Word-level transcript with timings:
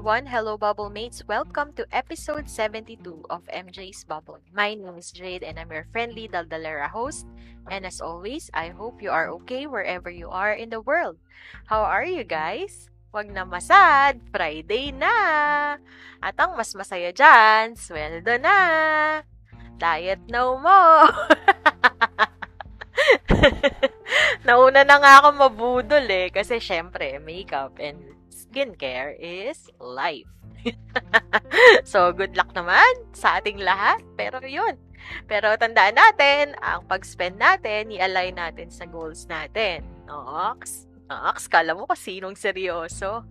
Everyone, 0.00 0.24
hello 0.24 0.56
bubble 0.56 0.88
mates. 0.88 1.20
Welcome 1.28 1.76
to 1.76 1.84
episode 1.92 2.48
72 2.48 3.04
of 3.28 3.44
MJ's 3.52 4.00
Bubble. 4.00 4.40
My 4.48 4.72
name 4.72 4.96
is 4.96 5.12
Jade 5.12 5.44
and 5.44 5.60
I'm 5.60 5.68
your 5.68 5.84
friendly 5.92 6.24
Daldalera 6.24 6.88
host. 6.88 7.28
And 7.68 7.84
as 7.84 8.00
always, 8.00 8.48
I 8.56 8.72
hope 8.72 9.04
you 9.04 9.12
are 9.12 9.28
okay 9.36 9.68
wherever 9.68 10.08
you 10.08 10.32
are 10.32 10.56
in 10.56 10.72
the 10.72 10.80
world. 10.80 11.20
How 11.68 11.84
are 11.84 12.08
you 12.08 12.24
guys? 12.24 12.88
Wag 13.12 13.28
na 13.28 13.44
masad, 13.44 14.24
Friday 14.32 14.88
na! 14.88 15.76
At 16.24 16.40
ang 16.40 16.56
mas 16.56 16.72
masaya 16.72 17.12
dyan, 17.12 17.76
sweldo 17.76 18.40
na! 18.40 18.56
Diet 19.76 20.24
no 20.32 20.56
more! 20.56 21.12
Nauna 24.48 24.80
na 24.80 24.96
nga 24.96 25.12
ako 25.20 25.28
mabudol 25.36 26.08
eh, 26.08 26.32
kasi 26.32 26.56
syempre, 26.56 27.20
makeup 27.20 27.76
and 27.76 28.19
skincare 28.50 29.14
is 29.14 29.70
life. 29.78 30.26
so, 31.86 32.10
good 32.10 32.34
luck 32.34 32.50
naman 32.52 32.90
sa 33.14 33.38
ating 33.38 33.62
lahat. 33.62 34.02
Pero 34.18 34.42
yun. 34.42 34.74
Pero 35.24 35.54
tandaan 35.56 35.96
natin, 35.96 36.58
ang 36.60 36.84
pag-spend 36.84 37.40
natin, 37.40 37.94
i-align 37.94 38.36
natin 38.36 38.68
sa 38.68 38.84
goals 38.84 39.24
natin. 39.30 39.86
Nox? 40.04 40.84
Nox, 41.08 41.48
kala 41.48 41.72
mo 41.72 41.88
kasinong 41.88 42.36
seryoso. 42.36 43.24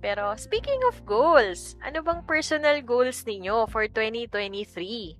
Pero 0.00 0.32
speaking 0.38 0.80
of 0.88 0.96
goals, 1.04 1.76
ano 1.84 2.00
bang 2.00 2.24
personal 2.24 2.80
goals 2.80 3.26
ninyo 3.28 3.68
for 3.68 3.84
2023? 3.84 5.18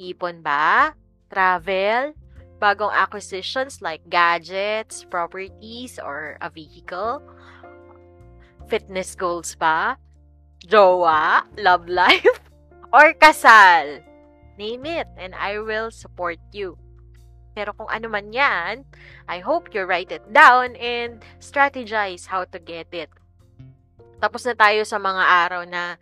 Ipon 0.00 0.40
ba? 0.40 0.96
Travel? 1.28 2.16
Bagong 2.60 2.92
acquisitions 2.92 3.80
like 3.84 4.04
gadgets, 4.08 5.04
properties, 5.08 6.00
or 6.00 6.40
a 6.40 6.48
vehicle? 6.48 7.20
Fitness 8.70 9.18
goals 9.18 9.58
ba? 9.58 9.98
Jowa? 10.62 11.42
Love 11.58 11.90
life? 11.90 12.38
Or 12.94 13.10
kasal? 13.18 14.06
Name 14.54 14.86
it 14.86 15.10
and 15.18 15.34
I 15.34 15.58
will 15.58 15.90
support 15.90 16.38
you. 16.54 16.78
Pero 17.58 17.74
kung 17.74 17.90
ano 17.90 18.06
man 18.06 18.30
yan, 18.30 18.86
I 19.26 19.42
hope 19.42 19.74
you 19.74 19.82
write 19.82 20.14
it 20.14 20.22
down 20.30 20.78
and 20.78 21.18
strategize 21.42 22.30
how 22.30 22.46
to 22.46 22.62
get 22.62 22.94
it. 22.94 23.10
Tapos 24.22 24.46
na 24.46 24.54
tayo 24.54 24.86
sa 24.86 25.02
mga 25.02 25.24
araw 25.48 25.62
na 25.66 25.98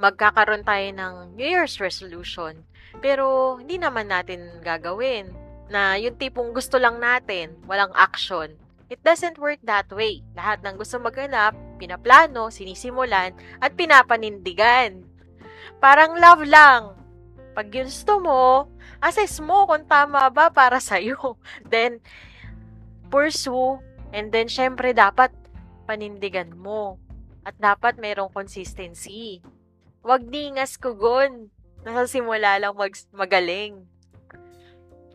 magkakaroon 0.00 0.66
tayo 0.66 0.88
ng 0.90 1.14
New 1.38 1.46
Year's 1.46 1.78
resolution. 1.78 2.66
Pero 2.98 3.56
hindi 3.60 3.78
naman 3.78 4.10
natin 4.10 4.58
gagawin 4.64 5.30
na 5.70 5.96
yung 5.96 6.18
tipong 6.18 6.50
gusto 6.52 6.76
lang 6.76 6.98
natin, 6.98 7.54
walang 7.64 7.92
action. 7.94 8.52
It 8.92 9.00
doesn't 9.00 9.40
work 9.40 9.64
that 9.64 9.88
way. 9.88 10.20
Lahat 10.36 10.60
ng 10.60 10.76
gusto 10.76 11.00
maganap, 11.00 11.56
pinaplano, 11.80 12.52
sinisimulan, 12.52 13.32
at 13.64 13.72
pinapanindigan. 13.72 15.08
Parang 15.80 16.20
love 16.20 16.44
lang. 16.44 16.92
Pag 17.56 17.72
gusto 17.72 18.20
mo, 18.20 18.68
assess 19.00 19.40
mo 19.40 19.64
kung 19.64 19.88
tama 19.88 20.28
ba 20.28 20.52
para 20.52 20.76
sa'yo. 20.92 21.40
Then, 21.64 22.04
pursue. 23.08 23.80
And 24.12 24.28
then, 24.28 24.52
syempre, 24.52 24.92
dapat 24.92 25.32
panindigan 25.88 26.52
mo. 26.52 27.00
At 27.48 27.56
dapat 27.56 27.96
mayroong 27.96 28.36
consistency. 28.36 29.40
Huwag 30.04 30.28
ningas 30.28 30.76
kugon. 30.76 31.48
Nasa 31.80 32.04
simula 32.04 32.60
lang 32.60 32.76
mag- 32.76 33.08
magaling. 33.08 33.88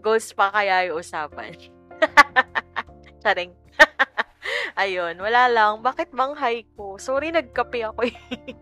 Goals 0.01 0.33
pa 0.33 0.49
kaya 0.49 0.89
yung 0.89 0.97
usapan. 0.97 1.53
Charing. 3.21 3.66
Ayun, 4.81 5.17
wala 5.17 5.49
lang. 5.49 5.81
Bakit 5.81 6.13
bang 6.13 6.33
high 6.37 6.63
ko? 6.77 7.01
Sorry, 7.01 7.33
nagkape 7.33 7.81
ako 7.87 8.05
eh. 8.07 8.17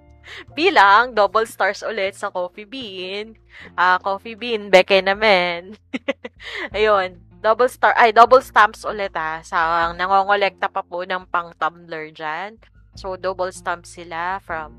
Bilang, 0.57 1.13
double 1.13 1.45
stars 1.45 1.85
ulit 1.85 2.17
sa 2.17 2.33
Coffee 2.33 2.65
Bean. 2.65 3.37
Ah, 3.77 3.95
uh, 3.95 3.97
Coffee 4.01 4.33
Bean, 4.33 4.73
beke 4.73 4.99
naman. 5.03 5.77
Ayun, 6.75 7.21
double 7.45 7.69
star, 7.69 7.93
ay, 7.93 8.09
double 8.09 8.41
stamps 8.41 8.81
ulit 8.89 9.13
ah. 9.13 9.45
Sa 9.45 9.91
nangongolekta 9.93 10.65
pa 10.71 10.81
po 10.81 11.05
ng 11.05 11.29
pang 11.29 11.53
tumbler 11.61 12.09
dyan. 12.09 12.57
So, 12.97 13.19
double 13.19 13.53
stamps 13.53 13.93
sila 13.93 14.41
from, 14.41 14.73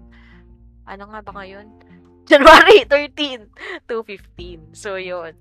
ano 0.89 1.05
nga 1.13 1.21
ba 1.23 1.33
ngayon? 1.37 1.69
January 2.27 2.83
13 2.91 3.87
to 3.87 4.03
15. 4.03 4.75
So, 4.75 4.99
yun. 4.99 5.39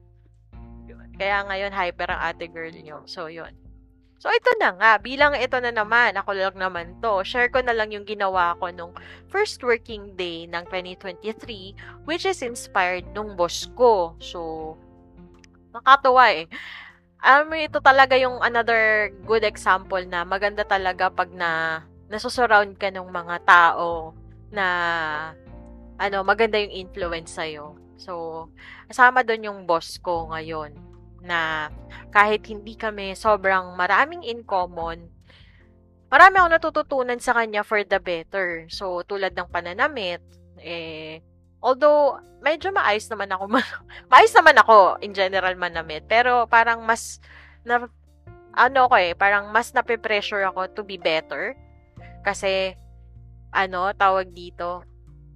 Kaya 1.16 1.48
ngayon, 1.48 1.72
hyper 1.74 2.12
ang 2.12 2.22
ate 2.30 2.46
girl 2.52 2.76
nyo. 2.76 3.02
So, 3.08 3.32
yun. 3.32 3.65
So, 4.16 4.32
ito 4.32 4.48
na 4.58 4.72
nga. 4.80 4.92
Bilang 4.98 5.36
ito 5.36 5.60
na 5.60 5.76
naman, 5.76 6.16
ako 6.16 6.32
lang 6.32 6.56
naman 6.56 6.96
to. 7.04 7.22
Share 7.28 7.52
ko 7.52 7.60
na 7.60 7.76
lang 7.76 7.92
yung 7.92 8.08
ginawa 8.08 8.56
ko 8.58 8.72
nung 8.72 8.96
first 9.28 9.60
working 9.60 10.16
day 10.16 10.48
ng 10.48 10.64
2023, 10.72 12.08
which 12.08 12.24
is 12.24 12.40
inspired 12.40 13.04
nung 13.12 13.36
boss 13.36 13.68
ko. 13.76 14.16
So, 14.24 14.74
nakatuwa 15.76 16.32
eh. 16.32 16.48
Alam 17.20 17.44
mo, 17.52 17.56
ito 17.60 17.80
talaga 17.84 18.16
yung 18.16 18.40
another 18.40 19.12
good 19.28 19.44
example 19.44 20.02
na 20.08 20.24
maganda 20.24 20.64
talaga 20.64 21.12
pag 21.12 21.34
na 21.36 21.82
nasusurround 22.08 22.80
ka 22.80 22.94
ng 22.94 23.10
mga 23.12 23.36
tao 23.44 24.16
na 24.54 24.66
ano, 26.00 26.24
maganda 26.24 26.56
yung 26.62 26.72
influence 26.88 27.36
sa'yo. 27.36 27.76
So, 27.98 28.48
kasama 28.88 29.26
doon 29.26 29.48
yung 29.52 29.60
boss 29.68 30.00
ko 30.00 30.32
ngayon 30.32 30.85
na 31.26 31.74
kahit 32.14 32.46
hindi 32.46 32.78
kami 32.78 33.18
sobrang 33.18 33.74
maraming 33.74 34.22
in 34.24 34.46
common, 34.46 35.10
marami 36.08 36.36
akong 36.40 36.54
natututunan 36.56 37.20
sa 37.20 37.36
kanya 37.36 37.66
for 37.66 37.82
the 37.82 38.00
better. 38.00 38.70
So, 38.70 39.02
tulad 39.04 39.34
ng 39.34 39.50
pananamit, 39.50 40.22
eh, 40.62 41.20
although, 41.60 42.22
medyo 42.40 42.70
maayos 42.72 43.10
naman 43.10 43.34
ako, 43.34 43.44
maayos 44.14 44.34
naman 44.38 44.56
ako 44.62 45.02
in 45.02 45.12
general 45.12 45.58
manamit, 45.58 46.06
pero 46.06 46.46
parang 46.46 46.86
mas, 46.86 47.20
na, 47.66 47.90
ano 48.56 48.88
ko 48.88 48.96
eh, 48.96 49.12
parang 49.18 49.52
mas 49.52 49.76
nape-pressure 49.76 50.48
ako 50.48 50.72
to 50.72 50.82
be 50.86 50.96
better. 50.96 51.58
Kasi, 52.24 52.78
ano, 53.52 53.92
tawag 53.98 54.32
dito, 54.32 54.88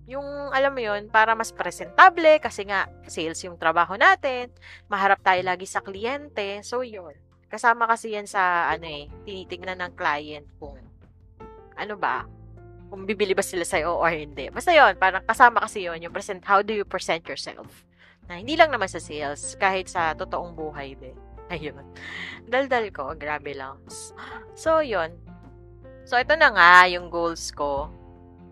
yung, 0.10 0.50
alam 0.50 0.74
mo 0.74 0.82
yun, 0.82 1.06
para 1.14 1.38
mas 1.38 1.54
presentable 1.54 2.42
kasi 2.42 2.66
nga, 2.66 2.90
sales 3.06 3.38
yung 3.46 3.62
trabaho 3.62 3.94
natin, 3.94 4.50
maharap 4.90 5.22
tayo 5.22 5.46
lagi 5.46 5.70
sa 5.70 5.86
kliyente, 5.86 6.66
so 6.66 6.82
yun. 6.82 7.14
Kasama 7.46 7.86
kasi 7.86 8.18
yan 8.18 8.26
sa, 8.26 8.74
ano 8.74 8.90
eh, 8.90 9.06
tinitignan 9.30 9.78
ng 9.78 9.94
client 9.94 10.50
kung, 10.58 10.82
ano 11.78 11.94
ba, 11.94 12.26
kung 12.90 13.06
bibili 13.06 13.38
ba 13.38 13.46
sila 13.46 13.62
sa'yo 13.62 14.02
or 14.02 14.10
hindi. 14.10 14.50
Basta 14.50 14.74
yun, 14.74 14.98
parang 14.98 15.22
kasama 15.22 15.62
kasi 15.62 15.86
yun, 15.86 16.02
yung 16.02 16.14
present, 16.14 16.42
how 16.42 16.66
do 16.66 16.74
you 16.74 16.86
present 16.86 17.22
yourself? 17.30 17.86
Na 18.26 18.42
hindi 18.42 18.58
lang 18.58 18.74
naman 18.74 18.90
sa 18.90 18.98
sales, 18.98 19.54
kahit 19.62 19.94
sa 19.94 20.18
totoong 20.18 20.58
buhay 20.58 20.98
din. 20.98 21.18
Ayun. 21.54 21.86
Daldal 22.50 22.90
ko, 22.90 23.14
grabe 23.14 23.54
lang. 23.54 23.78
So, 24.58 24.82
yun. 24.82 25.14
So, 26.02 26.18
ito 26.18 26.34
na 26.34 26.50
nga 26.50 26.90
yung 26.90 27.14
goals 27.14 27.54
ko 27.54 27.94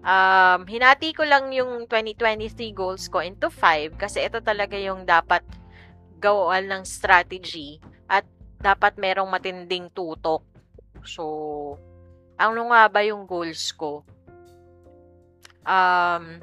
um, 0.03 0.61
hinati 0.67 1.13
ko 1.13 1.23
lang 1.25 1.49
yung 1.53 1.85
2023 1.89 2.73
goals 2.73 3.07
ko 3.07 3.21
into 3.21 3.49
5 3.49 3.97
kasi 3.97 4.25
ito 4.25 4.41
talaga 4.41 4.75
yung 4.77 5.05
dapat 5.07 5.41
gawaan 6.17 6.69
ng 6.69 6.83
strategy 6.83 7.77
at 8.09 8.25
dapat 8.57 8.97
merong 8.97 9.29
matinding 9.29 9.89
tutok. 9.93 10.41
So, 11.05 11.23
ano 12.37 12.61
nga 12.73 12.89
ba 12.89 13.01
yung 13.05 13.29
goals 13.29 13.69
ko? 13.73 14.01
Um, 15.67 16.41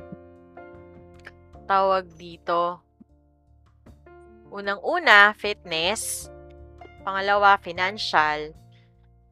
tawag 1.67 2.07
dito. 2.15 2.81
Unang-una, 4.55 5.35
fitness. 5.35 6.31
Pangalawa, 7.03 7.59
financial. 7.59 8.55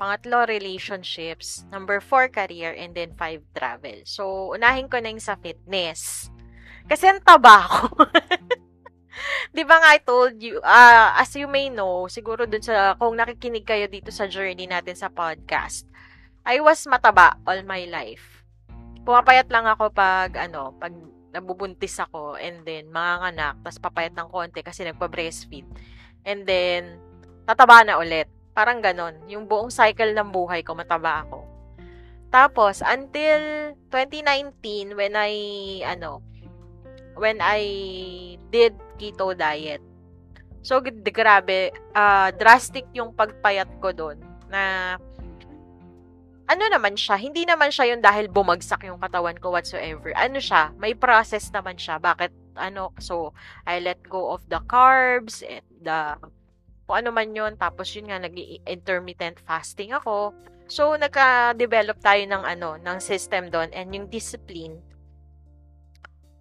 Pangatlo, 0.02 0.50
relationships. 0.50 1.62
Number 1.70 2.02
four, 2.02 2.26
career. 2.26 2.74
And 2.74 2.90
then 2.90 3.14
five, 3.14 3.46
travel. 3.54 4.02
So, 4.02 4.50
unahin 4.50 4.90
ko 4.90 4.98
na 4.98 5.14
yung 5.14 5.22
sa 5.22 5.38
fitness. 5.38 6.26
Kasi 6.90 7.06
ang 7.06 7.22
taba 7.22 7.70
ko. 7.70 8.02
Di 9.54 9.62
ba 9.62 9.78
nga 9.78 9.94
I 9.94 10.02
told 10.02 10.42
you, 10.42 10.58
uh, 10.58 11.14
as 11.14 11.30
you 11.38 11.46
may 11.46 11.70
know, 11.70 12.10
siguro 12.10 12.50
dun 12.50 12.66
sa, 12.66 12.98
kung 12.98 13.14
nakikinig 13.14 13.62
kayo 13.62 13.86
dito 13.86 14.10
sa 14.10 14.26
journey 14.26 14.66
natin 14.66 14.98
sa 14.98 15.06
podcast, 15.06 15.86
I 16.42 16.58
was 16.58 16.82
mataba 16.90 17.38
all 17.46 17.62
my 17.62 17.86
life. 17.86 18.42
pumapayat 19.02 19.50
lang 19.50 19.66
ako 19.66 19.94
pag, 19.94 20.34
ano, 20.34 20.74
pag 20.78 20.94
nabubuntis 21.30 21.98
ako 21.98 22.38
and 22.38 22.62
then 22.66 22.90
mga 22.90 23.34
anak, 23.34 23.54
tapos 23.62 23.78
papayat 23.78 24.14
ng 24.18 24.28
konti 24.30 24.66
kasi 24.66 24.82
nagpa-breastfeed. 24.82 25.66
And 26.26 26.42
then, 26.42 26.98
tataba 27.46 27.86
na 27.86 27.98
ulit. 27.98 28.30
Parang 28.52 28.84
ganon. 28.84 29.16
Yung 29.28 29.48
buong 29.48 29.72
cycle 29.72 30.12
ng 30.12 30.28
buhay 30.28 30.60
ko, 30.60 30.76
mataba 30.76 31.24
ako. 31.24 31.48
Tapos, 32.32 32.80
until 32.84 33.72
2019, 33.92 34.96
when 34.96 35.12
I, 35.16 35.32
ano, 35.84 36.24
when 37.16 37.40
I 37.40 37.60
did 38.48 38.76
keto 38.96 39.36
diet. 39.36 39.84
So, 40.64 40.80
grabe, 40.80 41.74
uh, 41.92 42.28
drastic 42.36 42.88
yung 42.96 43.12
pagpayat 43.12 43.68
ko 43.82 43.92
doon 43.92 44.16
na 44.48 44.96
ano 46.52 46.64
naman 46.68 46.94
siya, 46.94 47.16
hindi 47.16 47.48
naman 47.48 47.72
siya 47.72 47.96
yung 47.96 48.02
dahil 48.04 48.28
bumagsak 48.28 48.84
yung 48.84 49.00
katawan 49.00 49.36
ko 49.40 49.56
whatsoever. 49.56 50.12
Ano 50.12 50.36
siya, 50.36 50.70
may 50.76 50.92
process 50.92 51.48
naman 51.48 51.80
siya. 51.80 51.96
Bakit, 51.96 52.32
ano, 52.60 52.92
so, 53.00 53.32
I 53.64 53.80
let 53.80 54.04
go 54.04 54.32
of 54.36 54.44
the 54.52 54.60
carbs, 54.68 55.40
and 55.40 55.64
the, 55.80 56.20
kung 56.92 57.08
ano 57.08 57.16
man 57.16 57.32
yun. 57.32 57.56
Tapos 57.56 57.88
yun 57.96 58.12
nga, 58.12 58.20
nag-intermittent 58.20 59.40
fasting 59.48 59.96
ako. 59.96 60.36
So, 60.68 60.92
nagka-develop 61.00 61.96
tayo 62.04 62.20
ng, 62.28 62.44
ano, 62.44 62.76
ng 62.76 63.00
system 63.00 63.48
doon 63.48 63.72
and 63.72 63.96
yung 63.96 64.12
discipline 64.12 64.76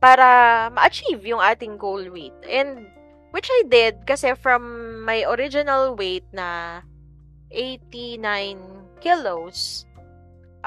para 0.04 0.68
ma-achieve 0.76 1.24
yung 1.24 1.40
ating 1.40 1.80
goal 1.80 2.04
weight. 2.12 2.36
And, 2.44 2.92
which 3.32 3.48
I 3.48 3.64
did 3.72 4.04
kasi 4.04 4.36
from 4.36 4.60
my 5.08 5.24
original 5.24 5.96
weight 5.96 6.28
na 6.36 6.84
89 7.48 9.00
kilos, 9.00 9.88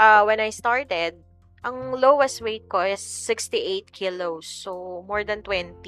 uh, 0.01 0.25
when 0.25 0.41
I 0.41 0.49
started, 0.49 1.21
ang 1.61 1.93
lowest 2.01 2.41
weight 2.41 2.73
ko 2.73 2.89
is 2.89 3.05
68 3.05 3.93
kilos. 3.93 4.49
So, 4.49 5.05
more 5.05 5.29
than 5.29 5.45
20, 5.45 5.85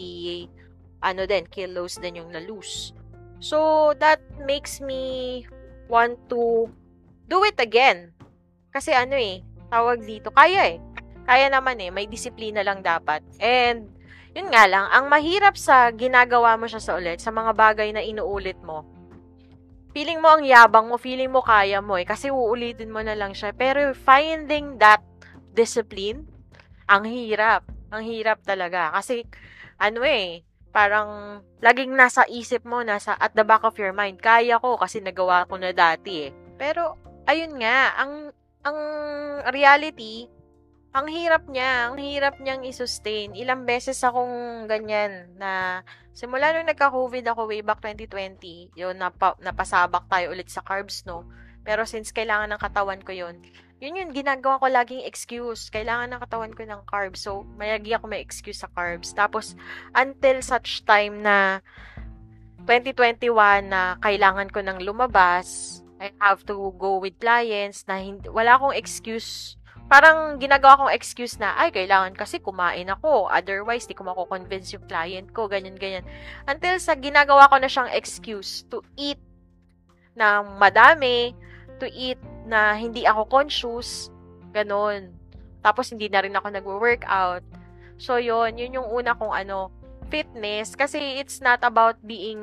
ano 1.01 1.23
din, 1.25 1.49
kilos 1.49 1.97
din 1.97 2.21
yung 2.21 2.29
na-lose. 2.29 2.93
So, 3.41 3.93
that 4.01 4.21
makes 4.43 4.81
me 4.81 5.45
want 5.87 6.17
to 6.33 6.71
do 7.29 7.43
it 7.45 7.59
again. 7.61 8.17
Kasi 8.73 8.93
ano 8.93 9.17
eh, 9.17 9.45
tawag 9.69 10.05
dito, 10.05 10.33
kaya 10.33 10.77
eh. 10.77 10.79
Kaya 11.27 11.51
naman 11.51 11.83
eh, 11.83 11.91
may 11.91 12.07
disiplina 12.07 12.63
lang 12.63 12.87
dapat. 12.87 13.21
And, 13.43 13.91
yun 14.37 14.53
nga 14.53 14.69
lang, 14.69 14.87
ang 14.93 15.09
mahirap 15.09 15.57
sa 15.57 15.91
ginagawa 15.91 16.61
mo 16.61 16.69
siya 16.69 16.81
sa 16.81 16.95
ulit, 17.01 17.19
sa 17.19 17.33
mga 17.33 17.57
bagay 17.57 17.89
na 17.91 18.05
inuulit 18.05 18.61
mo, 18.63 18.85
feeling 19.97 20.21
mo 20.21 20.37
ang 20.37 20.45
yabang 20.45 20.93
mo, 20.93 21.01
feeling 21.01 21.33
mo 21.33 21.41
kaya 21.41 21.81
mo 21.81 21.97
eh, 21.97 22.05
kasi 22.05 22.29
uulitin 22.29 22.93
mo 22.93 23.01
na 23.01 23.17
lang 23.17 23.33
siya. 23.33 23.57
Pero 23.57 23.97
finding 23.97 24.77
that 24.77 25.01
discipline, 25.57 26.29
ang 26.85 27.09
hirap. 27.09 27.65
Ang 27.89 28.05
hirap 28.05 28.45
talaga. 28.45 28.93
Kasi, 28.93 29.25
ano 29.81 30.05
eh, 30.05 30.45
parang 30.77 31.41
laging 31.65 31.97
nasa 31.97 32.29
isip 32.29 32.69
mo, 32.69 32.85
nasa 32.85 33.17
at 33.17 33.33
the 33.33 33.41
back 33.49 33.65
of 33.65 33.73
your 33.81 33.97
mind, 33.97 34.21
kaya 34.21 34.61
ko 34.61 34.77
kasi 34.77 35.01
nagawa 35.01 35.49
ko 35.49 35.57
na 35.57 35.73
dati 35.73 36.29
eh. 36.29 36.31
Pero, 36.61 37.01
ayun 37.25 37.57
nga, 37.57 37.97
ang, 37.97 38.29
ang 38.61 38.79
reality, 39.57 40.29
ang 40.93 41.09
hirap 41.09 41.49
niya, 41.49 41.89
ang 41.89 41.97
hirap 41.97 42.37
niyang 42.45 42.61
i-sustain. 42.69 43.33
Ilang 43.33 43.65
beses 43.65 44.05
akong 44.05 44.69
ganyan 44.69 45.33
na 45.41 45.81
simula 46.13 46.53
nung 46.53 46.69
nagka-COVID 46.69 47.25
ako 47.25 47.49
way 47.49 47.65
back 47.65 47.81
2020, 47.81 48.77
yun, 48.77 49.01
napa, 49.01 49.33
napasabak 49.41 50.05
tayo 50.13 50.37
ulit 50.37 50.53
sa 50.53 50.61
carbs, 50.61 51.09
no? 51.09 51.25
Pero 51.65 51.89
since 51.89 52.13
kailangan 52.13 52.53
ng 52.53 52.61
katawan 52.61 53.01
ko 53.01 53.17
yun, 53.17 53.41
yun 53.81 53.99
yun, 53.99 54.11
ginagawa 54.13 54.57
ko 54.57 54.67
laging 54.73 55.05
excuse. 55.05 55.69
Kailangan 55.69 56.17
ng 56.17 56.23
katawan 56.25 56.53
ko 56.57 56.63
ng 56.65 56.83
carbs. 56.89 57.29
So, 57.29 57.45
mayagi 57.61 57.93
ako 57.93 58.09
may 58.09 58.25
excuse 58.25 58.65
sa 58.65 58.73
carbs. 58.73 59.13
Tapos, 59.13 59.53
until 59.93 60.41
such 60.41 60.85
time 60.89 61.21
na 61.21 61.61
2021 62.65 63.29
na 63.69 64.01
kailangan 64.01 64.49
ko 64.49 64.65
ng 64.65 64.81
lumabas, 64.81 65.81
I 66.01 66.13
have 66.21 66.45
to 66.49 66.73
go 66.77 67.01
with 67.01 67.17
clients 67.21 67.89
na 67.89 68.01
hindi, 68.01 68.29
wala 68.29 68.61
akong 68.61 68.77
excuse 68.77 69.57
parang 69.87 70.43
ginagawa 70.43 70.75
kong 70.83 70.95
excuse 70.95 71.39
na, 71.39 71.55
ay, 71.55 71.71
kailangan 71.71 72.15
kasi 72.19 72.43
kumain 72.43 72.91
ako. 72.91 73.31
Otherwise, 73.31 73.87
di 73.87 73.95
ko 73.95 74.03
mako-convince 74.03 74.75
yung 74.75 74.87
client 74.91 75.31
ko, 75.31 75.47
ganyan, 75.47 75.79
ganyan. 75.79 76.03
Until 76.51 76.79
sa 76.83 76.99
ginagawa 76.99 77.47
ko 77.47 77.57
na 77.63 77.71
siyang 77.71 77.91
excuse 77.95 78.67
to 78.67 78.83
eat 78.99 79.19
na 80.19 80.43
madami, 80.43 81.39
to 81.79 81.87
eat 81.87 82.19
na 82.47 82.79
hindi 82.79 83.05
ako 83.05 83.27
conscious, 83.27 84.09
ganun. 84.55 85.13
Tapos, 85.61 85.91
hindi 85.91 86.07
na 86.07 86.23
rin 86.23 86.35
ako 86.39 86.49
nagwo-workout. 86.55 87.43
So, 87.99 88.23
yon 88.23 88.57
yun 88.57 88.79
yung 88.79 88.89
una 88.89 89.19
kong 89.19 89.35
ano, 89.35 89.75
fitness. 90.09 90.79
Kasi, 90.79 91.19
it's 91.19 91.43
not 91.43 91.61
about 91.67 91.99
being 92.07 92.41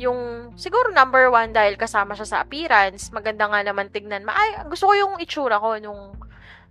yung 0.00 0.50
siguro 0.56 0.88
number 0.90 1.28
one 1.28 1.52
dahil 1.52 1.76
kasama 1.76 2.16
siya 2.16 2.26
sa 2.26 2.40
appearance, 2.42 3.12
maganda 3.14 3.46
nga 3.46 3.60
naman 3.62 3.92
tignan. 3.92 4.24
Ma 4.26 4.34
ay, 4.34 4.66
gusto 4.66 4.88
ko 4.90 4.94
yung 4.96 5.14
itsura 5.20 5.60
ko 5.60 5.78
nung 5.78 6.16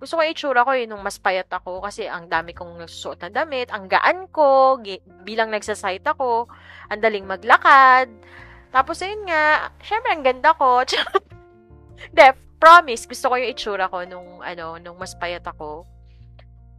gusto 0.02 0.18
ko 0.18 0.26
itsura 0.26 0.66
ko 0.66 0.74
eh, 0.74 0.90
nung 0.90 1.06
mas 1.06 1.22
payat 1.22 1.46
ako 1.54 1.86
kasi 1.86 2.10
ang 2.10 2.26
dami 2.26 2.58
kong 2.58 2.82
nasusuot 2.82 3.22
na 3.22 3.30
damit, 3.30 3.70
ang 3.70 3.86
gaan 3.86 4.26
ko, 4.34 4.82
bilang 5.22 5.54
nagsasite 5.54 6.02
ako, 6.02 6.50
ang 6.90 7.00
daling 7.06 7.30
maglakad. 7.30 8.10
Tapos, 8.74 8.98
ayun 9.06 9.30
nga, 9.30 9.70
syempre, 9.86 10.10
ang 10.10 10.26
ganda 10.26 10.58
ko. 10.58 10.82
De, 12.10 12.34
promise, 12.58 13.06
gusto 13.06 13.30
ko 13.30 13.36
yung 13.38 13.52
itsura 13.54 13.86
ko 13.90 14.02
nung, 14.06 14.42
ano, 14.42 14.82
nung 14.82 14.98
mas 14.98 15.14
payat 15.18 15.46
ako. 15.46 15.86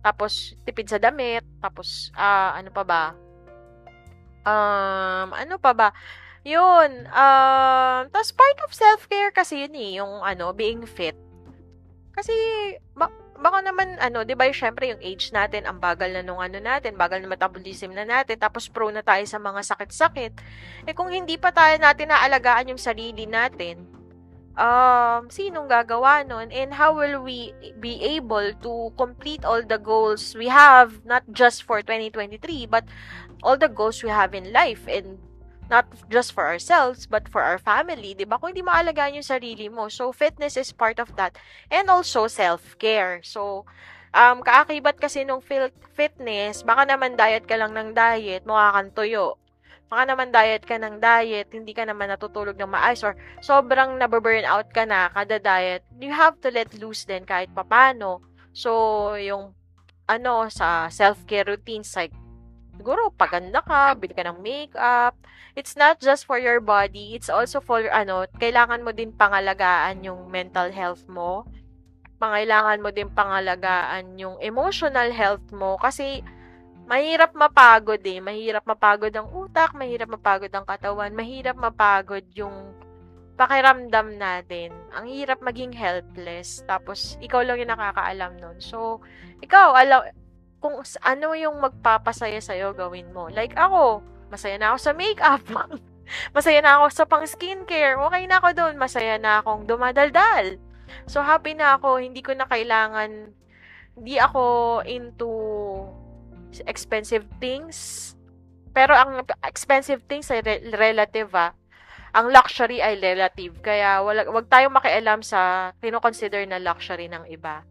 Tapos, 0.02 0.54
tipid 0.66 0.90
sa 0.90 0.98
damit. 0.98 1.46
Tapos, 1.62 2.10
uh, 2.18 2.58
ano 2.58 2.70
pa 2.74 2.82
ba? 2.82 3.04
Um, 4.42 5.30
ano 5.30 5.54
pa 5.62 5.70
ba? 5.70 5.88
Yun. 6.42 7.06
Um, 7.06 8.00
tapos, 8.10 8.34
part 8.34 8.58
of 8.66 8.74
self-care 8.74 9.30
kasi 9.30 9.62
yun 9.62 9.74
eh, 9.78 9.90
yung, 10.02 10.22
ano, 10.26 10.50
being 10.50 10.82
fit. 10.86 11.14
Kasi, 12.14 12.34
ba- 12.98 13.14
baka 13.38 13.62
naman, 13.62 13.98
ano, 13.98 14.26
di 14.26 14.34
ba, 14.34 14.50
syempre, 14.50 14.90
yung 14.90 15.02
age 15.02 15.30
natin, 15.30 15.66
ang 15.66 15.78
bagal 15.78 16.14
na 16.14 16.22
nung 16.22 16.42
ano 16.42 16.58
natin, 16.62 16.98
bagal 16.98 17.22
na 17.22 17.30
metabolism 17.30 17.94
na 17.94 18.06
natin, 18.06 18.38
tapos 18.38 18.70
pro 18.70 18.90
na 18.90 19.02
tayo 19.02 19.22
sa 19.26 19.38
mga 19.38 19.62
sakit-sakit. 19.66 20.32
Eh, 20.86 20.94
kung 20.94 21.10
hindi 21.10 21.38
pa 21.38 21.50
tayo 21.50 21.74
natin 21.78 22.10
naalagaan 22.10 22.70
yung 22.74 22.82
sarili 22.82 23.26
natin, 23.26 24.01
um, 24.56 25.28
sinong 25.32 25.68
gagawa 25.68 26.26
nun? 26.26 26.52
And 26.52 26.74
how 26.74 26.96
will 26.96 27.22
we 27.22 27.52
be 27.80 28.02
able 28.18 28.52
to 28.62 28.92
complete 28.96 29.44
all 29.44 29.62
the 29.62 29.78
goals 29.78 30.34
we 30.34 30.48
have, 30.48 31.04
not 31.04 31.24
just 31.32 31.62
for 31.62 31.80
2023, 31.80 32.66
but 32.66 32.84
all 33.42 33.56
the 33.56 33.68
goals 33.68 34.02
we 34.02 34.10
have 34.10 34.34
in 34.34 34.52
life 34.52 34.86
and 34.88 35.18
not 35.70 35.88
just 36.12 36.32
for 36.36 36.44
ourselves, 36.44 37.08
but 37.08 37.24
for 37.28 37.40
our 37.40 37.56
family, 37.56 38.12
di 38.12 38.28
ba? 38.28 38.36
Kung 38.36 38.52
hindi 38.52 38.60
maalagaan 38.60 39.16
yung 39.16 39.24
sarili 39.24 39.72
mo. 39.72 39.88
So, 39.88 40.12
fitness 40.12 40.60
is 40.60 40.68
part 40.68 41.00
of 41.00 41.16
that. 41.16 41.40
And 41.72 41.88
also, 41.88 42.28
self-care. 42.28 43.24
So, 43.24 43.64
um, 44.12 44.44
kaakibat 44.44 45.00
kasi 45.00 45.24
nung 45.24 45.40
fitness, 45.96 46.60
baka 46.60 46.84
naman 46.84 47.16
diet 47.16 47.48
ka 47.48 47.56
lang 47.56 47.72
ng 47.72 47.96
diet, 47.96 48.44
mukha 48.44 48.76
kang 48.76 48.92
tuyo. 48.92 49.40
Baka 49.92 50.08
naman 50.08 50.32
diet 50.32 50.64
ka 50.64 50.80
ng 50.80 51.04
diet, 51.04 51.52
hindi 51.52 51.76
ka 51.76 51.84
naman 51.84 52.08
natutulog 52.08 52.56
ng 52.56 52.72
maayos 52.72 53.04
or 53.04 53.12
sobrang 53.44 54.00
nababurn 54.00 54.40
out 54.48 54.72
ka 54.72 54.88
na 54.88 55.12
kada 55.12 55.36
diet, 55.36 55.84
you 56.00 56.08
have 56.08 56.40
to 56.40 56.48
let 56.48 56.72
loose 56.80 57.04
din 57.04 57.28
kahit 57.28 57.52
papano. 57.52 58.24
So, 58.56 58.72
yung 59.20 59.52
ano, 60.08 60.48
sa 60.48 60.88
self-care 60.88 61.44
routines 61.44 61.92
like 61.92 62.16
siguro 62.72 63.12
paganda 63.12 63.60
ka, 63.60 63.92
bili 63.92 64.16
ka 64.16 64.24
ng 64.24 64.40
makeup. 64.40 65.12
It's 65.52 65.76
not 65.76 66.00
just 66.00 66.24
for 66.24 66.40
your 66.40 66.64
body, 66.64 67.12
it's 67.12 67.28
also 67.28 67.60
for 67.60 67.84
ano, 67.92 68.24
kailangan 68.40 68.80
mo 68.80 68.96
din 68.96 69.12
pangalagaan 69.12 70.00
yung 70.08 70.32
mental 70.32 70.72
health 70.72 71.04
mo. 71.04 71.44
Pangailangan 72.16 72.80
mo 72.80 72.88
din 72.96 73.12
pangalagaan 73.12 74.16
yung 74.16 74.40
emotional 74.40 75.12
health 75.12 75.44
mo 75.52 75.76
kasi 75.76 76.24
mahirap 76.86 77.32
mapagod 77.34 78.02
eh. 78.02 78.18
Mahirap 78.18 78.64
mapagod 78.66 79.12
ang 79.14 79.28
utak, 79.30 79.74
mahirap 79.74 80.08
mapagod 80.10 80.52
ang 80.52 80.66
katawan, 80.66 81.12
mahirap 81.14 81.56
mapagod 81.56 82.24
yung 82.34 82.74
pakiramdam 83.36 84.20
natin. 84.20 84.70
Ang 84.92 85.08
hirap 85.08 85.40
maging 85.40 85.72
helpless. 85.72 86.62
Tapos, 86.68 87.16
ikaw 87.18 87.42
lang 87.42 87.58
yung 87.58 87.72
nakakaalam 87.72 88.38
nun. 88.38 88.58
So, 88.60 89.00
ikaw, 89.40 89.74
alam, 89.74 90.06
kung 90.62 90.78
ano 90.78 91.26
yung 91.34 91.58
magpapasaya 91.58 92.38
sa'yo, 92.38 92.70
gawin 92.76 93.10
mo. 93.10 93.26
Like 93.26 93.58
ako, 93.58 94.04
masaya 94.30 94.56
na 94.62 94.72
ako 94.72 94.78
sa 94.78 94.92
makeup. 94.94 95.42
masaya 96.36 96.60
na 96.62 96.78
ako 96.78 96.84
sa 96.92 97.04
pang 97.08 97.26
skincare. 97.26 97.98
Okay 97.98 98.22
na 98.30 98.38
ako 98.38 98.48
doon. 98.54 98.74
Masaya 98.78 99.18
na 99.18 99.42
akong 99.42 99.66
dumadaldal. 99.66 100.60
So, 101.10 101.18
happy 101.24 101.58
na 101.58 101.80
ako. 101.80 101.98
Hindi 101.98 102.22
ko 102.22 102.36
na 102.36 102.46
kailangan, 102.46 103.32
hindi 103.98 104.16
ako 104.22 104.44
into 104.86 105.32
expensive 106.68 107.24
things. 107.40 108.12
Pero 108.72 108.92
ang 108.92 109.24
expensive 109.44 110.04
things 110.04 110.28
ay 110.28 110.44
re- 110.44 110.64
relative 110.76 111.32
ah. 111.32 111.56
Ang 112.12 112.28
luxury 112.28 112.84
ay 112.84 113.00
relative. 113.00 113.56
Kaya 113.64 114.04
wala, 114.04 114.28
wag 114.28 114.48
tayong 114.52 114.76
makialam 114.76 115.24
sa 115.24 115.72
kino-consider 115.80 116.44
na 116.44 116.60
luxury 116.60 117.08
ng 117.08 117.24
iba 117.32 117.64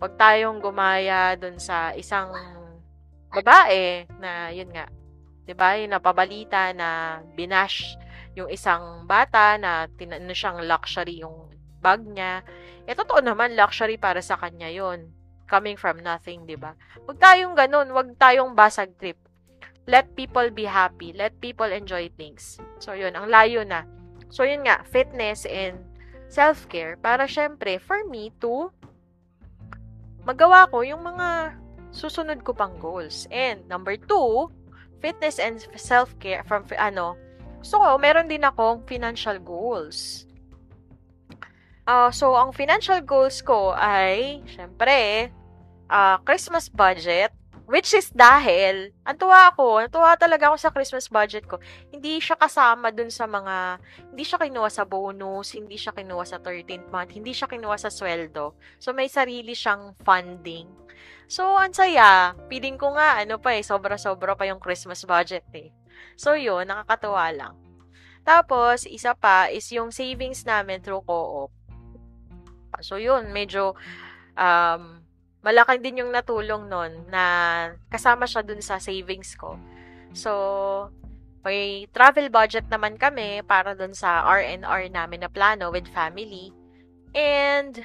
wag 0.00 0.16
tayong 0.16 0.64
gumaya 0.64 1.36
dun 1.36 1.60
sa 1.60 1.92
isang 1.92 2.32
babae 3.28 4.08
na 4.16 4.48
yun 4.48 4.72
nga, 4.72 4.88
'di 5.44 5.54
ba? 5.54 5.76
Yung 5.76 5.92
napabalita 5.92 6.72
na 6.72 7.20
binash 7.36 8.00
yung 8.32 8.48
isang 8.48 9.04
bata 9.04 9.60
na 9.60 9.86
tinano 10.00 10.32
siyang 10.32 10.64
luxury 10.64 11.20
yung 11.20 11.52
bag 11.84 12.00
niya. 12.00 12.40
Eh 12.88 12.96
totoo 12.96 13.20
naman 13.20 13.52
luxury 13.52 14.00
para 14.00 14.24
sa 14.24 14.40
kanya 14.40 14.72
'yon. 14.72 15.12
Coming 15.50 15.74
from 15.74 15.98
nothing, 16.06 16.46
'di 16.46 16.54
ba? 16.54 16.78
Wag 17.10 17.18
tayong 17.18 17.58
ganun, 17.58 17.90
wag 17.90 18.14
tayong 18.14 18.54
basag 18.54 18.94
trip. 19.02 19.18
Let 19.90 20.14
people 20.14 20.46
be 20.54 20.70
happy, 20.70 21.10
let 21.10 21.42
people 21.42 21.66
enjoy 21.66 22.06
things. 22.14 22.62
So 22.78 22.94
'yun, 22.94 23.18
ang 23.18 23.26
layo 23.26 23.66
na. 23.66 23.82
So 24.30 24.46
yun 24.46 24.62
nga, 24.62 24.86
fitness 24.86 25.42
and 25.42 25.82
self-care 26.30 26.94
para 27.02 27.26
syempre 27.26 27.82
for 27.82 28.06
me 28.06 28.30
to 28.38 28.70
magawa 30.22 30.70
ko 30.70 30.86
yung 30.86 31.02
mga 31.02 31.58
susunod 31.90 32.46
ko 32.46 32.54
pang 32.54 32.78
goals. 32.78 33.26
And 33.34 33.66
number 33.66 33.98
two, 33.98 34.54
fitness 35.02 35.42
and 35.42 35.58
self-care 35.74 36.46
from 36.46 36.70
ano, 36.78 37.18
ko, 37.66 37.98
meron 37.98 38.30
din 38.30 38.46
akong 38.46 38.86
financial 38.86 39.42
goals. 39.42 40.24
Uh, 41.90 42.12
so, 42.14 42.38
ang 42.38 42.54
financial 42.54 43.02
goals 43.02 43.42
ko 43.42 43.74
ay, 43.74 44.46
syempre, 44.46 45.28
uh, 45.90 46.16
Christmas 46.22 46.70
budget, 46.70 47.34
which 47.66 47.94
is 47.94 48.10
dahil, 48.10 48.90
antuwa 49.06 49.50
ako, 49.50 49.86
natuwa 49.86 50.18
talaga 50.18 50.50
ako 50.50 50.56
sa 50.58 50.70
Christmas 50.74 51.06
budget 51.06 51.46
ko. 51.46 51.58
Hindi 51.90 52.18
siya 52.18 52.34
kasama 52.38 52.90
dun 52.90 53.10
sa 53.10 53.26
mga, 53.30 53.78
hindi 54.10 54.24
siya 54.26 54.38
kinuha 54.42 54.70
sa 54.70 54.86
bonus, 54.86 55.54
hindi 55.54 55.78
siya 55.78 55.94
kinuha 55.94 56.24
sa 56.26 56.38
13th 56.42 56.90
month, 56.90 57.14
hindi 57.14 57.30
siya 57.30 57.46
kinuha 57.46 57.78
sa 57.78 57.90
sweldo. 57.90 58.58
So, 58.82 58.90
may 58.90 59.06
sarili 59.06 59.54
siyang 59.54 59.94
funding. 60.02 60.66
So, 61.30 61.54
ang 61.54 61.70
saya. 61.70 62.34
Piling 62.50 62.74
ko 62.74 62.94
nga, 62.98 63.22
ano 63.22 63.38
pa 63.38 63.54
eh, 63.54 63.62
sobra-sobra 63.62 64.34
pa 64.34 64.50
yung 64.50 64.58
Christmas 64.58 65.06
budget 65.06 65.46
eh. 65.54 65.70
So, 66.18 66.34
yun, 66.34 66.66
nakakatuwa 66.66 67.30
lang. 67.30 67.54
Tapos, 68.26 68.82
isa 68.82 69.14
pa 69.14 69.46
is 69.46 69.70
yung 69.70 69.94
savings 69.94 70.42
namin 70.42 70.82
through 70.82 71.06
co-op. 71.06 71.54
So, 72.82 72.98
yun, 72.98 73.30
medyo, 73.30 73.78
um, 74.34 74.99
malaki 75.40 75.80
din 75.80 76.04
yung 76.04 76.12
natulong 76.12 76.68
nun 76.68 76.92
na 77.08 77.24
kasama 77.88 78.28
siya 78.28 78.44
dun 78.44 78.60
sa 78.60 78.76
savings 78.76 79.36
ko. 79.36 79.56
So, 80.12 80.30
may 81.40 81.88
travel 81.96 82.28
budget 82.28 82.68
naman 82.68 83.00
kami 83.00 83.40
para 83.48 83.72
dun 83.72 83.96
sa 83.96 84.24
R&R 84.28 84.92
namin 84.92 85.24
na 85.24 85.30
plano 85.32 85.72
with 85.72 85.88
family. 85.88 86.52
And, 87.16 87.80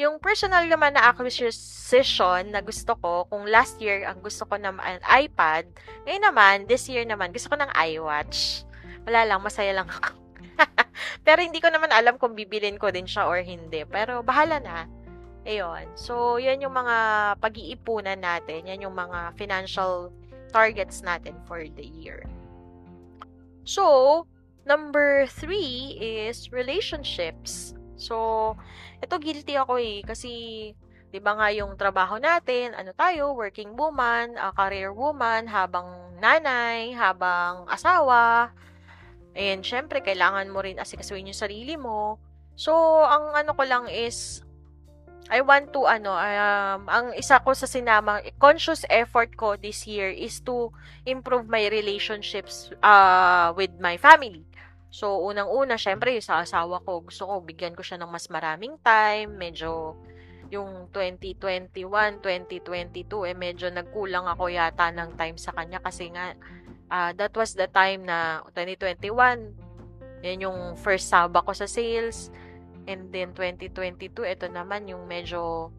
yung 0.00 0.16
personal 0.16 0.64
naman 0.64 0.96
na 0.96 1.12
acquisition 1.12 2.52
na 2.52 2.60
gusto 2.64 2.96
ko, 3.00 3.28
kung 3.28 3.44
last 3.48 3.76
year 3.80 4.08
ang 4.08 4.20
gusto 4.24 4.48
ko 4.48 4.56
naman 4.56 5.00
iPad, 5.04 5.68
ngayon 6.08 6.24
naman, 6.24 6.56
this 6.68 6.88
year 6.88 7.04
naman, 7.04 7.32
gusto 7.32 7.52
ko 7.52 7.56
ng 7.60 7.72
iWatch. 7.72 8.64
Wala 9.04 9.28
lang, 9.28 9.40
masaya 9.44 9.76
lang 9.76 9.88
ako. 9.88 10.16
Pero 11.26 11.40
hindi 11.40 11.60
ko 11.60 11.68
naman 11.72 11.92
alam 11.92 12.16
kung 12.16 12.36
bibilin 12.36 12.80
ko 12.80 12.88
din 12.92 13.08
siya 13.08 13.28
or 13.28 13.40
hindi. 13.44 13.84
Pero 13.88 14.24
bahala 14.24 14.60
na. 14.60 14.88
Ayun. 15.48 15.88
So, 15.96 16.36
yan 16.36 16.60
yung 16.60 16.76
mga 16.76 16.96
pag-iipunan 17.40 18.20
natin. 18.20 18.68
Yan 18.68 18.84
yung 18.84 18.96
mga 18.96 19.32
financial 19.40 20.12
targets 20.52 21.00
natin 21.00 21.38
for 21.48 21.64
the 21.64 21.86
year. 21.86 22.28
So, 23.64 24.26
number 24.68 25.24
three 25.30 25.96
is 26.00 26.52
relationships. 26.52 27.72
So, 27.96 28.56
ito 29.00 29.16
guilty 29.16 29.56
ako 29.56 29.80
eh. 29.80 30.04
Kasi, 30.04 30.30
di 31.08 31.20
ba 31.20 31.36
nga 31.40 31.48
yung 31.52 31.76
trabaho 31.80 32.20
natin, 32.20 32.76
ano 32.76 32.92
tayo, 32.92 33.32
working 33.32 33.72
woman, 33.76 34.36
uh, 34.36 34.52
career 34.52 34.92
woman, 34.92 35.48
habang 35.48 35.88
nanay, 36.20 36.92
habang 36.92 37.64
asawa, 37.64 38.52
And 39.34 39.62
syempre, 39.62 40.02
kailangan 40.02 40.50
mo 40.50 40.62
rin 40.62 40.82
asikasuhin 40.82 41.30
yung 41.30 41.38
sarili 41.38 41.78
mo. 41.78 42.18
So, 42.58 42.74
ang 43.06 43.32
ano 43.38 43.54
ko 43.54 43.62
lang 43.62 43.86
is, 43.86 44.42
I 45.30 45.46
want 45.46 45.70
to, 45.78 45.86
ano, 45.86 46.10
um, 46.10 46.90
ang 46.90 47.14
isa 47.14 47.38
ko 47.38 47.54
sa 47.54 47.70
sinama, 47.70 48.18
conscious 48.42 48.82
effort 48.90 49.38
ko 49.38 49.54
this 49.54 49.86
year 49.86 50.10
is 50.10 50.42
to 50.42 50.74
improve 51.06 51.46
my 51.46 51.70
relationships 51.70 52.74
uh, 52.82 53.54
with 53.54 53.70
my 53.78 53.94
family. 53.94 54.42
So, 54.90 55.22
unang-una, 55.22 55.78
syempre, 55.78 56.18
sa 56.18 56.42
asawa 56.42 56.82
ko, 56.82 57.06
gusto 57.06 57.30
ko, 57.30 57.38
bigyan 57.46 57.78
ko 57.78 57.82
siya 57.86 58.02
ng 58.02 58.10
mas 58.10 58.26
maraming 58.26 58.74
time. 58.82 59.38
Medyo, 59.38 59.94
yung 60.50 60.90
2021, 60.90 61.78
2022, 62.18 63.30
eh, 63.30 63.36
medyo 63.38 63.70
nagkulang 63.70 64.26
ako 64.26 64.50
yata 64.50 64.90
ng 64.90 65.14
time 65.14 65.38
sa 65.38 65.54
kanya 65.54 65.78
kasi 65.78 66.10
nga, 66.10 66.34
uh, 66.90 67.14
that 67.14 67.30
was 67.38 67.54
the 67.54 67.70
time 67.70 68.02
na 68.02 68.42
2021, 68.58 69.54
yan 70.26 70.42
yung 70.42 70.74
first 70.74 71.06
saba 71.06 71.38
ko 71.40 71.54
sa 71.54 71.70
sales. 71.70 72.34
And 72.88 73.12
then 73.12 73.36
2022, 73.36 74.12
ito 74.24 74.46
naman 74.48 74.88
yung 74.88 75.04
medyo 75.04 75.72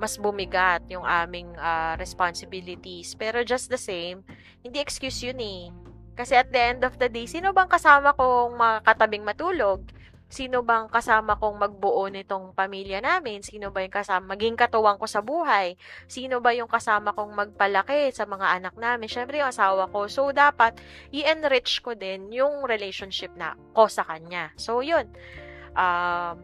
mas 0.00 0.16
bumigat 0.16 0.80
yung 0.88 1.04
aming 1.04 1.52
uh, 1.60 1.92
responsibilities. 2.00 3.12
Pero 3.12 3.44
just 3.44 3.68
the 3.68 3.76
same, 3.76 4.24
hindi 4.64 4.80
excuse 4.80 5.20
yun 5.20 5.36
eh. 5.36 5.68
Kasi 6.16 6.40
at 6.40 6.48
the 6.48 6.60
end 6.60 6.80
of 6.88 6.96
the 6.96 7.12
day, 7.12 7.28
sino 7.28 7.52
bang 7.52 7.68
kasama 7.68 8.16
kong 8.16 8.56
makatabing 8.56 9.24
matulog? 9.24 9.84
Sino 10.30 10.62
bang 10.62 10.86
kasama 10.86 11.34
kong 11.34 11.58
magbuo 11.58 12.06
nitong 12.06 12.54
pamilya 12.54 13.02
namin? 13.02 13.42
Sino 13.42 13.74
ba 13.74 13.82
yung 13.82 13.90
kasama, 13.90 14.38
maging 14.38 14.54
katuwang 14.54 14.94
ko 14.94 15.10
sa 15.10 15.26
buhay? 15.26 15.74
Sino 16.06 16.38
ba 16.38 16.54
yung 16.54 16.70
kasama 16.70 17.10
kong 17.10 17.34
magpalaki 17.34 18.14
sa 18.14 18.30
mga 18.30 18.62
anak 18.62 18.74
namin? 18.78 19.10
Siyempre 19.10 19.42
yung 19.42 19.50
asawa 19.50 19.90
ko. 19.90 20.06
So, 20.06 20.30
dapat 20.30 20.78
i-enrich 21.10 21.82
ko 21.82 21.98
din 21.98 22.30
yung 22.30 22.62
relationship 22.62 23.34
na 23.34 23.58
ko 23.74 23.90
sa 23.90 24.06
kanya. 24.06 24.54
So, 24.54 24.86
yun. 24.86 25.10
Um, 25.74 26.36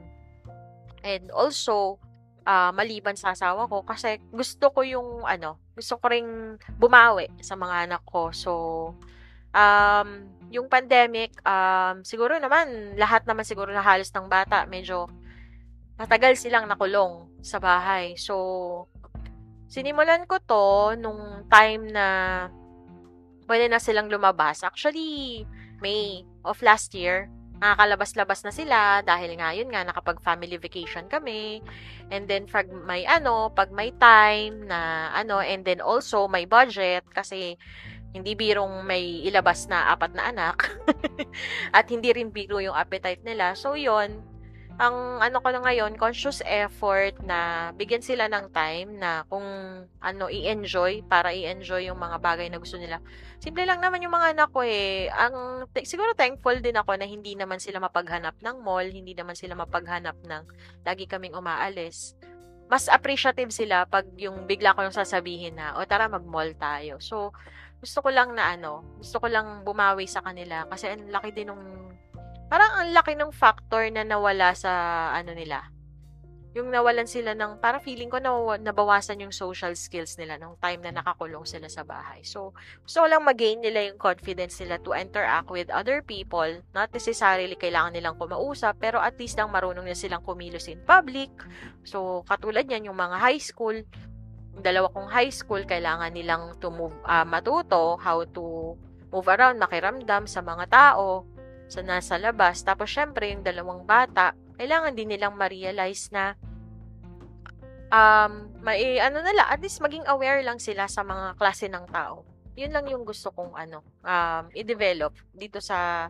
and 1.02 1.30
also, 1.34 1.98
uh, 2.46 2.70
maliban 2.70 3.18
sa 3.18 3.34
asawa 3.34 3.66
ko 3.66 3.82
kasi 3.82 4.22
gusto 4.30 4.70
ko 4.70 4.86
yung 4.86 5.26
ano, 5.26 5.58
gusto 5.74 5.98
ko 5.98 6.06
ring 6.08 6.56
bumawi 6.78 7.28
sa 7.42 7.58
mga 7.58 7.90
anak 7.90 8.02
ko. 8.06 8.30
So, 8.30 8.52
um, 9.52 10.08
yung 10.48 10.70
pandemic, 10.70 11.34
um, 11.42 12.06
siguro 12.06 12.38
naman, 12.38 12.94
lahat 12.94 13.26
naman 13.26 13.42
siguro 13.42 13.74
na 13.74 13.82
halos 13.82 14.14
ng 14.14 14.30
bata, 14.30 14.64
medyo 14.70 15.10
matagal 15.98 16.38
silang 16.38 16.70
nakulong 16.70 17.26
sa 17.42 17.58
bahay. 17.58 18.14
So, 18.14 18.86
sinimulan 19.66 20.24
ko 20.30 20.38
to 20.46 20.94
nung 20.94 21.50
time 21.50 21.90
na 21.90 22.06
pwede 23.50 23.66
na 23.66 23.82
silang 23.82 24.06
lumabas. 24.06 24.62
Actually, 24.62 25.42
May 25.76 26.24
of 26.40 26.64
last 26.64 26.96
year, 26.96 27.28
nakakalabas-labas 27.58 28.44
na 28.44 28.52
sila 28.52 28.80
dahil 29.00 29.36
nga 29.40 29.56
yun 29.56 29.72
nga 29.72 29.84
nakapag 29.84 30.20
family 30.20 30.60
vacation 30.60 31.08
kami 31.08 31.64
and 32.12 32.28
then 32.28 32.44
pag 32.44 32.68
may 32.68 33.08
ano 33.08 33.48
pag 33.48 33.72
may 33.72 33.90
time 33.96 34.68
na 34.68 35.08
ano 35.16 35.40
and 35.40 35.64
then 35.64 35.80
also 35.80 36.28
may 36.28 36.44
budget 36.44 37.02
kasi 37.10 37.56
hindi 38.16 38.32
birong 38.32 38.80
may 38.88 39.20
ilabas 39.28 39.68
na 39.68 39.92
apat 39.92 40.16
na 40.16 40.32
anak. 40.32 40.72
At 41.76 41.92
hindi 41.92 42.08
rin 42.16 42.32
biro 42.32 42.56
yung 42.64 42.72
appetite 42.72 43.20
nila. 43.20 43.52
So, 43.52 43.76
yon 43.76 44.35
ang 44.76 45.24
ano 45.24 45.40
ko 45.40 45.48
na 45.48 45.64
ngayon, 45.64 45.96
conscious 45.96 46.44
effort 46.44 47.16
na 47.24 47.72
bigyan 47.80 48.04
sila 48.04 48.28
ng 48.28 48.52
time 48.52 49.00
na 49.00 49.24
kung 49.32 49.44
ano, 50.04 50.24
i-enjoy, 50.28 51.00
para 51.08 51.32
i-enjoy 51.32 51.88
yung 51.88 51.96
mga 51.96 52.20
bagay 52.20 52.52
na 52.52 52.60
gusto 52.60 52.76
nila. 52.76 53.00
Simple 53.40 53.64
lang 53.64 53.80
naman 53.80 54.04
yung 54.04 54.12
mga 54.12 54.36
anak 54.36 54.52
ko 54.52 54.60
eh. 54.60 55.08
Ang, 55.08 55.64
siguro 55.80 56.12
thankful 56.12 56.60
din 56.60 56.76
ako 56.76 56.92
na 57.00 57.08
hindi 57.08 57.32
naman 57.32 57.56
sila 57.56 57.80
mapaghanap 57.80 58.36
ng 58.36 58.56
mall, 58.60 58.84
hindi 58.84 59.16
naman 59.16 59.32
sila 59.32 59.56
mapaghanap 59.56 60.20
ng 60.20 60.42
lagi 60.84 61.08
kaming 61.08 61.32
umaalis. 61.32 62.12
Mas 62.68 62.92
appreciative 62.92 63.54
sila 63.56 63.88
pag 63.88 64.04
yung 64.20 64.44
bigla 64.44 64.76
ko 64.76 64.84
yung 64.84 64.92
sasabihin 64.92 65.56
na, 65.56 65.72
o 65.80 65.88
tara 65.88 66.04
mag-mall 66.04 66.52
tayo. 66.52 67.00
So, 67.00 67.32
gusto 67.80 68.04
ko 68.04 68.12
lang 68.12 68.36
na 68.36 68.52
ano, 68.52 68.84
gusto 69.00 69.24
ko 69.24 69.28
lang 69.32 69.64
bumawi 69.64 70.04
sa 70.04 70.20
kanila 70.20 70.68
kasi 70.68 70.92
ang 70.92 71.08
laki 71.08 71.32
din 71.32 71.48
nung 71.48 71.64
parang 72.46 72.82
ang 72.82 72.90
laki 72.94 73.18
ng 73.18 73.34
factor 73.34 73.86
na 73.90 74.06
nawala 74.06 74.54
sa 74.54 74.70
ano 75.14 75.34
nila. 75.34 75.66
Yung 76.56 76.72
nawalan 76.72 77.04
sila 77.04 77.36
ng, 77.36 77.60
para 77.60 77.76
feeling 77.76 78.08
ko 78.08 78.16
na 78.16 78.32
nabawasan 78.56 79.20
yung 79.20 79.34
social 79.34 79.76
skills 79.76 80.16
nila 80.16 80.40
nung 80.40 80.56
time 80.56 80.80
na 80.80 80.88
nakakulong 80.88 81.44
sila 81.44 81.68
sa 81.68 81.84
bahay. 81.84 82.24
So, 82.24 82.56
gusto 82.80 83.04
ko 83.04 83.06
lang 83.12 83.28
mag-gain 83.28 83.60
nila 83.60 83.84
yung 83.92 84.00
confidence 84.00 84.56
nila 84.64 84.80
to 84.80 84.96
interact 84.96 85.52
with 85.52 85.68
other 85.68 86.00
people. 86.00 86.48
Not 86.72 86.96
necessarily 86.96 87.60
kailangan 87.60 87.92
nilang 87.92 88.16
kumausap, 88.16 88.80
pero 88.80 89.04
at 89.04 89.20
least 89.20 89.36
lang 89.36 89.52
marunong 89.52 89.84
na 89.84 89.92
silang 89.92 90.24
kumilos 90.24 90.64
in 90.72 90.80
public. 90.88 91.28
So, 91.84 92.24
katulad 92.24 92.64
yan, 92.72 92.88
yung 92.88 92.96
mga 92.96 93.20
high 93.20 93.42
school, 93.42 93.76
dalawa 94.56 94.88
kong 94.96 95.12
high 95.12 95.32
school, 95.36 95.60
kailangan 95.60 96.16
nilang 96.16 96.56
to 96.56 96.72
move, 96.72 96.96
uh, 97.04 97.28
matuto 97.28 98.00
how 98.00 98.24
to 98.24 98.72
move 99.12 99.28
around, 99.28 99.60
makiramdam 99.60 100.24
sa 100.24 100.40
mga 100.40 100.72
tao, 100.72 101.28
sa 101.66 101.80
nasa 101.82 102.16
labas. 102.16 102.62
Tapos, 102.62 102.90
syempre, 102.90 103.30
yung 103.34 103.42
dalawang 103.42 103.82
bata, 103.86 104.32
kailangan 104.56 104.94
din 104.94 105.12
nilang 105.12 105.34
ma-realize 105.34 106.10
na 106.14 106.34
um, 107.90 108.50
may, 108.62 108.98
ano 108.98 109.22
nila, 109.22 109.46
at 109.50 109.60
least 109.60 109.82
maging 109.82 110.06
aware 110.06 110.42
lang 110.42 110.58
sila 110.58 110.86
sa 110.86 111.02
mga 111.02 111.36
klase 111.38 111.66
ng 111.70 111.86
tao. 111.90 112.26
Yun 112.56 112.72
lang 112.72 112.86
yung 112.88 113.04
gusto 113.04 113.30
kong, 113.34 113.52
ano, 113.52 113.84
um, 114.00 114.44
i-develop 114.56 115.12
dito 115.36 115.60
sa 115.60 116.08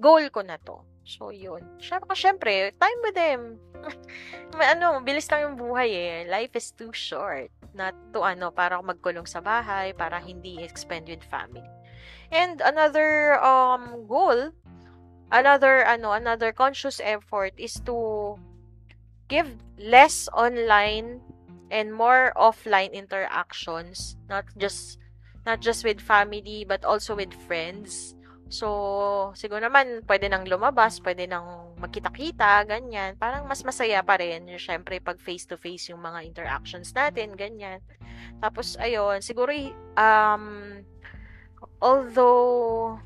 goal 0.00 0.26
ko 0.32 0.40
na 0.40 0.56
to. 0.56 0.80
So, 1.04 1.28
yun. 1.28 1.60
Siyempre, 1.76 2.16
syempre, 2.16 2.54
time 2.80 3.00
with 3.04 3.16
them. 3.16 3.40
ano, 4.72 5.04
bilis 5.04 5.28
lang 5.28 5.52
yung 5.52 5.56
buhay 5.60 5.90
eh. 5.92 6.16
Life 6.24 6.56
is 6.56 6.72
too 6.72 6.88
short. 6.96 7.52
Not 7.76 7.92
to, 8.16 8.24
ano, 8.24 8.48
para 8.48 8.80
magkulong 8.80 9.28
sa 9.28 9.44
bahay, 9.44 9.92
para 9.92 10.16
hindi 10.16 10.64
expend 10.64 11.12
with 11.12 11.20
family. 11.28 11.68
And 12.32 12.64
another 12.64 13.36
um 13.44 14.08
goal, 14.08 14.50
another 15.34 15.82
ano, 15.82 16.14
another 16.14 16.54
conscious 16.54 17.02
effort 17.02 17.52
is 17.58 17.74
to 17.82 18.38
give 19.26 19.50
less 19.76 20.30
online 20.30 21.18
and 21.74 21.90
more 21.90 22.30
offline 22.38 22.94
interactions, 22.94 24.14
not 24.30 24.46
just 24.54 25.02
not 25.42 25.58
just 25.58 25.82
with 25.82 25.98
family 25.98 26.62
but 26.62 26.86
also 26.86 27.18
with 27.18 27.34
friends. 27.50 28.14
So, 28.52 29.34
siguro 29.34 29.66
naman 29.66 30.06
pwede 30.06 30.30
nang 30.30 30.46
lumabas, 30.46 31.02
pwede 31.02 31.26
nang 31.26 31.74
magkita-kita, 31.80 32.68
ganyan. 32.68 33.18
Parang 33.18 33.50
mas 33.50 33.66
masaya 33.66 34.04
pa 34.04 34.20
rin, 34.20 34.46
syempre 34.60 35.02
pag 35.02 35.18
face 35.18 35.48
to 35.48 35.58
face 35.58 35.90
yung 35.90 36.04
mga 36.04 36.22
interactions 36.22 36.94
natin, 36.94 37.34
ganyan. 37.34 37.82
Tapos 38.38 38.78
ayun, 38.78 39.18
siguro 39.24 39.50
um 39.98 40.84
Although, 41.80 43.00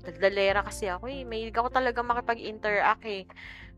daldalera 0.00 0.64
kasi 0.64 0.88
ako 0.88 1.06
eh. 1.08 1.22
May 1.24 1.52
ako 1.52 1.68
talaga 1.68 2.00
makipag-interact 2.00 3.04
eh. 3.06 3.24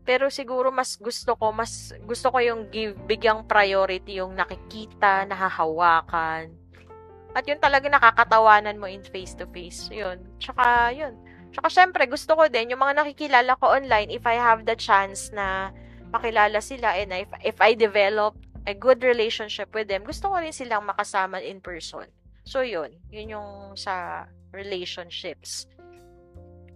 Pero 0.03 0.27
siguro 0.27 0.67
mas 0.67 0.99
gusto 0.99 1.35
ko, 1.39 1.55
mas 1.55 1.95
gusto 2.03 2.27
ko 2.27 2.37
yung 2.43 2.67
give, 2.67 2.95
bigyang 3.07 3.47
priority 3.47 4.19
yung 4.19 4.35
nakikita, 4.35 5.23
nahahawakan. 5.23 6.51
At 7.33 7.47
yun 7.49 7.57
talaga 7.57 7.89
nakakatawanan 7.89 8.77
mo 8.77 8.85
in 8.85 9.01
face-to-face. 9.01 9.89
Yun. 9.89 10.21
Tsaka, 10.37 10.93
yun. 10.93 11.17
Tsaka 11.49 11.67
syempre, 11.69 12.05
gusto 12.05 12.37
ko 12.37 12.45
din, 12.45 12.73
yung 12.75 12.81
mga 12.83 13.01
nakikilala 13.01 13.57
ko 13.57 13.73
online, 13.73 14.13
if 14.13 14.25
I 14.27 14.37
have 14.37 14.69
the 14.69 14.77
chance 14.77 15.33
na 15.33 15.73
makilala 16.13 16.61
sila 16.61 16.93
and 16.93 17.09
if, 17.09 17.29
if 17.41 17.57
I 17.57 17.73
develop 17.73 18.37
a 18.69 18.77
good 18.77 19.01
relationship 19.01 19.73
with 19.73 19.89
them, 19.89 20.05
gusto 20.05 20.29
ko 20.29 20.37
rin 20.37 20.53
silang 20.53 20.85
makasama 20.85 21.41
in 21.41 21.57
person. 21.57 22.05
So, 22.45 22.61
yun. 22.61 22.93
Yun 23.09 23.33
yung 23.39 23.49
sa 23.73 24.25
relationships. 24.53 25.65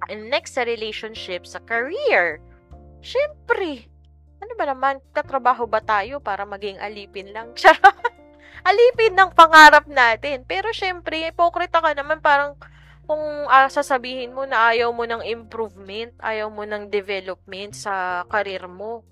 And 0.08 0.32
next 0.32 0.56
sa 0.56 0.64
relationship, 0.64 1.44
sa 1.44 1.60
career. 1.64 2.40
Siyempre, 3.04 3.88
ano 4.40 4.54
ba 4.56 4.66
naman, 4.68 5.04
tatrabaho 5.12 5.68
ba 5.68 5.84
tayo 5.84 6.24
para 6.24 6.48
maging 6.48 6.80
alipin 6.80 7.32
lang? 7.36 7.52
Alipin 8.68 9.16
ng 9.16 9.32
pangarap 9.32 9.88
natin. 9.88 10.44
Pero 10.44 10.72
syempre, 10.76 11.28
hipokrita 11.28 11.80
ka 11.80 11.92
naman 11.96 12.20
parang 12.20 12.56
kung 13.08 13.48
uh, 13.48 13.70
sasabihin 13.72 14.36
mo 14.36 14.44
na 14.44 14.76
ayaw 14.76 14.92
mo 14.92 15.08
ng 15.08 15.24
improvement, 15.24 16.12
ayaw 16.20 16.52
mo 16.52 16.68
ng 16.68 16.92
development 16.92 17.72
sa 17.72 18.28
career 18.28 18.68
mo, 18.68 19.08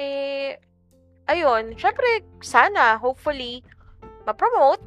eh, 0.00 0.56
ayun, 1.28 1.76
syempre, 1.76 2.24
sana, 2.40 2.96
hopefully, 2.96 3.60
ma-promote, 4.24 4.80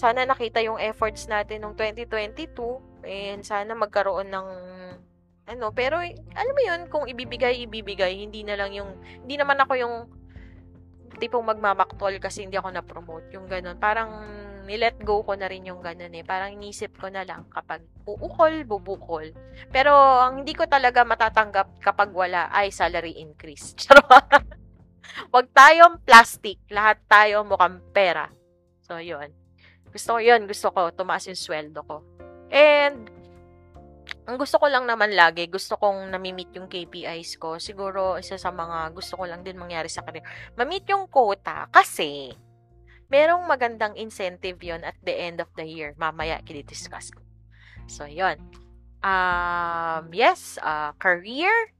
sana 0.00 0.24
nakita 0.24 0.64
yung 0.64 0.80
efforts 0.80 1.28
natin 1.28 1.60
nung 1.60 1.76
2022 1.76 2.89
and 3.04 3.42
sana 3.46 3.72
magkaroon 3.76 4.28
ng 4.28 4.48
ano, 5.50 5.74
pero 5.74 5.98
alam 6.36 6.54
mo 6.54 6.62
yun, 6.62 6.80
kung 6.86 7.10
ibibigay, 7.10 7.66
ibibigay, 7.66 8.22
hindi 8.22 8.46
na 8.46 8.54
lang 8.54 8.70
yung, 8.70 8.94
hindi 9.26 9.34
naman 9.34 9.58
ako 9.58 9.72
yung 9.74 9.94
tipong 11.18 11.42
magmamaktol 11.42 12.16
kasi 12.22 12.46
hindi 12.46 12.54
ako 12.54 12.70
na-promote, 12.70 13.34
yung 13.34 13.50
ganun. 13.50 13.74
Parang 13.76 14.10
nilet 14.70 15.02
go 15.02 15.26
ko 15.26 15.34
na 15.34 15.50
rin 15.50 15.66
yung 15.66 15.82
ganun 15.82 16.14
eh. 16.14 16.22
Parang 16.22 16.54
inisip 16.54 16.94
ko 17.02 17.10
na 17.10 17.26
lang 17.26 17.50
kapag 17.50 17.82
uukol, 18.06 18.62
bubukol. 18.62 19.26
Pero 19.74 19.90
ang 19.92 20.46
hindi 20.46 20.54
ko 20.54 20.70
talaga 20.70 21.02
matatanggap 21.02 21.82
kapag 21.82 22.14
wala 22.14 22.46
ay 22.54 22.70
salary 22.70 23.18
increase. 23.18 23.74
Charot. 23.80 24.46
Huwag 25.34 25.50
tayong 25.50 25.98
plastic. 26.06 26.62
Lahat 26.70 27.02
tayo 27.10 27.42
mukhang 27.42 27.82
pera. 27.90 28.30
So, 28.86 29.02
yun. 29.02 29.34
Gusto 29.90 30.16
ko 30.16 30.20
yun. 30.22 30.46
Gusto 30.46 30.70
ko 30.70 30.94
tumaas 30.94 31.26
yung 31.26 31.38
sweldo 31.38 31.82
ko. 31.82 32.06
And, 32.50 33.06
ang 34.26 34.36
gusto 34.38 34.58
ko 34.58 34.66
lang 34.70 34.86
naman 34.86 35.14
lagi, 35.14 35.46
gusto 35.50 35.74
kong 35.78 36.10
nami-meet 36.10 36.54
yung 36.54 36.70
KPIs 36.70 37.38
ko. 37.38 37.58
Siguro, 37.58 38.18
isa 38.18 38.38
sa 38.38 38.50
mga 38.54 38.94
gusto 38.94 39.18
ko 39.18 39.24
lang 39.26 39.42
din 39.42 39.58
mangyari 39.58 39.90
sa 39.90 40.02
career. 40.02 40.26
Ma-meet 40.54 40.86
yung 40.90 41.06
quota 41.10 41.66
kasi 41.70 42.34
merong 43.10 43.42
magandang 43.46 43.98
incentive 43.98 44.58
yon 44.62 44.86
at 44.86 44.94
the 45.02 45.14
end 45.14 45.42
of 45.42 45.50
the 45.58 45.66
year. 45.66 45.94
Mamaya, 45.98 46.38
kini-discuss 46.46 47.10
ko. 47.10 47.22
So, 47.90 48.06
yon 48.06 48.38
Um, 49.00 50.12
yes, 50.12 50.60
uh, 50.60 50.92
career. 51.00 51.72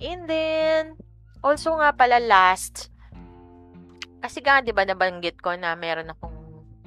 And 0.00 0.24
then, 0.24 0.96
also 1.44 1.76
nga 1.76 1.92
pala 1.92 2.16
last, 2.16 2.88
kasi 4.24 4.40
nga, 4.40 4.64
di 4.64 4.72
ba, 4.72 4.82
nabanggit 4.82 5.38
ko 5.38 5.52
na 5.54 5.76
meron 5.76 6.10
akong 6.10 6.34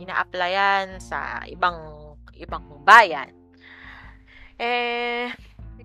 ina-applyan 0.01 0.97
sa 0.97 1.45
ibang 1.45 1.98
ibang 2.39 2.63
bayan. 2.87 3.35
Eh, 4.59 5.31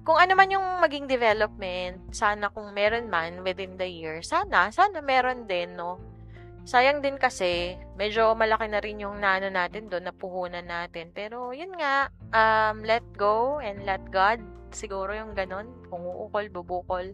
kung 0.03 0.19
ano 0.21 0.37
man 0.37 0.53
yung 0.53 0.83
maging 0.83 1.07
development, 1.07 2.13
sana 2.13 2.51
kung 2.53 2.71
meron 2.75 3.09
man 3.09 3.41
within 3.41 3.79
the 3.81 3.87
year, 3.89 4.21
sana, 4.21 4.69
sana 4.75 5.01
meron 5.01 5.47
din, 5.47 5.75
no? 5.79 5.97
Sayang 6.65 7.05
din 7.05 7.21
kasi, 7.21 7.77
medyo 8.01 8.33
malaki 8.33 8.73
na 8.73 8.81
rin 8.81 8.97
yung 8.97 9.21
nano 9.21 9.53
natin 9.53 9.93
doon, 9.93 10.09
napuhunan 10.09 10.65
natin. 10.65 11.13
Pero, 11.13 11.53
yun 11.53 11.77
nga, 11.77 12.09
um, 12.33 12.81
let 12.81 13.05
go 13.21 13.61
and 13.61 13.85
let 13.85 14.01
God. 14.09 14.41
Siguro 14.73 15.13
yung 15.13 15.37
ganun, 15.37 15.69
kung 15.93 16.01
uukol, 16.01 16.49
bubukol. 16.49 17.13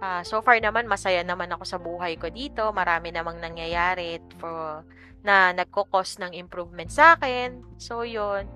Uh, 0.00 0.24
so 0.24 0.40
far 0.40 0.56
naman, 0.56 0.88
masaya 0.88 1.20
naman 1.20 1.52
ako 1.52 1.64
sa 1.68 1.76
buhay 1.76 2.16
ko 2.16 2.32
dito. 2.32 2.72
Marami 2.72 3.12
namang 3.12 3.36
nangyayari 3.36 4.16
for 4.40 4.80
na 5.20 5.52
nagko-cause 5.52 6.16
ng 6.24 6.32
improvement 6.32 6.88
sa 6.88 7.20
akin. 7.20 7.60
So, 7.76 8.08
yun. 8.08 8.48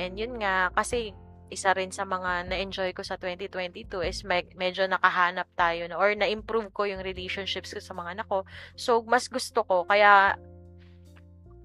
And 0.00 0.16
yun 0.16 0.40
nga, 0.40 0.72
kasi 0.72 1.12
isa 1.52 1.76
rin 1.76 1.92
sa 1.92 2.08
mga 2.08 2.48
na-enjoy 2.50 2.90
ko 2.96 3.04
sa 3.04 3.20
2022 3.20 4.02
is 4.02 4.24
me- 4.24 4.50
medyo 4.58 4.88
nakahanap 4.88 5.46
tayo 5.54 5.86
na, 5.86 6.00
or 6.00 6.16
na-improve 6.16 6.72
ko 6.72 6.88
yung 6.88 7.04
relationships 7.04 7.76
ko 7.76 7.80
sa 7.84 7.92
mga 7.92 8.16
anak 8.16 8.26
ko. 8.32 8.48
So, 8.74 9.04
mas 9.04 9.28
gusto 9.28 9.62
ko, 9.68 9.84
kaya 9.84 10.40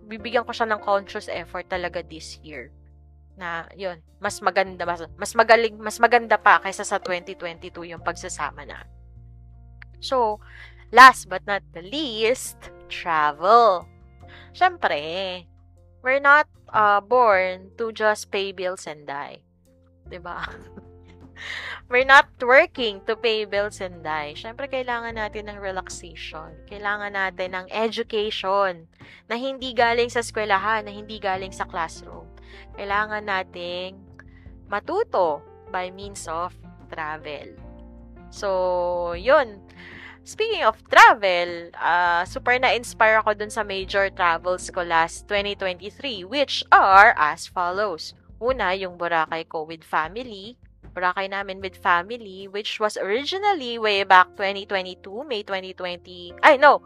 bibigyan 0.06 0.44
ko 0.44 0.52
siya 0.52 0.67
ng 0.67 0.84
conscious 0.84 1.32
effort 1.32 1.72
talaga 1.72 2.04
this 2.04 2.36
year. 2.44 2.67
Na, 3.39 3.65
yun, 3.80 4.04
mas 4.20 4.44
maganda, 4.44 4.84
mas, 4.84 5.08
mas 5.15 5.32
magaling, 5.34 5.80
mas 5.80 5.98
maganda 5.98 6.36
pa 6.36 6.60
kaysa 6.60 6.84
sa 6.84 7.00
2022 7.00 7.96
yung 7.96 8.04
pagsasama 8.04 8.67
na. 8.67 8.84
So, 10.01 10.41
last 10.91 11.29
but 11.29 11.45
not 11.47 11.63
the 11.71 11.85
least, 11.85 12.57
travel. 12.89 13.87
Siyempre, 14.51 15.45
we're 16.03 16.19
not 16.19 16.49
uh, 16.73 16.99
born 16.99 17.71
to 17.77 17.95
just 17.95 18.33
pay 18.33 18.51
bills 18.51 18.85
and 18.89 19.07
die. 19.07 19.45
ba? 20.05 20.09
Diba? 20.11 20.39
we're 21.89 22.07
not 22.07 22.27
working 22.41 23.01
to 23.07 23.15
pay 23.15 23.45
bills 23.45 23.79
and 23.79 24.03
die. 24.03 24.35
Siyempre, 24.35 24.67
kailangan 24.67 25.15
natin 25.15 25.47
ng 25.47 25.59
relaxation. 25.59 26.51
Kailangan 26.67 27.15
natin 27.15 27.55
ng 27.55 27.67
education 27.71 28.87
na 29.31 29.35
hindi 29.39 29.71
galing 29.71 30.11
sa 30.11 30.19
eskwelahan, 30.19 30.83
na 30.83 30.93
hindi 30.93 31.17
galing 31.17 31.55
sa 31.55 31.63
classroom. 31.63 32.27
Kailangan 32.75 33.23
nating 33.23 33.95
matuto 34.67 35.39
by 35.71 35.91
means 35.91 36.27
of 36.27 36.51
travel. 36.91 37.70
So, 38.32 39.13
yun. 39.13 39.60
Speaking 40.24 40.63
of 40.63 40.80
travel, 40.88 41.76
uh, 41.76 42.24
super 42.24 42.56
na-inspire 42.56 43.20
ako 43.20 43.36
dun 43.36 43.52
sa 43.52 43.67
major 43.67 44.08
travels 44.13 44.72
ko 44.72 44.88
last 44.88 45.28
2023, 45.28 46.24
which 46.24 46.63
are 46.72 47.12
as 47.20 47.50
follows. 47.52 48.15
Una, 48.39 48.72
yung 48.72 48.96
Boracay 48.96 49.44
ko 49.52 49.67
with 49.67 49.84
family. 49.84 50.56
Boracay 50.96 51.28
namin 51.28 51.60
with 51.60 51.76
family, 51.76 52.48
which 52.48 52.80
was 52.80 52.96
originally 52.96 53.76
way 53.82 54.08
back 54.08 54.32
2022, 54.39 55.04
May 55.28 55.44
2020. 55.44 56.39
Ay, 56.39 56.56
no! 56.56 56.86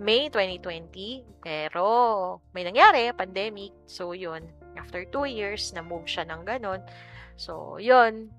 May 0.00 0.32
2020. 0.32 1.44
Pero, 1.44 1.84
may 2.56 2.64
nangyari, 2.64 3.12
pandemic. 3.12 3.74
So, 3.84 4.16
yun. 4.16 4.46
After 4.78 5.04
two 5.08 5.26
years, 5.26 5.74
na-move 5.76 6.06
siya 6.06 6.28
ng 6.28 6.46
ganon. 6.46 6.84
So, 7.34 7.76
yun 7.82 8.32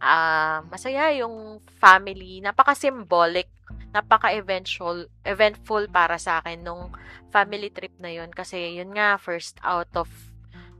uh, 0.00 0.64
masaya 0.66 1.12
yung 1.14 1.60
family. 1.78 2.40
Napaka-symbolic, 2.42 3.46
napaka-eventful 3.92 5.06
eventful 5.22 5.86
para 5.92 6.16
sa 6.16 6.40
akin 6.42 6.64
nung 6.64 6.90
family 7.30 7.70
trip 7.70 7.94
na 8.00 8.10
yun. 8.10 8.32
Kasi 8.32 8.80
yun 8.80 8.90
nga, 8.96 9.20
first 9.20 9.60
out 9.62 9.92
of 9.94 10.08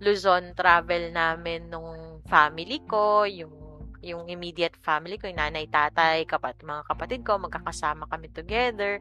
Luzon 0.00 0.56
travel 0.56 1.12
namin 1.12 1.68
nung 1.68 2.24
family 2.24 2.80
ko, 2.88 3.28
yung 3.28 3.60
yung 4.00 4.32
immediate 4.32 4.80
family 4.80 5.20
ko, 5.20 5.28
yung 5.28 5.36
nanay, 5.36 5.68
tatay, 5.68 6.24
kapat, 6.24 6.56
mga 6.64 6.88
kapatid 6.88 7.20
ko, 7.20 7.36
magkakasama 7.36 8.08
kami 8.08 8.32
together. 8.32 8.96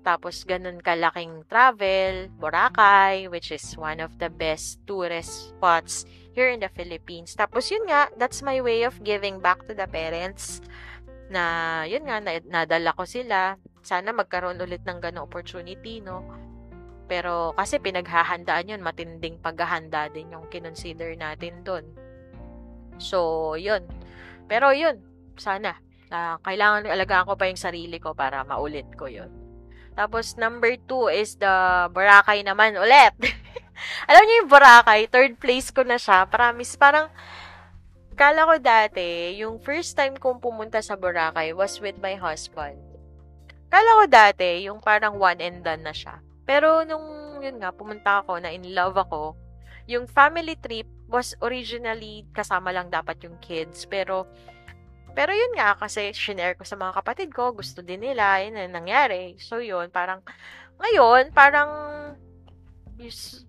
Tapos, 0.00 0.40
ganun 0.48 0.80
kalaking 0.80 1.44
travel, 1.52 2.32
Boracay, 2.40 3.28
which 3.28 3.52
is 3.52 3.76
one 3.76 4.00
of 4.00 4.16
the 4.16 4.32
best 4.32 4.80
tourist 4.88 5.52
spots 5.52 6.08
here 6.32 6.50
in 6.52 6.60
the 6.60 6.72
Philippines. 6.72 7.36
Tapos, 7.36 7.68
yun 7.68 7.84
nga, 7.88 8.08
that's 8.16 8.40
my 8.44 8.60
way 8.60 8.84
of 8.84 8.98
giving 9.04 9.40
back 9.40 9.64
to 9.68 9.72
the 9.72 9.86
parents 9.88 10.60
na, 11.28 11.84
yun 11.84 12.08
nga, 12.08 12.20
nadala 12.24 12.96
ko 12.96 13.04
sila. 13.04 13.60
Sana 13.84 14.12
magkaroon 14.12 14.60
ulit 14.60 14.84
ng 14.84 15.00
ganong 15.00 15.28
opportunity, 15.28 16.00
no? 16.00 16.24
Pero 17.08 17.56
kasi 17.56 17.80
pinaghahandaan 17.80 18.76
yun, 18.76 18.84
matinding 18.84 19.40
paghahanda 19.40 20.12
din 20.12 20.28
yung 20.28 20.44
kinonsider 20.52 21.16
natin 21.16 21.64
doon. 21.64 21.88
So, 23.00 23.56
yun. 23.56 23.88
Pero 24.44 24.76
yun, 24.76 25.00
sana. 25.40 25.80
Uh, 26.08 26.40
kailangan 26.40 26.88
alagaan 26.88 27.28
ko 27.28 27.36
pa 27.36 27.48
yung 27.48 27.60
sarili 27.60 28.00
ko 28.00 28.12
para 28.12 28.44
maulit 28.44 28.88
ko 28.96 29.08
yun. 29.08 29.28
Tapos, 29.96 30.36
number 30.36 30.78
two 30.86 31.10
is 31.10 31.36
the 31.40 31.88
Boracay 31.90 32.44
naman 32.44 32.76
ulit. 32.76 33.16
Alam 34.06 34.22
niyo 34.24 34.34
yung 34.44 34.50
Boracay, 34.50 35.00
third 35.10 35.34
place 35.38 35.68
ko 35.72 35.82
na 35.82 35.96
siya. 35.96 36.26
Promise, 36.26 36.74
parang, 36.78 37.06
kala 38.18 38.48
ko 38.48 38.54
dati, 38.58 39.38
yung 39.38 39.62
first 39.62 39.94
time 39.94 40.18
kong 40.18 40.42
pumunta 40.42 40.82
sa 40.82 40.98
Boracay 40.98 41.54
was 41.54 41.78
with 41.78 41.96
my 42.02 42.18
husband. 42.18 42.78
Kala 43.68 43.90
ko 44.00 44.04
dati, 44.08 44.66
yung 44.66 44.80
parang 44.80 45.20
one 45.20 45.38
and 45.38 45.60
done 45.62 45.84
na 45.84 45.92
siya. 45.92 46.18
Pero 46.48 46.82
nung, 46.88 47.38
yun 47.44 47.60
nga, 47.60 47.70
pumunta 47.70 48.24
ako 48.24 48.40
na 48.40 48.50
in 48.50 48.72
love 48.72 48.96
ako, 48.96 49.36
yung 49.88 50.08
family 50.08 50.56
trip 50.56 50.88
was 51.08 51.32
originally 51.40 52.28
kasama 52.36 52.72
lang 52.72 52.92
dapat 52.92 53.20
yung 53.24 53.36
kids. 53.40 53.88
Pero, 53.88 54.28
pero 55.12 55.32
yun 55.32 55.56
nga, 55.56 55.76
kasi 55.76 56.12
shinare 56.12 56.56
ko 56.56 56.64
sa 56.64 56.76
mga 56.76 56.92
kapatid 57.00 57.28
ko, 57.32 57.52
gusto 57.56 57.80
din 57.80 58.04
nila, 58.04 58.40
yun 58.44 58.56
ang 58.56 58.84
nangyari. 58.84 59.36
So 59.40 59.60
yun, 59.60 59.88
parang, 59.88 60.24
ngayon, 60.80 61.32
parang, 61.32 61.70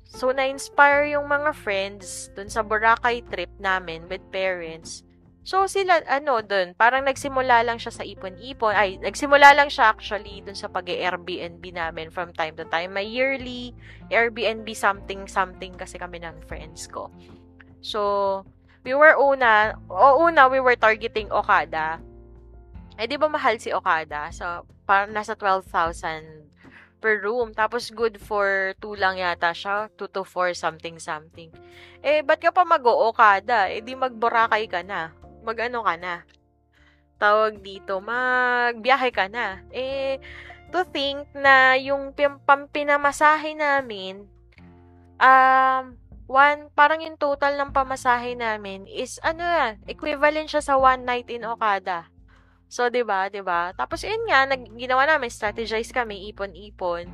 so 0.05 0.29
na-inspire 0.29 1.13
yung 1.17 1.25
mga 1.25 1.51
friends 1.57 2.29
dun 2.37 2.47
sa 2.47 2.61
Boracay 2.61 3.25
trip 3.27 3.49
namin 3.57 4.05
with 4.05 4.21
parents 4.29 5.01
So, 5.49 5.65
sila, 5.65 6.03
ano, 6.05 6.45
dun, 6.45 6.77
parang 6.77 7.09
nagsimula 7.09 7.65
lang 7.65 7.81
siya 7.81 7.89
sa 7.89 8.05
ipon-ipon. 8.05 8.75
Ay, 8.75 9.01
nagsimula 9.01 9.57
lang 9.57 9.65
siya 9.65 9.89
actually 9.89 10.45
dun 10.45 10.53
sa 10.53 10.69
pag-Airbnb 10.69 11.63
namin 11.73 12.13
from 12.13 12.29
time 12.37 12.53
to 12.53 12.69
time. 12.69 12.93
May 12.93 13.09
yearly 13.09 13.73
Airbnb 14.13 14.69
something-something 14.77 15.73
kasi 15.73 15.97
kami 15.97 16.21
ng 16.21 16.37
friends 16.45 16.85
ko. 16.85 17.09
So, 17.81 18.43
we 18.85 18.93
were 18.93 19.17
una, 19.17 19.73
o 19.89 20.21
una, 20.21 20.45
we 20.51 20.61
were 20.61 20.77
targeting 20.77 21.33
Okada. 21.33 21.97
Eh, 23.01 23.09
di 23.09 23.17
ba 23.17 23.25
mahal 23.25 23.57
si 23.57 23.73
Okada? 23.73 24.29
So, 24.29 24.69
parang 24.85 25.17
nasa 25.17 25.33
12,000 25.33 26.58
per 26.99 27.23
room. 27.23 27.55
Tapos, 27.55 27.89
good 27.89 28.19
for 28.19 28.75
2 28.83 28.99
lang 28.99 29.17
yata 29.17 29.55
siya. 29.55 29.87
2 29.95 30.11
to 30.11 30.27
4, 30.27 30.51
something-something. 30.53 31.49
Eh, 32.03 32.21
ba't 32.21 32.43
ka 32.43 32.51
pa 32.51 32.67
mag-o-Okada? 32.67 33.71
Eh, 33.71 33.79
di 33.79 33.95
mag-Boracay 33.95 34.67
ka 34.67 34.83
na 34.83 35.15
mag-ano 35.43 35.83
ka 35.83 35.95
na. 35.97 36.15
Tawag 37.19 37.59
dito, 37.59 37.99
magbiyahe 37.99 39.09
ka 39.11 39.27
na. 39.27 39.63
Eh, 39.75 40.21
to 40.71 40.87
think 40.87 41.27
na 41.35 41.75
yung 41.75 42.15
pampinamasahe 42.45 43.57
namin, 43.57 44.23
um, 45.19 45.97
one, 46.29 46.69
parang 46.77 47.03
yung 47.03 47.19
total 47.19 47.57
ng 47.59 47.75
pamasahe 47.75 48.37
namin 48.37 48.85
is, 48.87 49.19
ano 49.25 49.43
yan, 49.43 49.73
equivalent 49.89 50.47
siya 50.47 50.63
sa 50.63 50.75
one 50.79 51.03
night 51.03 51.27
in 51.27 51.43
Okada. 51.43 52.07
So, 52.69 52.87
'di 52.87 53.01
ba, 53.01 53.27
'di 53.27 53.41
ba? 53.41 53.73
Tapos 53.73 54.05
yun 54.05 54.21
nga, 54.29 54.45
nag 54.45 54.69
ginawa 54.77 55.09
namin, 55.09 55.33
strategize 55.33 55.89
kami, 55.89 56.29
ipon-ipon. 56.29 57.09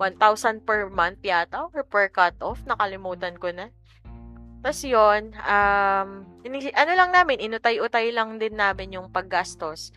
1,000 0.00 0.66
per 0.66 0.90
month 0.90 1.22
yata 1.22 1.70
or 1.70 1.86
per 1.86 2.10
cut-off, 2.10 2.58
nakalimutan 2.66 3.38
ko 3.38 3.54
na. 3.54 3.70
Tapos 4.64 4.80
yun, 4.82 5.36
um, 5.44 6.24
ano 6.72 6.92
lang 6.96 7.10
namin, 7.12 7.36
inutay-utay 7.36 8.10
lang 8.10 8.40
din 8.40 8.56
namin 8.56 8.96
yung 8.96 9.12
paggastos. 9.12 9.92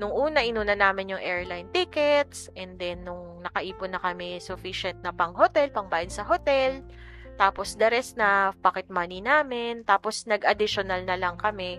Nung 0.00 0.10
una, 0.10 0.40
inuna 0.40 0.72
namin 0.72 1.12
yung 1.12 1.20
airline 1.20 1.68
tickets, 1.68 2.48
and 2.56 2.80
then 2.80 3.04
nung 3.04 3.44
nakaipon 3.44 3.92
na 3.92 4.00
kami 4.00 4.40
sufficient 4.40 4.98
na 5.04 5.12
pang 5.12 5.36
hotel, 5.36 5.68
pang 5.68 5.86
bayad 5.92 6.08
sa 6.08 6.24
hotel, 6.24 6.80
tapos 7.36 7.76
the 7.76 7.92
rest 7.92 8.16
na 8.16 8.56
pocket 8.64 8.88
money 8.88 9.20
namin, 9.20 9.84
tapos 9.84 10.24
nag-additional 10.24 11.04
na 11.04 11.20
lang 11.20 11.36
kami 11.36 11.76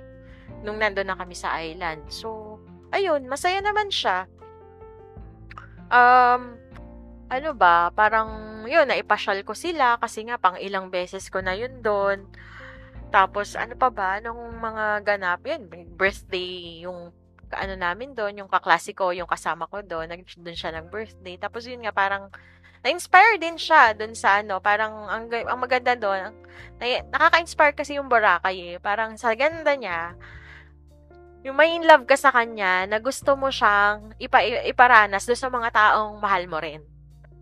nung 0.61 0.77
nandun 0.77 1.09
na 1.09 1.17
kami 1.17 1.33
sa 1.33 1.57
island. 1.57 2.05
So, 2.13 2.56
ayun, 2.91 3.27
masaya 3.27 3.59
naman 3.59 3.91
siya. 3.91 4.27
Um, 5.87 6.59
ano 7.27 7.51
ba, 7.55 7.91
parang, 7.91 8.63
yun, 8.67 8.87
naipasyal 8.87 9.43
ko 9.43 9.51
sila 9.51 9.99
kasi 9.99 10.23
nga, 10.27 10.39
pang 10.39 10.55
ilang 10.59 10.87
beses 10.87 11.27
ko 11.27 11.43
na 11.43 11.55
yun 11.55 11.83
doon. 11.83 12.27
Tapos, 13.11 13.55
ano 13.55 13.75
pa 13.75 13.87
ba, 13.91 14.19
nung 14.19 14.39
mga 14.59 15.03
ganap, 15.03 15.43
yun, 15.47 15.67
birthday, 15.95 16.83
yung, 16.83 17.11
ano 17.51 17.73
namin 17.79 18.11
doon, 18.11 18.43
yung 18.43 18.51
kaklasiko, 18.51 19.15
yung 19.15 19.27
kasama 19.27 19.67
ko 19.71 19.79
doon, 19.83 20.11
nag, 20.11 20.23
doon 20.23 20.57
siya 20.57 20.75
nag-birthday. 20.75 21.39
Tapos, 21.39 21.67
yun 21.67 21.83
nga, 21.83 21.95
parang, 21.95 22.27
na-inspire 22.83 23.39
din 23.39 23.55
siya 23.59 23.95
doon 23.95 24.15
sa 24.15 24.39
ano, 24.43 24.59
parang, 24.63 25.07
ang, 25.07 25.27
ang 25.31 25.59
maganda 25.59 25.95
doon, 25.95 26.31
na, 26.79 26.83
nakaka-inspire 27.11 27.75
kasi 27.75 27.99
yung 27.99 28.11
Boracay 28.11 28.75
eh. 28.75 28.77
Parang, 28.79 29.15
sa 29.15 29.35
ganda 29.35 29.75
niya, 29.75 30.15
yung 31.47 31.55
may 31.55 31.79
in 31.79 31.87
love 31.87 32.03
ka 32.03 32.19
sa 32.19 32.35
kanya, 32.35 32.83
na 32.83 32.99
gusto 32.99 33.39
mo 33.39 33.47
siyang 33.47 34.11
ipa, 34.19 34.43
iparanas 34.67 35.23
doon 35.23 35.39
sa 35.39 35.47
mga 35.47 35.69
taong 35.71 36.19
mahal 36.19 36.43
mo 36.51 36.59
rin. 36.59 36.83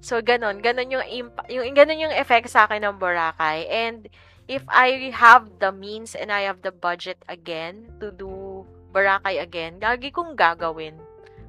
So, 0.06 0.22
ganun. 0.22 0.62
Ganun 0.62 0.94
yung, 0.94 1.06
imp- 1.10 1.50
yung, 1.50 1.74
ganun 1.74 2.06
yung 2.06 2.13
effect 2.13 2.54
sa 2.54 2.70
akin 2.70 2.86
ng 2.86 3.02
Boracay. 3.02 3.65
And, 3.65 4.06
if 4.46 4.62
I 4.70 5.10
have 5.10 5.58
the 5.58 5.74
means 5.74 6.13
and 6.13 6.30
I 6.30 6.46
have 6.46 6.62
the 6.62 6.70
budget 6.70 7.18
again 7.26 7.89
to 7.98 8.13
do 8.13 8.62
Boracay 8.94 9.41
again, 9.41 9.82
gagi 9.82 10.13
kong 10.13 10.38
gagawin. 10.38 10.94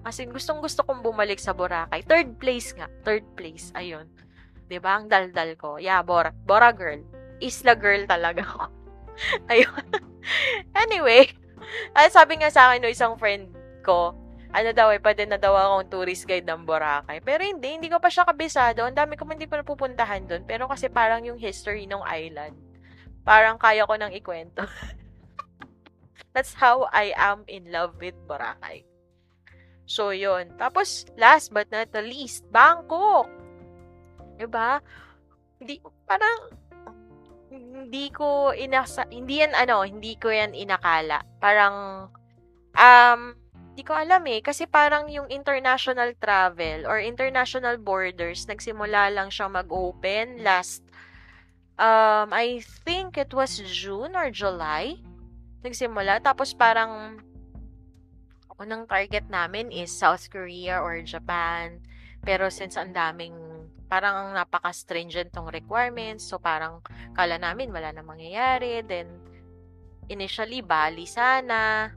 Kasi 0.01 0.25
gustong 0.25 0.65
gusto 0.65 0.81
kong 0.81 1.05
bumalik 1.05 1.37
sa 1.37 1.53
Boracay. 1.53 2.09
Third 2.09 2.41
place 2.41 2.73
nga. 2.73 2.89
Third 3.05 3.29
place. 3.37 3.69
Ayun. 3.77 4.09
ba 4.09 4.73
diba? 4.73 4.91
Ang 4.97 5.13
daldal 5.13 5.53
ko. 5.61 5.77
Yeah, 5.77 6.01
Bora. 6.01 6.33
Bora 6.33 6.73
girl. 6.73 7.05
Isla 7.45 7.77
girl 7.77 8.09
talaga 8.09 8.41
ako. 8.41 8.65
Ayun. 9.53 9.87
anyway. 10.89 11.29
Ay, 11.97 12.13
sabi 12.13 12.39
nga 12.41 12.53
sa 12.53 12.71
akin 12.71 12.85
no 12.85 12.91
isang 12.93 13.15
friend 13.17 13.51
ko, 13.83 14.15
ano 14.57 14.71
daw 14.73 14.89
eh, 14.95 15.03
pwede 15.03 15.29
na 15.29 15.37
daw 15.37 15.53
akong 15.53 15.93
tourist 15.93 16.25
guide 16.25 16.49
ng 16.49 16.65
Boracay. 16.65 17.21
Pero 17.21 17.45
hindi, 17.45 17.77
hindi 17.77 17.93
ko 17.93 18.01
pa 18.01 18.09
siya 18.09 18.25
kabisado. 18.25 18.87
Ang 18.87 18.97
dami 18.97 19.19
ko 19.19 19.29
hindi 19.29 19.45
pa 19.45 19.61
napupuntahan 19.61 20.25
doon. 20.25 20.43
Pero 20.49 20.65
kasi 20.65 20.89
parang 20.89 21.21
yung 21.27 21.37
history 21.37 21.85
ng 21.85 22.01
island, 22.01 22.57
parang 23.27 23.61
kaya 23.61 23.85
ko 23.85 23.95
nang 23.99 24.15
ikwento. 24.17 24.65
That's 26.33 26.57
how 26.57 26.89
I 26.93 27.13
am 27.17 27.45
in 27.49 27.69
love 27.69 28.01
with 28.01 28.17
Boracay. 28.25 28.85
So, 29.87 30.11
yun. 30.11 30.57
Tapos, 30.59 31.07
last 31.15 31.55
but 31.55 31.71
not 31.71 31.95
the 31.95 32.03
least, 32.03 32.43
Bangkok. 32.51 33.31
Diba? 34.37 34.83
Hindi, 35.63 35.81
parang, 36.05 36.56
hindi 37.87 38.11
ko 38.11 38.51
inasa, 38.51 39.07
hindi 39.15 39.39
yan 39.47 39.55
ano, 39.55 39.87
hindi 39.87 40.19
ko 40.19 40.35
yan 40.35 40.59
inakala. 40.59 41.23
Parang, 41.39 42.11
um, 42.75 43.23
Di 43.77 43.85
ko 43.85 43.93
alam 43.93 44.25
eh. 44.25 44.41
Kasi 44.41 44.65
parang 44.65 45.05
yung 45.13 45.29
international 45.29 46.17
travel 46.17 46.89
or 46.89 46.97
international 46.97 47.77
borders, 47.77 48.49
nagsimula 48.49 49.13
lang 49.13 49.29
siyang 49.29 49.53
mag-open 49.53 50.41
last, 50.41 50.81
um, 51.77 52.33
I 52.33 52.65
think 52.89 53.21
it 53.21 53.37
was 53.37 53.61
June 53.61 54.17
or 54.17 54.33
July. 54.33 54.97
Nagsimula. 55.61 56.25
Tapos 56.25 56.57
parang, 56.57 57.21
unang 58.57 58.89
target 58.89 59.29
namin 59.29 59.69
is 59.69 59.93
South 59.93 60.25
Korea 60.33 60.81
or 60.81 61.05
Japan. 61.05 61.85
Pero 62.25 62.49
since 62.49 62.81
ang 62.81 62.97
daming, 62.97 63.37
parang 63.87 64.35
napaka-stringent 64.35 65.31
tong 65.31 65.51
requirements, 65.51 66.27
so 66.27 66.39
parang 66.43 66.83
kala 67.15 67.39
namin 67.39 67.71
wala 67.71 67.95
na 67.95 68.03
mangyayari. 68.03 68.83
Then, 68.83 69.07
initially, 70.11 70.63
Bali 70.63 71.07
sana. 71.07 71.91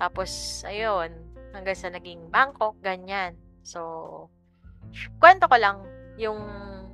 Tapos, 0.00 0.62
ayun, 0.64 1.12
hanggang 1.52 1.76
sa 1.76 1.92
naging 1.92 2.28
Bangkok, 2.32 2.80
ganyan. 2.80 3.36
So, 3.64 4.28
kwento 5.20 5.44
ko 5.48 5.56
lang 5.60 5.84
yung 6.16 6.40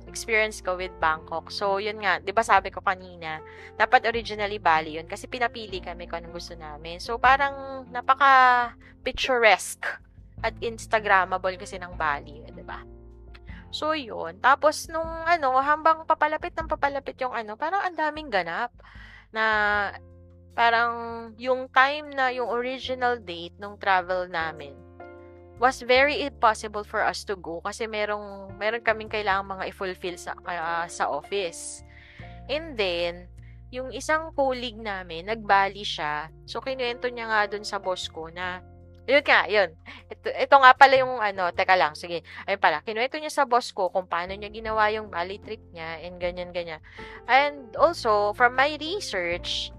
experience 0.05 0.61
ko 0.63 0.79
with 0.79 0.93
Bangkok. 0.99 1.51
So, 1.51 1.79
yun 1.79 1.99
nga, 1.99 2.23
di 2.23 2.31
ba 2.31 2.43
sabi 2.45 2.71
ko 2.71 2.79
kanina, 2.79 3.43
dapat 3.75 4.07
originally 4.07 4.59
Bali 4.63 4.95
yun 4.95 5.07
kasi 5.09 5.27
pinapili 5.27 5.83
kami 5.83 6.07
kung 6.07 6.23
anong 6.23 6.35
gusto 6.39 6.55
namin. 6.55 7.03
So, 7.03 7.19
parang 7.19 7.87
napaka-picturesque 7.91 9.83
at 10.39 10.55
Instagrammable 10.63 11.59
kasi 11.59 11.75
ng 11.81 11.95
Bali, 11.99 12.43
di 12.47 12.63
ba? 12.63 12.94
So, 13.75 13.91
yun. 13.91 14.39
Tapos, 14.39 14.87
nung 14.87 15.27
ano, 15.27 15.59
hambang 15.59 16.07
papalapit 16.07 16.55
ng 16.55 16.71
papalapit 16.71 17.19
yung 17.19 17.35
ano, 17.35 17.59
parang 17.59 17.83
ang 17.83 17.95
daming 17.99 18.31
ganap 18.31 18.71
na 19.35 19.91
parang 20.55 20.95
yung 21.35 21.67
time 21.67 22.15
na 22.15 22.31
yung 22.31 22.47
original 22.47 23.19
date 23.19 23.51
nung 23.59 23.75
travel 23.75 24.31
namin 24.31 24.71
was 25.59 25.83
very 25.83 26.23
impossible 26.23 26.87
for 26.87 27.03
us 27.03 27.27
to 27.27 27.35
go 27.35 27.59
kasi 27.59 27.87
merong 27.87 28.55
meron 28.55 28.79
kaming 28.79 29.11
kailangan 29.11 29.59
mga 29.59 29.67
i-fulfill 29.71 30.15
sa 30.15 30.31
uh, 30.47 30.87
sa 30.87 31.11
office. 31.11 31.83
And 32.47 32.79
then 32.79 33.27
yung 33.75 33.91
isang 33.91 34.31
colleague 34.31 34.79
namin, 34.79 35.27
nagbali 35.27 35.83
siya. 35.83 36.31
So, 36.47 36.63
kinuwento 36.63 37.11
niya 37.11 37.27
nga 37.27 37.41
dun 37.51 37.67
sa 37.67 37.75
boss 37.75 38.07
ko 38.07 38.31
na, 38.31 38.63
yun 39.05 39.23
nga, 39.25 39.45
yun. 39.45 39.69
Ito, 40.09 40.27
ito 40.33 40.55
nga 40.57 40.71
pala 40.73 40.93
yung 40.97 41.21
ano, 41.21 41.53
teka 41.53 41.77
lang, 41.77 41.93
sige. 41.93 42.25
Ayun 42.49 42.61
pala, 42.61 42.81
kinuwento 42.81 43.21
niya 43.21 43.33
sa 43.33 43.45
boss 43.45 43.69
ko 43.69 43.93
kung 43.93 44.09
paano 44.09 44.33
niya 44.33 44.49
ginawa 44.49 44.89
yung 44.89 45.13
Bali 45.13 45.37
trip 45.37 45.61
niya 45.73 46.01
and 46.01 46.17
ganyan-ganyan. 46.17 46.81
And 47.29 47.73
also, 47.77 48.33
from 48.33 48.57
my 48.57 48.73
research, 48.81 49.69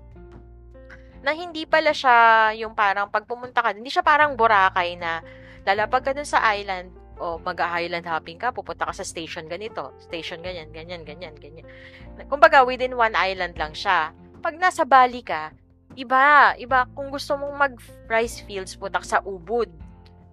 na 1.26 1.34
hindi 1.34 1.66
pala 1.66 1.90
siya 1.90 2.54
yung 2.54 2.78
parang 2.78 3.10
pag 3.10 3.26
pumunta 3.26 3.58
ka, 3.58 3.74
hindi 3.74 3.90
siya 3.90 4.06
parang 4.06 4.38
Boracay 4.38 4.94
na 4.94 5.18
lalapag 5.66 6.06
ka 6.06 6.14
dun 6.14 6.28
sa 6.28 6.38
island, 6.54 6.94
o 7.18 7.40
mag-island 7.42 8.06
hopping 8.06 8.38
ka, 8.38 8.54
pupunta 8.54 8.86
ka 8.86 8.94
sa 8.94 9.02
station 9.02 9.48
ganito, 9.50 9.90
station 9.98 10.38
ganyan, 10.38 10.70
ganyan, 10.70 11.02
ganyan, 11.02 11.34
ganyan. 11.34 11.66
Kumbaga, 12.30 12.62
within 12.62 12.94
one 12.94 13.16
island 13.18 13.58
lang 13.58 13.74
siya. 13.74 14.14
Pag 14.38 14.54
nasa 14.60 14.86
Bali 14.86 15.24
ka, 15.26 15.50
iba, 15.96 16.52
iba, 16.60 16.86
kung 16.92 17.08
gusto 17.08 17.34
mong 17.34 17.56
mag-rice 17.56 18.44
fields, 18.44 18.76
putak 18.76 19.02
sa 19.02 19.24
Ubud. 19.24 19.72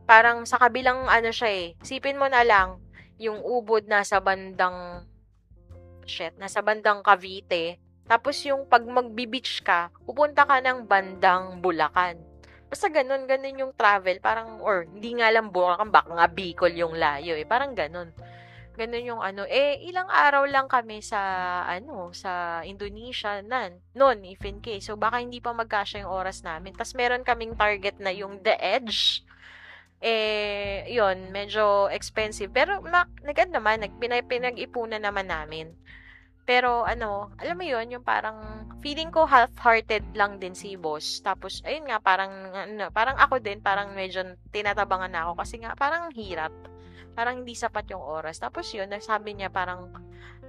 Parang 0.04 0.44
sa 0.44 0.60
kabilang 0.60 1.08
ano 1.08 1.32
siya 1.32 1.50
eh, 1.50 1.68
sipin 1.82 2.20
mo 2.20 2.28
na 2.28 2.44
lang, 2.44 2.78
yung 3.18 3.40
Ubud 3.40 3.88
nasa 3.88 4.20
bandang, 4.20 5.08
shit, 6.04 6.36
nasa 6.36 6.60
bandang 6.60 7.00
Cavite, 7.00 7.80
tapos 8.04 8.36
yung 8.44 8.68
pag 8.68 8.84
magbi-beach 8.84 9.64
ka, 9.64 9.88
pupunta 10.04 10.44
ka 10.44 10.60
ng 10.60 10.84
bandang 10.84 11.64
Bulacan 11.64 12.34
Basta 12.74 12.90
ganun, 12.90 13.30
ganun 13.30 13.62
yung 13.62 13.74
travel. 13.78 14.18
Parang, 14.18 14.58
or 14.58 14.90
hindi 14.90 15.14
nga 15.14 15.30
lang 15.30 15.54
Bulacan, 15.54 15.94
baka 15.94 16.10
nga 16.10 16.26
Bicol 16.26 16.74
yung 16.74 16.98
layo 16.98 17.38
eh. 17.38 17.46
Parang 17.46 17.78
ganun. 17.78 18.10
Ganun 18.74 19.06
yung 19.06 19.22
ano. 19.22 19.46
Eh, 19.46 19.86
ilang 19.86 20.10
araw 20.10 20.50
lang 20.50 20.66
kami 20.66 21.06
sa, 21.06 21.22
ano, 21.70 22.10
sa 22.14 22.62
Indonesia 22.66 23.42
nan. 23.46 23.78
Noon, 23.94 24.26
if 24.26 24.42
in 24.42 24.60
case. 24.66 24.90
So, 24.90 24.98
baka 24.98 25.22
hindi 25.22 25.38
pa 25.38 25.54
magkasya 25.54 26.06
yung 26.06 26.14
oras 26.14 26.42
namin. 26.42 26.74
Tapos, 26.74 26.98
meron 26.98 27.22
kaming 27.22 27.54
target 27.54 28.02
na 28.02 28.10
yung 28.10 28.42
The 28.42 28.58
Edge. 28.58 29.22
Eh, 30.04 30.90
yon 30.92 31.32
medyo 31.32 31.88
expensive. 31.94 32.52
Pero, 32.52 32.82
ma- 32.84 33.08
nag 33.24 33.38
naman, 33.54 33.86
nag, 33.86 33.94
pinag-ipunan 34.28 35.00
naman 35.00 35.30
namin. 35.30 35.72
Pero 36.44 36.84
ano, 36.84 37.32
alam 37.40 37.56
mo 37.56 37.64
'yon, 37.64 37.88
yung 37.88 38.04
parang 38.04 38.68
feeling 38.84 39.08
ko 39.16 39.24
half-hearted 39.24 40.04
lang 40.12 40.44
din 40.44 40.52
si 40.52 40.76
boss. 40.76 41.24
Tapos 41.24 41.64
ayun 41.64 41.88
nga 41.88 42.04
parang 42.04 42.52
ano, 42.52 42.92
parang 42.92 43.16
ako 43.16 43.40
din 43.40 43.64
parang 43.64 43.96
medyo 43.96 44.28
tinatabangan 44.52 45.12
na 45.12 45.22
ako 45.28 45.40
kasi 45.40 45.64
nga 45.64 45.72
parang 45.80 46.12
hirap. 46.12 46.52
Parang 47.14 47.42
hindi 47.42 47.54
sapat 47.54 47.90
yung 47.94 48.02
oras. 48.02 48.42
Tapos 48.42 48.70
'yun, 48.74 48.90
nasabi 48.90 49.38
niya 49.38 49.54
parang 49.54 49.90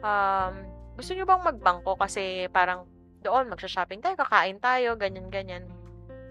um, 0.01 0.55
gusto 0.97 1.13
niyo 1.13 1.25
bang 1.29 1.45
magbangko 1.45 1.97
kasi 1.97 2.49
parang 2.51 2.89
doon 3.25 3.49
magsha-shopping 3.49 4.05
tayo, 4.05 4.21
kakain 4.21 4.61
tayo, 4.61 4.97
ganyan 4.97 5.29
ganyan. 5.33 5.65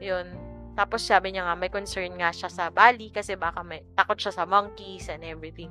'Yun. 0.02 0.30
Tapos 0.74 1.06
sabi 1.06 1.34
niya 1.34 1.46
nga 1.46 1.56
may 1.58 1.70
concern 1.70 2.18
nga 2.18 2.34
siya 2.34 2.50
sa 2.50 2.74
Bali 2.74 3.14
kasi 3.14 3.38
baka 3.38 3.62
may 3.62 3.86
takot 3.94 4.18
siya 4.18 4.34
sa 4.34 4.44
monkeys 4.50 5.10
and 5.10 5.22
everything. 5.22 5.70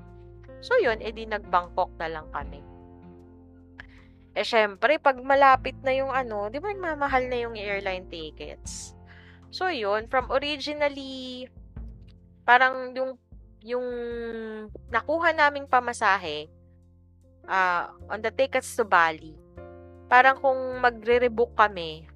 So 0.63 0.79
'yun, 0.79 1.03
edi 1.03 1.27
nagbangkok 1.27 1.99
na 1.99 2.09
lang 2.09 2.27
kami. 2.31 2.73
Eh, 4.33 4.49
syempre, 4.49 4.97
pag 4.97 5.21
malapit 5.21 5.77
na 5.85 5.93
yung 5.93 6.09
ano, 6.09 6.49
di 6.49 6.57
ba 6.57 6.73
nagmamahal 6.73 7.29
na 7.29 7.37
yung 7.45 7.53
airline 7.53 8.09
tickets? 8.09 8.97
So, 9.53 9.69
yun, 9.69 10.09
from 10.09 10.33
originally, 10.33 11.45
parang 12.49 12.97
yung, 12.97 13.21
yung 13.63 13.87
nakuha 14.91 15.35
naming 15.35 15.67
pamasahe, 15.67 16.51
uh, 17.47 17.91
on 18.11 18.21
the 18.23 18.31
tickets 18.31 18.75
to 18.77 18.85
Bali, 18.85 19.35
parang 20.07 20.39
kung 20.39 20.59
magre-rebook 20.79 21.57
kami, 21.57 22.07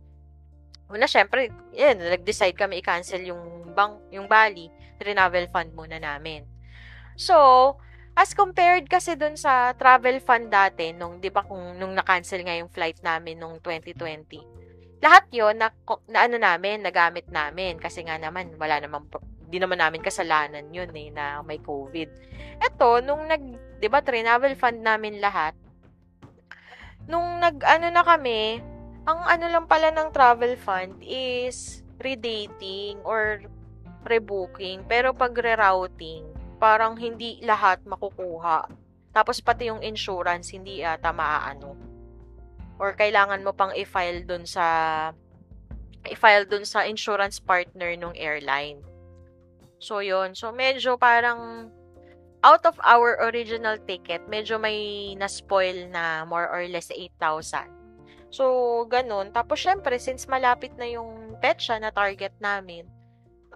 una, 0.87 1.11
syempre, 1.11 1.51
yan, 1.75 1.99
nag-decide 1.99 2.55
kami 2.55 2.79
i-cancel 2.79 3.23
yung, 3.27 3.75
bang, 3.75 3.99
yung 4.15 4.31
Bali, 4.31 4.71
travel 4.99 5.51
fund 5.51 5.75
muna 5.75 5.99
namin. 5.99 6.47
So, 7.19 7.77
As 8.17 8.33
compared 8.33 8.89
kasi 8.89 9.13
dun 9.13 9.37
sa 9.37 9.77
travel 9.77 10.25
fund 10.25 10.49
dati, 10.49 10.97
nung, 10.97 11.21
di 11.21 11.29
ba, 11.29 11.45
kung, 11.45 11.77
nung 11.77 11.93
na-cancel 11.93 12.41
nga 12.49 12.57
yung 12.57 12.73
flight 12.73 13.05
namin 13.05 13.37
nung 13.37 13.61
2020, 13.61 14.41
lahat 15.05 15.29
yon 15.29 15.61
na, 15.61 15.69
na 16.09 16.25
ano 16.25 16.41
namin, 16.41 16.81
nagamit 16.81 17.29
namin. 17.29 17.77
Kasi 17.77 18.09
nga 18.09 18.17
naman, 18.17 18.57
wala 18.57 18.81
naman, 18.81 19.05
di 19.47 19.59
naman 19.63 19.79
namin 19.79 20.03
kasalanan 20.03 20.67
yun 20.75 20.91
eh, 20.93 21.09
na 21.15 21.41
may 21.47 21.63
COVID. 21.63 22.09
Eto, 22.63 23.01
nung 23.03 23.31
nag, 23.31 23.43
di 23.79 23.89
ba, 23.89 24.03
travel 24.03 24.55
fund 24.59 24.83
namin 24.83 25.23
lahat, 25.23 25.55
nung 27.07 27.39
nag, 27.39 27.63
ano 27.63 27.87
na 27.91 28.03
kami, 28.03 28.59
ang 29.07 29.23
ano 29.23 29.47
lang 29.47 29.67
pala 29.71 29.95
ng 29.95 30.11
travel 30.11 30.59
fund 30.59 30.99
is 31.07 31.87
redating 32.03 32.99
or 33.07 33.47
rebooking. 34.03 34.83
Pero 34.91 35.15
pag 35.15 35.35
rerouting, 35.35 36.27
parang 36.59 36.99
hindi 36.99 37.39
lahat 37.47 37.83
makukuha. 37.87 38.67
Tapos 39.15 39.39
pati 39.41 39.71
yung 39.71 39.81
insurance, 39.81 40.51
hindi 40.51 40.83
ata 40.83 41.15
maaano. 41.15 41.79
Or 42.77 42.93
kailangan 42.93 43.41
mo 43.41 43.55
pang 43.57 43.73
i-file 43.73 44.27
dun 44.27 44.45
sa 44.45 44.67
i-file 46.07 46.47
dun 46.47 46.63
sa 46.63 46.85
insurance 46.85 47.41
partner 47.41 47.95
ng 47.97 48.15
airline. 48.15 48.79
So, 49.77 50.01
yon 50.01 50.33
So, 50.33 50.53
medyo 50.53 50.97
parang 50.97 51.71
out 52.47 52.65
of 52.65 52.77
our 52.85 53.19
original 53.29 53.77
ticket, 53.85 54.25
medyo 54.31 54.57
may 54.61 55.13
na-spoil 55.19 55.91
na 55.91 56.25
more 56.25 56.49
or 56.49 56.65
less 56.71 56.89
8,000. 56.95 57.69
So, 58.31 58.85
ganun. 58.91 59.33
Tapos, 59.33 59.61
syempre, 59.63 59.97
since 59.99 60.29
malapit 60.29 60.75
na 60.77 60.87
yung 60.89 61.39
petsa 61.41 61.79
na 61.81 61.91
target 61.91 62.35
namin, 62.39 62.87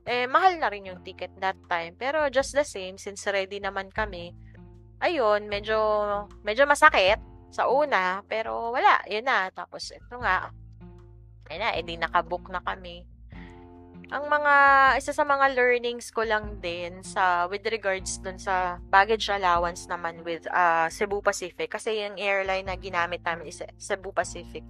eh, 0.09 0.25
mahal 0.27 0.57
na 0.57 0.73
rin 0.73 0.89
yung 0.89 1.05
ticket 1.05 1.31
that 1.39 1.59
time. 1.69 1.95
Pero 1.95 2.27
just 2.33 2.57
the 2.57 2.65
same, 2.65 2.97
since 2.97 3.27
ready 3.29 3.61
naman 3.61 3.93
kami, 3.93 4.33
ayun, 5.03 5.49
medyo, 5.49 5.77
medyo 6.43 6.65
masakit 6.65 7.21
sa 7.51 7.67
una, 7.67 8.23
pero 8.27 8.73
wala, 8.73 9.03
yun 9.11 9.27
na. 9.27 9.51
Tapos, 9.53 9.91
ito 9.93 10.17
nga, 10.19 10.51
ayun 11.51 11.61
na, 11.61 11.71
edi 11.77 11.95
nakabook 11.99 12.49
na 12.49 12.63
kami. 12.63 13.05
Ang 14.11 14.27
mga, 14.27 14.55
isa 14.99 15.15
sa 15.15 15.23
mga 15.23 15.55
learnings 15.55 16.11
ko 16.11 16.27
lang 16.27 16.59
din 16.59 16.99
sa, 17.07 17.47
with 17.47 17.63
regards 17.71 18.19
dun 18.19 18.43
sa 18.43 18.83
baggage 18.91 19.31
allowance 19.31 19.87
naman 19.87 20.27
with 20.27 20.43
uh, 20.51 20.91
Cebu 20.91 21.23
Pacific, 21.23 21.71
kasi 21.71 22.03
yung 22.03 22.19
airline 22.19 22.67
na 22.67 22.75
ginamit 22.75 23.23
namin 23.23 23.47
is 23.47 23.63
Cebu 23.79 24.11
Pacific 24.11 24.67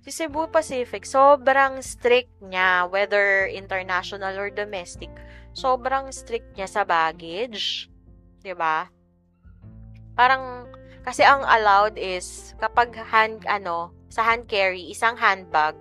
Si 0.00 0.08
Cebu 0.08 0.48
Pacific, 0.48 1.04
sobrang 1.04 1.84
strict 1.84 2.32
niya, 2.40 2.88
whether 2.88 3.44
international 3.52 4.32
or 4.32 4.48
domestic. 4.48 5.12
Sobrang 5.52 6.08
strict 6.08 6.56
niya 6.56 6.64
sa 6.64 6.88
baggage. 6.88 7.92
'Di 8.40 8.56
ba? 8.56 8.88
Parang, 10.16 10.72
kasi 11.04 11.20
ang 11.20 11.44
allowed 11.44 12.00
is, 12.00 12.56
kapag 12.56 12.96
hand, 12.96 13.44
ano, 13.44 13.92
sa 14.08 14.24
hand 14.24 14.48
carry, 14.48 14.88
isang 14.88 15.20
handbag, 15.20 15.76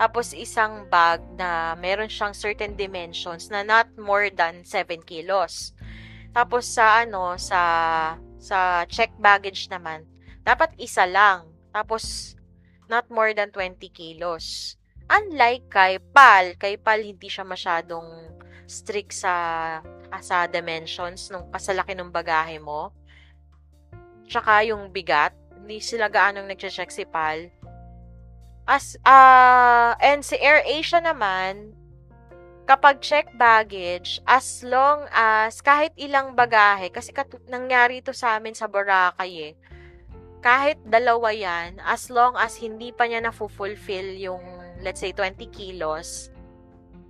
tapos 0.00 0.32
isang 0.32 0.88
bag 0.88 1.20
na 1.36 1.76
meron 1.76 2.08
siyang 2.08 2.32
certain 2.32 2.72
dimensions 2.72 3.52
na 3.52 3.60
not 3.60 3.84
more 4.00 4.32
than 4.32 4.64
7 4.64 5.04
kilos. 5.04 5.76
Tapos 6.32 6.64
sa 6.64 7.04
ano, 7.04 7.36
sa 7.36 7.60
sa 8.40 8.88
check 8.88 9.12
baggage 9.20 9.68
naman, 9.68 10.08
dapat 10.40 10.72
isa 10.80 11.04
lang. 11.04 11.52
Tapos 11.68 12.32
not 12.88 13.04
more 13.12 13.36
than 13.36 13.52
20 13.52 13.76
kilos. 13.92 14.80
Unlike 15.12 15.68
kay 15.68 15.92
Pal, 16.16 16.56
kay 16.56 16.80
Pal 16.80 17.04
hindi 17.04 17.28
siya 17.28 17.44
masyadong 17.44 18.32
strict 18.64 19.12
sa 19.12 19.34
sa 20.24 20.48
dimensions 20.48 21.28
nung 21.28 21.52
kasalaki 21.52 21.92
ng 21.92 22.08
bagahe 22.08 22.56
mo. 22.56 22.88
Tsaka 24.24 24.64
yung 24.64 24.88
bigat, 24.88 25.36
hindi 25.60 25.76
sila 25.82 26.08
gaanong 26.08 26.48
nagche-check 26.48 26.88
si 26.88 27.04
Pal. 27.04 27.59
As, 28.70 28.94
uh, 29.02 29.98
and 29.98 30.22
si 30.22 30.38
AirAsia 30.38 31.02
naman, 31.02 31.74
kapag 32.70 33.02
check 33.02 33.26
baggage, 33.34 34.22
as 34.30 34.62
long 34.62 35.10
as 35.10 35.58
kahit 35.58 35.90
ilang 35.98 36.38
bagahe, 36.38 36.86
kasi 36.86 37.10
kat- 37.10 37.42
nangyari 37.50 37.98
ito 37.98 38.14
sa 38.14 38.38
amin 38.38 38.54
sa 38.54 38.70
Boracay 38.70 39.50
eh, 39.50 39.54
kahit 40.38 40.78
dalawa 40.86 41.34
yan, 41.34 41.82
as 41.82 42.14
long 42.14 42.38
as 42.38 42.54
hindi 42.62 42.94
pa 42.94 43.10
niya 43.10 43.26
na-fulfill 43.26 44.14
yung, 44.14 44.40
let's 44.86 45.02
say, 45.02 45.10
20 45.10 45.50
kilos, 45.50 46.30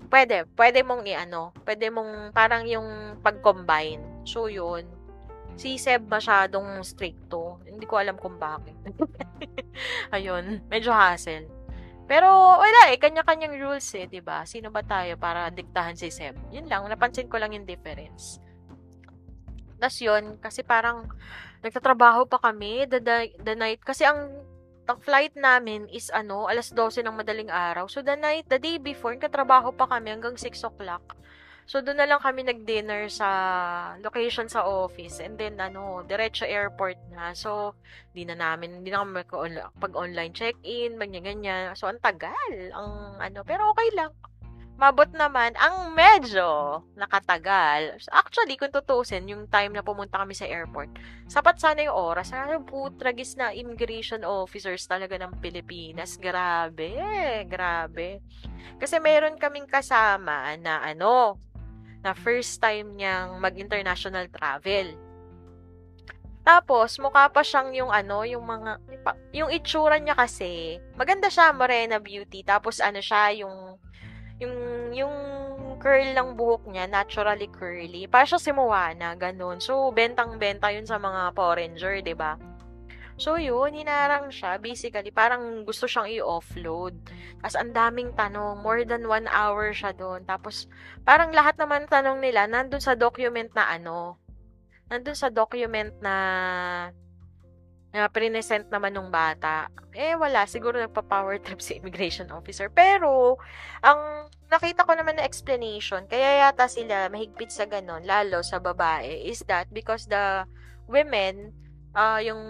pwede, 0.08 0.48
pwede 0.56 0.80
mong 0.80 1.04
i-ano, 1.04 1.52
pwede 1.68 1.92
mong, 1.92 2.32
parang 2.32 2.64
yung 2.64 3.20
pag-combine. 3.20 4.24
So, 4.24 4.48
yun. 4.48 4.88
Si 5.60 5.76
Seb 5.76 6.08
masyadong 6.08 6.80
stricto. 6.80 7.60
Hindi 7.68 7.84
ko 7.84 8.00
alam 8.00 8.16
kung 8.16 8.40
bakit. 8.40 8.72
Ayun, 10.16 10.64
medyo 10.72 10.88
hassle. 10.88 11.52
Pero 12.08 12.32
wala 12.56 12.88
eh, 12.88 12.96
kanya-kanyang 12.96 13.60
rules 13.60 13.86
eh, 13.92 14.08
'di 14.08 14.24
ba? 14.24 14.48
Sino 14.48 14.72
ba 14.72 14.80
tayo 14.80 15.20
para 15.20 15.52
diktahan 15.52 16.00
si 16.00 16.08
Seb? 16.08 16.32
Yun 16.48 16.64
lang, 16.64 16.88
napansin 16.88 17.28
ko 17.28 17.36
lang 17.36 17.52
yung 17.52 17.68
difference. 17.68 18.40
Tapos 19.76 20.00
yun, 20.00 20.40
kasi 20.40 20.64
parang 20.64 21.12
nagtatrabaho 21.60 22.24
pa 22.24 22.40
kami 22.40 22.88
the, 22.88 22.98
the, 22.98 23.16
the 23.44 23.52
night. 23.52 23.84
Kasi 23.84 24.08
ang, 24.08 24.32
ang 24.88 24.98
flight 25.04 25.36
namin 25.36 25.84
is 25.92 26.08
ano, 26.10 26.48
alas 26.48 26.72
12 26.72 27.04
ng 27.04 27.16
madaling 27.20 27.52
araw. 27.52 27.84
So 27.84 28.00
the 28.00 28.16
night, 28.16 28.48
the 28.48 28.56
day 28.56 28.80
before, 28.80 29.12
nagtatrabaho 29.12 29.76
pa 29.76 29.84
kami 29.88 30.12
hanggang 30.12 30.40
6 30.40 30.56
o'clock. 30.66 31.20
So, 31.70 31.78
doon 31.78 32.02
na 32.02 32.08
lang 32.10 32.18
kami 32.18 32.42
nag-dinner 32.42 33.06
sa 33.06 33.30
location 34.02 34.50
sa 34.50 34.66
office. 34.66 35.22
And 35.22 35.38
then, 35.38 35.62
ano, 35.62 36.02
diretso 36.02 36.42
airport 36.42 36.98
na. 37.14 37.30
So, 37.30 37.78
di 38.10 38.26
na 38.26 38.34
namin, 38.34 38.82
di 38.82 38.90
na 38.90 39.06
kami 39.06 39.22
pag-online 39.78 40.34
check-in, 40.34 40.98
ganyan-ganyan. 40.98 41.70
So, 41.78 41.86
ang 41.86 42.02
tagal. 42.02 42.74
Ang, 42.74 43.22
ano, 43.22 43.46
pero 43.46 43.70
okay 43.70 43.86
lang. 43.94 44.10
Mabot 44.82 45.14
naman, 45.14 45.54
ang 45.62 45.94
medyo 45.94 46.82
nakatagal. 46.98 48.02
Actually, 48.10 48.58
kung 48.58 48.74
tutusin, 48.74 49.30
yung 49.30 49.46
time 49.46 49.70
na 49.70 49.86
pumunta 49.86 50.18
kami 50.18 50.34
sa 50.34 50.50
airport, 50.50 50.90
sapat 51.30 51.62
sana 51.62 51.86
yung 51.86 51.94
oras. 51.94 52.34
Ano, 52.34 52.66
putragis 52.66 53.38
na 53.38 53.54
immigration 53.54 54.26
officers 54.26 54.90
talaga 54.90 55.14
ng 55.22 55.38
Pilipinas. 55.38 56.18
Grabe, 56.18 56.98
grabe. 57.46 58.18
Kasi 58.82 58.98
meron 58.98 59.38
kaming 59.38 59.70
kasama 59.70 60.58
na 60.58 60.82
ano, 60.82 61.38
na 62.00 62.16
first 62.16 62.60
time 62.60 62.96
niyang 62.96 63.40
mag-international 63.40 64.28
travel. 64.32 64.96
Tapos, 66.40 66.96
mukha 66.96 67.28
pa 67.28 67.44
siyang 67.44 67.70
yung 67.76 67.92
ano, 67.92 68.24
yung 68.24 68.42
mga, 68.42 68.80
yung 69.36 69.52
itsura 69.52 70.00
niya 70.00 70.16
kasi, 70.16 70.80
maganda 70.96 71.28
siya, 71.28 71.52
morena 71.52 72.00
beauty. 72.00 72.40
Tapos, 72.40 72.80
ano 72.80 72.98
siya, 72.98 73.44
yung 73.44 73.76
yung, 74.40 74.56
yung 74.96 75.14
curl 75.76 76.16
ng 76.16 76.32
buhok 76.32 76.64
niya, 76.72 76.88
naturally 76.88 77.46
curly. 77.52 78.08
Para 78.08 78.24
siya 78.24 78.40
si 78.40 78.50
Moana, 78.56 79.12
ganun. 79.14 79.60
So, 79.60 79.92
bentang-benta 79.92 80.72
yun 80.72 80.88
sa 80.88 80.96
mga 80.96 81.36
foreigner, 81.36 82.00
ba 82.00 82.04
diba? 82.04 82.32
So, 83.20 83.36
yun, 83.36 83.76
hinarang 83.76 84.32
siya. 84.32 84.56
Basically, 84.56 85.12
parang 85.12 85.68
gusto 85.68 85.84
siyang 85.84 86.08
i-offload. 86.08 86.96
Tapos, 87.44 87.56
ang 87.60 87.76
daming 87.76 88.16
tanong. 88.16 88.64
More 88.64 88.88
than 88.88 89.04
one 89.04 89.28
hour 89.28 89.76
siya 89.76 89.92
doon. 89.92 90.24
Tapos, 90.24 90.64
parang 91.04 91.28
lahat 91.28 91.60
naman 91.60 91.84
tanong 91.84 92.16
nila, 92.24 92.48
nandun 92.48 92.80
sa 92.80 92.96
document 92.96 93.52
na 93.52 93.68
ano. 93.76 94.16
Nandun 94.88 95.12
sa 95.12 95.28
document 95.28 95.92
na 96.00 96.16
na 97.90 98.06
present 98.06 98.70
naman 98.72 98.96
nung 98.96 99.12
bata. 99.12 99.68
Eh, 99.92 100.16
wala. 100.16 100.48
Siguro 100.48 100.80
nagpa-power 100.80 101.36
trip 101.44 101.60
si 101.60 101.76
immigration 101.76 102.32
officer. 102.32 102.72
Pero, 102.72 103.36
ang 103.84 104.32
nakita 104.48 104.88
ko 104.88 104.96
naman 104.96 105.20
na 105.20 105.28
explanation, 105.28 106.08
kaya 106.08 106.48
yata 106.48 106.72
sila 106.72 107.12
mahigpit 107.12 107.52
sa 107.52 107.68
ganon, 107.68 108.00
lalo 108.08 108.40
sa 108.40 108.56
babae, 108.62 109.28
is 109.28 109.44
that 109.44 109.68
because 109.76 110.08
the 110.08 110.48
women, 110.88 111.52
uh, 111.92 112.18
yung 112.22 112.40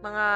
mga 0.00 0.26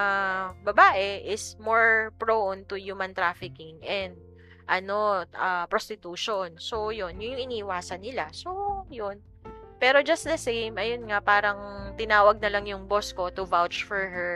babae 0.65 1.25
is 1.25 1.57
more 1.57 2.13
prone 2.21 2.69
to 2.69 2.77
human 2.77 3.17
trafficking 3.17 3.81
and 3.85 4.17
ano, 4.65 5.29
uh, 5.37 5.65
prostitution. 5.69 6.57
So, 6.57 6.89
yun, 6.89 7.21
yun 7.21 7.37
yung 7.37 7.45
iniwasan 7.49 8.01
nila. 8.01 8.33
So, 8.33 8.85
yun. 8.89 9.21
Pero 9.77 10.01
just 10.01 10.25
the 10.25 10.41
same, 10.41 10.81
ayun 10.81 11.05
nga, 11.09 11.21
parang 11.21 11.93
tinawag 12.01 12.41
na 12.41 12.49
lang 12.49 12.65
yung 12.65 12.89
boss 12.89 13.13
ko 13.13 13.29
to 13.29 13.45
vouch 13.45 13.85
for 13.85 14.01
her. 14.01 14.35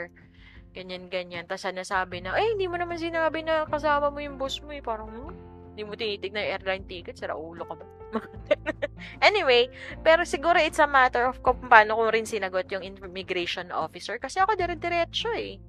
Ganyan, 0.77 1.09
ganyan. 1.09 1.49
Tapos 1.49 1.65
ano 1.65 1.81
sabi 1.81 2.21
na, 2.21 2.37
eh, 2.37 2.53
hindi 2.53 2.69
mo 2.69 2.77
naman 2.77 3.01
sinabi 3.01 3.41
na 3.41 3.65
kasama 3.65 4.13
mo 4.13 4.21
yung 4.21 4.37
boss 4.37 4.61
mo 4.61 4.69
eh. 4.69 4.85
Parang, 4.85 5.09
hmm, 5.09 5.33
hindi 5.73 5.81
mo 5.81 5.97
tinitignan 5.97 6.45
yung 6.45 6.53
airline 6.61 6.85
ticket. 6.85 7.17
Sira 7.17 7.33
ulo 7.33 7.65
ka 7.65 7.73
ba? 7.73 7.98
anyway, 9.27 9.69
pero 10.01 10.25
siguro 10.25 10.57
it's 10.57 10.81
a 10.81 10.89
matter 10.89 11.29
of 11.29 11.41
kung 11.45 11.59
paano 11.69 11.95
ko 11.97 12.09
rin 12.09 12.25
sinagot 12.25 12.65
yung 12.73 12.83
immigration 12.83 13.69
officer. 13.69 14.17
Kasi 14.17 14.41
ako 14.41 14.57
dire-diretso 14.57 15.29
eh. 15.35 15.61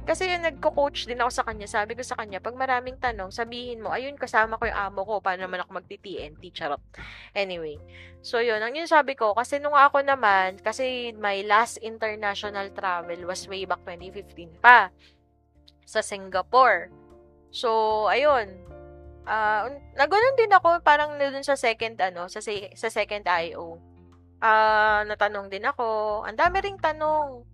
Kasi 0.00 0.32
yung 0.32 0.42
nagko-coach 0.42 1.04
din 1.04 1.20
ako 1.20 1.30
sa 1.30 1.44
kanya, 1.44 1.68
sabi 1.68 1.92
ko 1.92 2.00
sa 2.00 2.16
kanya, 2.16 2.40
pag 2.40 2.56
maraming 2.56 2.96
tanong, 2.96 3.28
sabihin 3.28 3.84
mo, 3.84 3.92
ayun, 3.92 4.16
kasama 4.16 4.56
ko 4.56 4.64
yung 4.64 4.80
amo 4.80 5.04
ko, 5.04 5.20
paano 5.20 5.44
naman 5.44 5.60
ako 5.60 5.76
magti-TNT, 5.76 6.40
charot. 6.56 6.80
Anyway, 7.36 7.76
so 8.24 8.40
yun, 8.40 8.64
ang 8.64 8.72
yun 8.72 8.88
sabi 8.88 9.12
ko, 9.12 9.36
kasi 9.36 9.60
nung 9.60 9.76
ako 9.76 10.00
naman, 10.00 10.56
kasi 10.64 11.12
my 11.20 11.44
last 11.44 11.76
international 11.84 12.72
travel 12.72 13.28
was 13.28 13.44
way 13.44 13.68
back 13.68 13.84
2015 13.84 14.56
pa, 14.58 14.88
sa 15.84 16.00
Singapore. 16.00 16.88
So, 17.52 18.06
ayun, 18.08 18.69
uh, 19.30 19.70
naganoon 19.94 20.36
din 20.36 20.50
ako, 20.50 20.82
parang 20.82 21.14
dun 21.14 21.46
sa 21.46 21.54
second, 21.54 21.94
ano, 22.02 22.26
sa, 22.26 22.42
sa 22.74 22.88
second 22.90 23.24
IO. 23.46 23.78
Uh, 24.40 24.44
ah, 24.44 25.00
natanong 25.06 25.52
din 25.52 25.62
ako, 25.62 26.20
ang 26.26 26.34
dami 26.34 26.58
ring 26.64 26.80
tanong, 26.80 27.44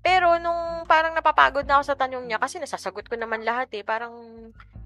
pero 0.00 0.38
nung 0.38 0.86
parang 0.86 1.12
napapagod 1.12 1.66
na 1.66 1.78
ako 1.78 1.84
sa 1.92 1.98
tanong 1.98 2.24
niya, 2.24 2.38
kasi 2.40 2.56
nasasagot 2.62 3.04
ko 3.10 3.18
naman 3.18 3.42
lahat 3.44 3.68
eh, 3.76 3.84
parang, 3.84 4.14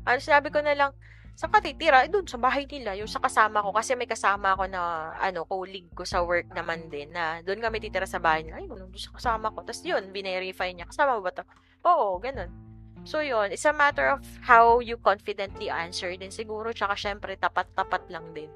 ano, 0.08 0.18
sinabi 0.18 0.48
ko 0.50 0.58
na 0.64 0.74
lang, 0.74 0.90
saan 1.36 1.52
ka 1.52 1.60
titira? 1.64 2.04
Eh, 2.04 2.12
doon, 2.12 2.28
sa 2.28 2.36
bahay 2.36 2.68
nila, 2.68 2.96
yung 2.96 3.08
sa 3.08 3.20
kasama 3.20 3.64
ko. 3.64 3.72
Kasi 3.72 3.96
may 3.96 4.04
kasama 4.04 4.52
ako 4.52 4.68
na, 4.68 5.12
ano, 5.16 5.48
colleague 5.48 5.88
ko 5.96 6.04
sa 6.04 6.20
work 6.20 6.52
naman 6.52 6.92
din, 6.92 7.08
na 7.12 7.40
doon 7.40 7.64
kami 7.64 7.80
titira 7.80 8.04
sa 8.04 8.20
bahay 8.20 8.44
nila. 8.44 8.60
Ay, 8.60 8.68
doon 8.68 8.92
sa 8.96 9.12
kasama 9.16 9.48
ko. 9.48 9.64
Tapos 9.64 9.80
yun, 9.80 10.12
binerify 10.12 10.68
niya, 10.72 10.88
kasama 10.88 11.16
ba 11.20 11.32
to? 11.32 11.44
Oo, 11.88 12.20
ganun. 12.20 12.69
So, 13.02 13.24
yun, 13.24 13.50
it's 13.50 13.64
a 13.64 13.72
matter 13.72 14.12
of 14.12 14.20
how 14.44 14.78
you 14.84 15.00
confidently 15.00 15.72
answer 15.72 16.12
din 16.14 16.30
siguro, 16.30 16.70
tsaka 16.70 16.94
syempre, 16.94 17.36
tapat-tapat 17.40 18.06
lang 18.12 18.28
din. 18.36 18.52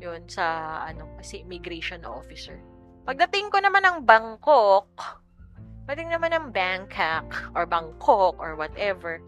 Yun, 0.00 0.24
sa, 0.28 0.80
ano, 0.84 1.08
kasi 1.20 1.44
immigration 1.44 2.04
officer. 2.08 2.56
Pagdating 3.04 3.52
ko 3.52 3.60
naman 3.60 3.84
ng 3.84 3.98
Bangkok, 4.02 4.88
Pwedeng 5.86 6.10
naman 6.10 6.34
ng 6.34 6.50
Bangkok 6.50 7.54
or 7.54 7.62
Bangkok 7.62 8.42
or 8.42 8.58
whatever. 8.58 9.22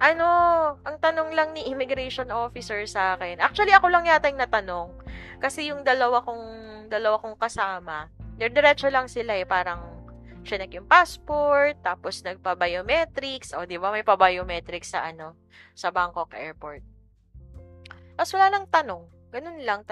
Ano, 0.00 0.24
ang 0.80 0.96
tanong 0.96 1.36
lang 1.36 1.52
ni 1.52 1.68
immigration 1.68 2.32
officer 2.32 2.88
sa 2.88 3.14
akin. 3.14 3.36
Actually, 3.36 3.76
ako 3.76 3.92
lang 3.92 4.08
yata 4.08 4.32
yung 4.32 4.40
natanong. 4.40 4.96
Kasi 5.44 5.68
yung 5.68 5.84
dalawa 5.84 6.24
kong, 6.24 6.44
dalawa 6.88 7.20
kong 7.20 7.36
kasama, 7.36 8.08
diretso 8.40 8.88
lang 8.88 9.12
sila 9.12 9.36
eh. 9.36 9.44
Parang, 9.44 9.99
siya 10.42 10.60
nag 10.60 10.72
yung 10.72 10.88
passport, 10.88 11.76
tapos 11.84 12.24
nagpa-biometrics, 12.24 13.52
o 13.56 13.64
di 13.68 13.76
ba 13.76 13.92
may 13.92 14.04
pa-biometrics 14.04 14.94
sa 14.96 15.08
ano, 15.08 15.36
sa 15.76 15.92
Bangkok 15.92 16.32
Airport. 16.34 16.82
Tapos 18.16 18.32
wala 18.36 18.48
nang 18.52 18.66
tanong. 18.68 19.04
Ganun 19.30 19.60
lang. 19.62 19.84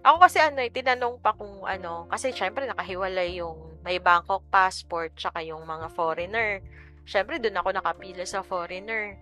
Ako 0.00 0.16
kasi 0.22 0.40
ano 0.40 0.64
eh, 0.64 0.72
tinanong 0.72 1.20
pa 1.20 1.36
kung 1.36 1.62
ano, 1.66 2.08
kasi 2.08 2.32
syempre 2.32 2.64
nakahiwalay 2.64 3.36
yung 3.38 3.70
may 3.80 3.96
Bangkok 3.96 4.44
passport, 4.52 5.16
tsaka 5.16 5.40
yung 5.40 5.64
mga 5.64 5.88
foreigner. 5.92 6.60
Siyempre, 7.08 7.40
doon 7.40 7.58
ako 7.58 7.68
nakapila 7.72 8.24
sa 8.28 8.44
foreigner. 8.44 9.16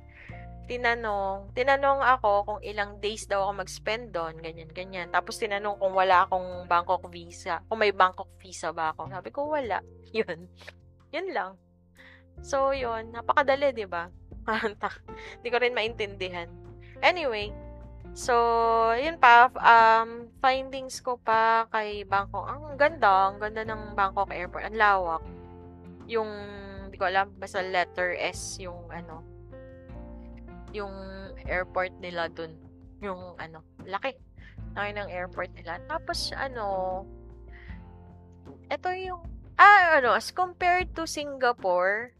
Tinanong, 0.68 1.56
tinanong 1.56 2.04
ako 2.04 2.30
kung 2.44 2.60
ilang 2.60 3.00
days 3.00 3.24
daw 3.24 3.48
ako 3.48 3.64
mag-spend 3.64 4.12
doon, 4.12 4.36
ganyan, 4.36 4.68
ganyan. 4.68 5.08
Tapos 5.08 5.40
tinanong 5.40 5.80
kung 5.80 5.96
wala 5.96 6.28
akong 6.28 6.68
Bangkok 6.68 7.08
visa, 7.08 7.64
kung 7.72 7.80
may 7.80 7.90
Bangkok 7.90 8.28
visa 8.36 8.68
ba 8.68 8.92
ako. 8.92 9.08
Sabi 9.08 9.32
ko, 9.32 9.48
wala. 9.48 9.80
Yun. 10.16 10.44
Yun 11.08 11.28
lang. 11.32 11.56
So, 12.44 12.70
yun. 12.76 13.10
Napakadali, 13.10 13.72
di 13.74 13.88
ba? 13.88 14.12
Hindi 15.40 15.48
ko 15.48 15.58
rin 15.58 15.74
maintindihan. 15.74 16.46
Anyway, 17.02 17.50
So, 18.18 18.34
yun 18.96 19.20
pa, 19.20 19.46
um, 19.52 20.26
findings 20.40 20.98
ko 21.04 21.20
pa 21.20 21.70
kay 21.70 22.02
Bangkok. 22.02 22.50
Ang 22.50 22.74
ganda, 22.74 23.30
ang 23.30 23.38
ganda 23.38 23.62
ng 23.62 23.94
Bangkok 23.94 24.32
Airport. 24.32 24.66
Ang 24.66 24.74
lawak. 24.74 25.22
Yung, 26.08 26.30
hindi 26.88 26.96
ko 26.96 27.06
alam, 27.06 27.30
basta 27.36 27.60
letter 27.60 28.16
S 28.16 28.58
yung, 28.58 28.88
ano, 28.88 29.22
yung 30.72 30.92
airport 31.46 31.92
nila 32.00 32.28
dun. 32.28 32.56
Yung, 33.00 33.36
ano, 33.38 33.64
laki. 33.86 34.14
Laki 34.74 34.90
ng 34.94 35.08
airport 35.10 35.52
nila. 35.54 35.80
Tapos, 35.86 36.32
ano, 36.34 37.04
ito 38.68 38.88
yung, 38.92 39.22
ah, 39.56 39.98
ano, 39.98 40.12
as 40.12 40.30
compared 40.30 40.92
to 40.92 41.08
Singapore, 41.08 42.12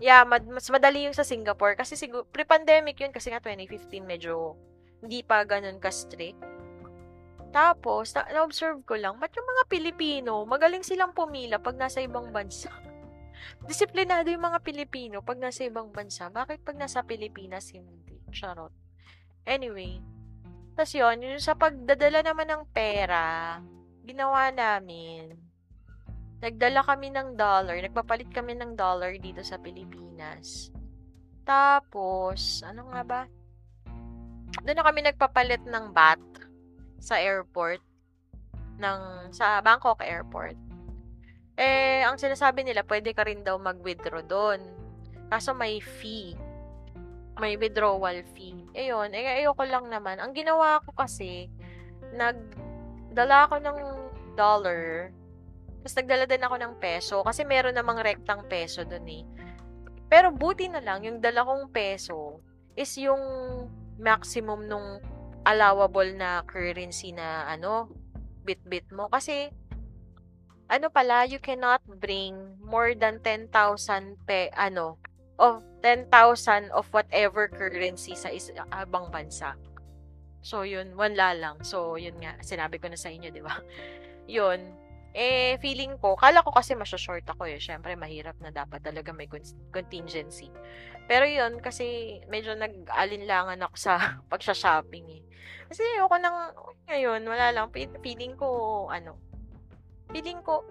yeah, 0.00 0.24
mad, 0.24 0.46
mas 0.48 0.66
madali 0.72 1.06
yung 1.06 1.16
sa 1.16 1.26
Singapore. 1.26 1.76
Kasi 1.76 1.94
siguro, 1.94 2.24
pre-pandemic 2.28 2.98
yun, 2.98 3.12
kasi 3.12 3.30
nga 3.30 3.42
2015 3.42 4.02
medyo 4.02 4.56
hindi 5.00 5.24
pa 5.24 5.44
ganun 5.44 5.80
ka-strict. 5.80 6.40
Tapos, 7.50 8.14
na- 8.14 8.30
na-observe 8.30 8.80
ko 8.86 8.94
lang, 8.94 9.18
ba't 9.18 9.34
yung 9.34 9.48
mga 9.48 9.64
Pilipino, 9.66 10.46
magaling 10.46 10.86
silang 10.86 11.10
pumila 11.10 11.58
pag 11.58 11.74
nasa 11.74 11.98
ibang 11.98 12.30
bansa? 12.30 12.70
Disiplinado 13.64 14.28
yung 14.28 14.44
mga 14.44 14.60
Pilipino 14.64 15.20
pag 15.24 15.40
nasa 15.40 15.66
ibang 15.66 15.90
bansa. 15.90 16.28
Bakit 16.28 16.64
pag 16.64 16.76
nasa 16.76 17.04
Pilipinas, 17.04 17.72
hindi? 17.72 18.20
Charot. 18.30 18.72
Anyway, 19.44 19.98
tapos 20.76 20.92
yun, 20.94 21.16
yung 21.20 21.42
sa 21.42 21.56
pagdadala 21.56 22.24
naman 22.24 22.48
ng 22.48 22.64
pera, 22.70 23.58
ginawa 24.04 24.48
namin, 24.52 25.34
nagdala 26.40 26.80
kami 26.84 27.12
ng 27.12 27.36
dollar, 27.36 27.76
nagpapalit 27.80 28.30
kami 28.32 28.56
ng 28.56 28.78
dollar 28.78 29.12
dito 29.20 29.44
sa 29.44 29.60
Pilipinas. 29.60 30.72
Tapos, 31.44 32.62
ano 32.62 32.88
nga 32.92 33.02
ba? 33.02 33.22
doon 34.64 34.76
na 34.76 34.86
kami 34.86 35.00
nagpapalit 35.06 35.62
ng 35.64 35.94
bath 35.94 36.22
sa 37.00 37.16
airport 37.16 37.80
ng 38.80 39.30
sa 39.32 39.60
Bangkok 39.60 40.00
Airport. 40.04 40.56
Eh, 41.60 42.00
ang 42.08 42.16
sinasabi 42.16 42.64
nila, 42.64 42.80
pwede 42.88 43.12
ka 43.12 43.28
rin 43.28 43.44
daw 43.44 43.60
mag-withdraw 43.60 44.24
doon. 44.24 44.64
Kaso 45.28 45.52
may 45.52 45.76
fee. 45.84 46.32
May 47.36 47.60
withdrawal 47.60 48.24
fee. 48.32 48.64
Ayun, 48.72 49.12
eh, 49.12 49.44
ayoko 49.44 49.68
lang 49.68 49.92
naman. 49.92 50.16
Ang 50.24 50.32
ginawa 50.32 50.80
ko 50.80 50.96
kasi, 50.96 51.52
nagdala 52.16 53.44
ako 53.44 53.60
ng 53.60 53.78
dollar, 54.40 55.12
tapos 55.84 55.96
nagdala 56.00 56.24
din 56.24 56.44
ako 56.44 56.56
ng 56.60 56.74
peso, 56.80 57.20
kasi 57.20 57.44
meron 57.44 57.76
namang 57.76 58.00
rektang 58.00 58.44
peso 58.48 58.84
doon 58.88 59.08
eh. 59.08 59.24
Pero 60.08 60.32
buti 60.32 60.68
na 60.72 60.80
lang, 60.80 61.04
yung 61.04 61.20
dala 61.20 61.44
kong 61.44 61.72
peso 61.76 62.40
is 62.72 62.90
yung 62.96 63.20
maximum 64.00 64.64
nung 64.64 64.96
allowable 65.44 66.08
na 66.16 66.40
currency 66.48 67.12
na 67.12 67.44
ano, 67.48 67.92
bit-bit 68.48 68.88
mo. 68.92 69.12
Kasi, 69.12 69.52
ano 70.70 70.86
pala, 70.86 71.26
you 71.26 71.42
cannot 71.42 71.82
bring 71.98 72.54
more 72.62 72.94
than 72.94 73.18
10,000 73.26 73.50
pe, 74.22 74.54
ano, 74.54 75.02
of 75.34 75.66
10,000 75.82 76.70
of 76.70 76.86
whatever 76.94 77.50
currency 77.50 78.14
sa 78.14 78.30
ibang 78.30 79.10
bansa. 79.10 79.58
So, 80.40 80.62
yun, 80.62 80.94
wala 80.94 81.34
lang. 81.34 81.56
So, 81.66 81.98
yun 81.98 82.16
nga, 82.22 82.38
sinabi 82.40 82.78
ko 82.78 82.86
na 82.88 82.96
sa 82.96 83.10
inyo, 83.10 83.28
di 83.34 83.42
ba? 83.42 83.58
yun. 84.30 84.62
Eh, 85.10 85.58
feeling 85.58 85.98
ko, 85.98 86.14
kala 86.14 86.38
ko 86.46 86.54
kasi 86.54 86.78
masya-short 86.78 87.26
ako 87.26 87.50
eh. 87.50 87.58
Siyempre, 87.58 87.98
mahirap 87.98 88.38
na 88.38 88.54
dapat 88.54 88.78
talaga 88.78 89.10
may 89.10 89.26
contingency. 89.74 90.54
Pero 91.10 91.26
yun, 91.26 91.58
kasi 91.58 92.20
medyo 92.30 92.54
nag-alinlangan 92.54 93.58
ako 93.66 93.74
sa 93.74 93.92
pagsha-shopping 94.30 95.06
eh. 95.18 95.22
Kasi 95.66 95.82
ako 95.98 96.14
nang, 96.22 96.54
ngayon, 96.86 97.26
wala 97.26 97.50
lang. 97.50 97.66
Feeling 97.74 98.38
ko, 98.38 98.86
ano, 98.86 99.18
feeling 100.10 100.40
ko, 100.42 100.62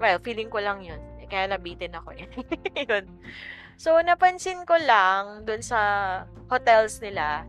well, 0.00 0.18
feeling 0.20 0.50
ko 0.50 0.60
lang 0.60 0.84
yun. 0.84 1.00
Kaya 1.26 1.50
nabitin 1.50 1.94
ako 1.96 2.14
eh. 2.14 2.26
yun. 2.86 3.04
So, 3.76 4.00
napansin 4.00 4.64
ko 4.64 4.78
lang 4.80 5.44
dun 5.44 5.60
sa 5.60 5.78
hotels 6.48 7.02
nila, 7.04 7.44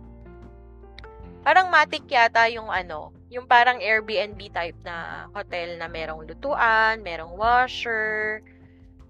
parang 1.48 1.72
matik 1.72 2.04
yata 2.12 2.52
yung 2.52 2.68
ano, 2.68 3.16
yung 3.32 3.48
parang 3.48 3.80
Airbnb 3.80 4.40
type 4.52 4.76
na 4.84 5.28
hotel 5.32 5.80
na 5.80 5.88
merong 5.88 6.28
lutuan, 6.28 7.00
merong 7.00 7.32
washer, 7.40 8.44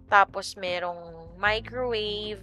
tapos 0.05 0.53
merong 0.53 1.33
microwave. 1.41 2.41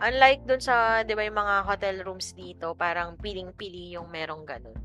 Unlike 0.00 0.42
dun 0.48 0.62
sa, 0.64 1.04
di 1.04 1.12
ba 1.12 1.24
yung 1.24 1.36
mga 1.36 1.56
hotel 1.64 1.96
rooms 2.04 2.32
dito, 2.32 2.72
parang 2.72 3.20
piling-pili 3.20 3.92
yung 3.96 4.08
merong 4.08 4.48
ganun. 4.48 4.76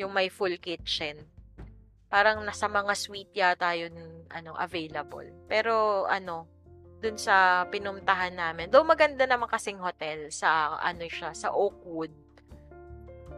Yung 0.00 0.12
may 0.12 0.32
full 0.32 0.56
kitchen. 0.56 1.20
Parang 2.12 2.44
nasa 2.44 2.68
mga 2.68 2.92
suite 2.92 3.32
yata 3.32 3.72
yun 3.72 3.96
ano, 4.28 4.52
available. 4.60 5.48
Pero 5.48 6.04
ano, 6.04 6.44
dun 7.00 7.16
sa 7.16 7.64
pinuntahan 7.72 8.36
namin, 8.36 8.68
though 8.68 8.84
maganda 8.84 9.24
naman 9.24 9.48
kasing 9.48 9.80
hotel 9.80 10.28
sa 10.28 10.76
ano 10.76 11.08
siya, 11.08 11.32
sa 11.32 11.50
Oakwood 11.56 12.12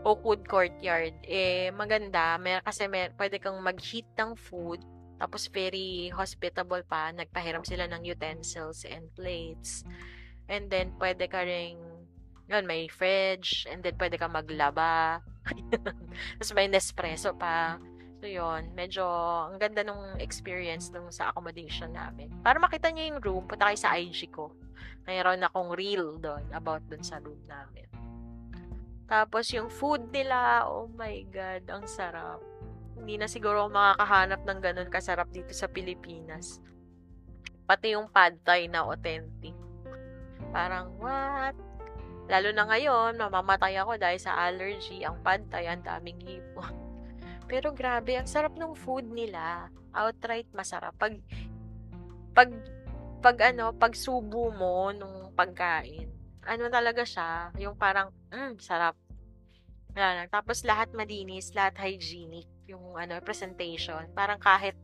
Oakwood 0.05 0.45
Courtyard, 0.45 1.17
eh, 1.25 1.73
maganda. 1.73 2.37
Mer 2.37 2.61
kasi 2.61 2.85
mer 2.85 3.17
pwede 3.17 3.41
kang 3.41 3.57
mag-heat 3.65 4.05
ng 4.21 4.37
food. 4.37 4.85
Tapos, 5.17 5.49
very 5.49 6.13
hospitable 6.13 6.85
pa. 6.85 7.09
Nagpahiram 7.17 7.65
sila 7.65 7.89
ng 7.89 8.05
utensils 8.05 8.85
and 8.85 9.09
plates. 9.17 9.81
And 10.53 10.69
then, 10.69 10.93
pwede 11.01 11.25
ka 11.33 11.49
rin, 11.49 11.81
yun, 12.53 12.69
may 12.69 12.85
fridge. 12.93 13.65
And 13.65 13.81
then, 13.81 13.97
pwede 13.97 14.21
ka 14.21 14.29
maglaba. 14.29 15.25
Tapos, 16.37 16.53
may 16.53 16.69
Nespresso 16.69 17.33
pa. 17.33 17.81
So, 18.25 18.33
yun. 18.33 18.73
Medyo, 18.73 19.05
ang 19.53 19.61
ganda 19.61 19.85
nung 19.85 20.17
experience 20.17 20.89
nung 20.89 21.13
sa 21.13 21.29
accommodation 21.29 21.93
namin. 21.93 22.33
Para 22.41 22.57
makita 22.57 22.89
niyo 22.89 23.13
yung 23.13 23.21
room, 23.21 23.45
punta 23.45 23.69
kayo 23.69 23.77
sa 23.77 24.01
IG 24.01 24.33
ko. 24.33 24.49
Mayroon 25.05 25.45
akong 25.45 25.77
reel 25.77 26.17
doon 26.17 26.41
about 26.57 26.81
doon 26.89 27.05
sa 27.05 27.21
room 27.21 27.37
namin. 27.45 27.85
Tapos 29.05 29.53
yung 29.53 29.69
food 29.69 30.09
nila, 30.09 30.65
oh 30.65 30.89
my 30.97 31.21
God, 31.29 31.69
ang 31.69 31.85
sarap. 31.85 32.41
Hindi 32.97 33.21
na 33.21 33.29
siguro 33.29 33.69
ako 33.69 33.77
makakahanap 33.77 34.41
ng 34.41 34.61
ganun 34.65 34.89
kasarap 34.89 35.29
dito 35.29 35.53
sa 35.53 35.69
Pilipinas. 35.69 36.65
Pati 37.69 37.93
yung 37.93 38.09
pad 38.09 38.41
thai 38.41 38.73
na 38.73 38.89
authentic. 38.89 39.53
Parang, 40.49 40.97
what? 40.97 41.53
Lalo 42.33 42.57
na 42.57 42.65
ngayon, 42.73 43.21
mamamatay 43.21 43.77
ako 43.85 44.01
dahil 44.01 44.17
sa 44.17 44.49
allergy. 44.49 45.05
Ang 45.05 45.21
pad 45.21 45.45
thai, 45.53 45.69
ang 45.69 45.85
daming 45.85 46.17
hipon. 46.25 46.73
Pero 47.45 47.77
grabe, 47.77 48.17
ang 48.17 48.29
sarap 48.29 48.57
ng 48.57 48.73
food 48.73 49.05
nila. 49.09 49.69
Outright 49.93 50.49
masarap. 50.57 50.97
Pag, 50.97 51.21
pag, 52.33 52.51
pag 53.21 53.37
ano, 53.53 53.73
pag 53.77 53.93
subo 53.93 54.49
mo 54.51 54.91
nung 54.91 55.33
pagkain, 55.37 56.09
ano 56.45 56.69
talaga 56.69 57.05
siya, 57.05 57.53
yung 57.57 57.77
parang, 57.77 58.13
mm, 58.33 58.61
sarap. 58.61 58.97
Wala 59.95 60.27
Tapos 60.27 60.67
lahat 60.67 60.91
malinis, 60.91 61.55
lahat 61.55 61.79
hygienic, 61.79 62.51
yung 62.67 62.99
ano, 62.99 63.23
presentation. 63.23 64.11
Parang 64.13 64.43
kahit, 64.43 64.75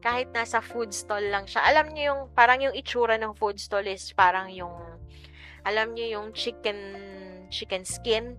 kahit 0.00 0.30
nasa 0.32 0.62
food 0.62 0.94
stall 0.94 1.26
lang 1.28 1.44
siya. 1.44 1.66
Alam 1.66 1.92
niyo 1.92 2.14
yung, 2.14 2.22
parang 2.32 2.62
yung 2.62 2.74
itsura 2.76 3.18
ng 3.18 3.34
food 3.36 3.58
stall 3.58 3.84
is 3.84 4.14
parang 4.14 4.48
yung, 4.54 4.72
alam 5.66 5.92
niyo 5.92 6.20
yung 6.20 6.32
chicken, 6.32 6.78
chicken 7.50 7.84
skin. 7.84 8.38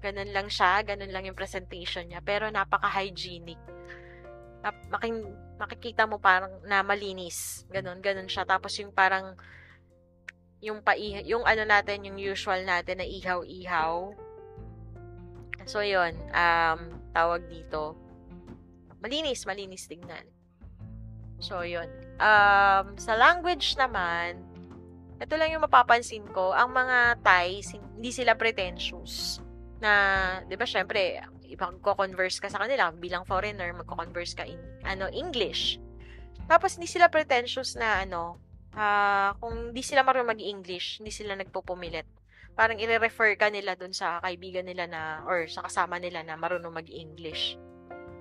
Ganun 0.00 0.32
lang 0.32 0.48
siya, 0.48 0.80
ganun 0.80 1.12
lang 1.12 1.28
yung 1.28 1.36
presentation 1.36 2.08
niya. 2.08 2.24
Pero 2.24 2.48
napaka-hygienic. 2.48 3.60
Making, 4.92 5.28
makikita 5.60 6.08
mo 6.08 6.16
parang 6.16 6.52
na 6.64 6.80
malinis. 6.80 7.68
Ganun, 7.68 8.00
ganun 8.00 8.28
siya. 8.28 8.48
Tapos 8.48 8.76
yung 8.80 8.92
parang, 8.92 9.36
yung 10.60 10.80
pa 10.84 10.96
yung 10.96 11.44
ano 11.44 11.64
natin, 11.64 12.04
yung 12.04 12.16
usual 12.20 12.64
natin 12.64 13.00
na 13.00 13.06
ihaw-ihaw. 13.08 14.12
So, 15.68 15.84
yon 15.84 16.16
um, 16.32 16.80
tawag 17.12 17.48
dito. 17.48 17.96
Malinis, 19.00 19.44
malinis 19.44 19.88
tingnan. 19.88 20.24
So, 21.40 21.64
yon 21.64 21.88
Um, 22.20 23.00
sa 23.00 23.16
language 23.16 23.80
naman, 23.80 24.44
ito 25.20 25.36
lang 25.40 25.56
yung 25.56 25.64
mapapansin 25.64 26.24
ko, 26.32 26.52
ang 26.52 26.72
mga 26.72 27.20
Thais, 27.24 27.72
hindi 27.72 28.12
sila 28.12 28.36
pretentious. 28.36 29.40
Na, 29.80 29.92
di 30.44 30.54
ba, 30.60 30.68
syempre, 30.68 31.24
magko-converse 31.56 32.38
ka 32.38 32.52
sa 32.52 32.60
kanila, 32.62 32.92
bilang 32.92 33.24
foreigner, 33.24 33.72
magko-converse 33.72 34.36
ka 34.36 34.44
in, 34.44 34.60
ano, 34.84 35.08
English. 35.08 35.80
Tapos, 36.44 36.76
hindi 36.76 36.86
sila 36.86 37.08
pretentious 37.08 37.74
na, 37.80 38.04
ano, 38.04 38.36
uh, 38.76 39.32
kung 39.40 39.72
di 39.72 39.80
sila 39.80 40.04
marunong 40.04 40.36
mag-English, 40.36 41.00
hindi 41.00 41.10
sila 41.10 41.34
nagpupumilit. 41.34 42.06
Parang 42.52 42.76
i-refer 42.76 43.40
ka 43.40 43.48
nila 43.48 43.72
dun 43.78 43.94
sa 43.94 44.20
kaibigan 44.20 44.68
nila 44.68 44.84
na, 44.84 45.02
or 45.24 45.48
sa 45.48 45.64
kasama 45.64 45.96
nila 45.96 46.20
na 46.20 46.36
marunong 46.36 46.76
mag-English. 46.76 47.56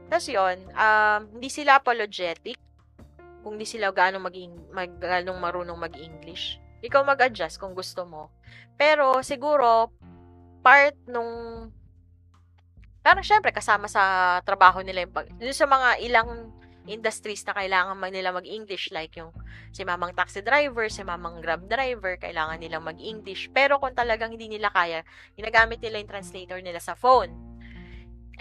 Tapos 0.09 0.25
yun, 0.31 0.57
um, 0.73 1.21
hindi 1.37 1.49
sila 1.51 1.77
apologetic 1.77 2.57
kung 3.45 3.55
di 3.55 3.67
sila 3.67 3.93
gaano 3.93 4.17
mag, 4.19 4.35
mag 4.73 4.91
marunong 5.27 5.77
mag-English. 5.77 6.57
Ikaw 6.79 7.03
mag-adjust 7.03 7.59
kung 7.59 7.75
gusto 7.75 8.07
mo. 8.07 8.31
Pero 8.79 9.19
siguro 9.21 9.91
part 10.69 10.93
nung 11.09 11.33
parang 13.01 13.25
syempre 13.25 13.49
kasama 13.49 13.89
sa 13.89 14.37
trabaho 14.45 14.85
nila 14.85 15.09
yung 15.09 15.13
pag, 15.17 15.25
sa 15.49 15.65
mga 15.65 15.97
ilang 16.05 16.53
industries 16.85 17.41
na 17.41 17.57
kailangan 17.57 17.97
man 17.97 18.13
nila 18.13 18.29
mag-English 18.29 18.93
like 18.93 19.17
yung 19.17 19.33
si 19.73 19.81
mamang 19.81 20.13
taxi 20.13 20.45
driver, 20.45 20.85
si 20.93 21.01
mamang 21.01 21.41
grab 21.41 21.65
driver, 21.65 22.21
kailangan 22.21 22.61
nilang 22.61 22.85
mag-English. 22.85 23.49
Pero 23.49 23.81
kung 23.81 23.97
talagang 23.97 24.33
hindi 24.33 24.49
nila 24.49 24.69
kaya, 24.73 25.01
ginagamit 25.37 25.81
nila 25.81 26.01
yung 26.01 26.09
translator 26.09 26.61
nila 26.61 26.81
sa 26.81 26.93
phone. 26.97 27.33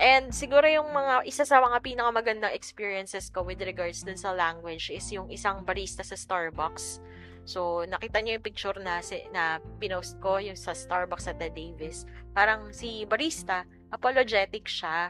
And 0.01 0.33
siguro 0.33 0.65
yung 0.65 0.89
mga, 0.95 1.29
isa 1.29 1.45
sa 1.45 1.61
mga 1.61 1.85
pinakamagandang 1.85 2.57
experiences 2.57 3.29
ko 3.29 3.45
with 3.45 3.61
regards 3.61 4.01
dun 4.01 4.17
sa 4.17 4.33
language 4.33 4.89
is 4.89 5.05
yung 5.13 5.29
isang 5.29 5.67
barista 5.67 6.01
sa 6.01 6.17
Starbucks. 6.17 7.03
So, 7.49 7.89
nakita 7.89 8.21
niyo 8.21 8.37
yung 8.37 8.45
picture 8.45 8.77
na, 8.77 9.01
si, 9.01 9.25
na 9.33 9.57
pinost 9.81 10.21
ko, 10.21 10.37
yung 10.37 10.53
sa 10.53 10.77
Starbucks 10.77 11.33
at 11.33 11.41
the 11.41 11.49
Davis. 11.49 12.05
Parang 12.37 12.69
si 12.77 13.09
barista, 13.09 13.65
apologetic 13.89 14.69
siya 14.69 15.09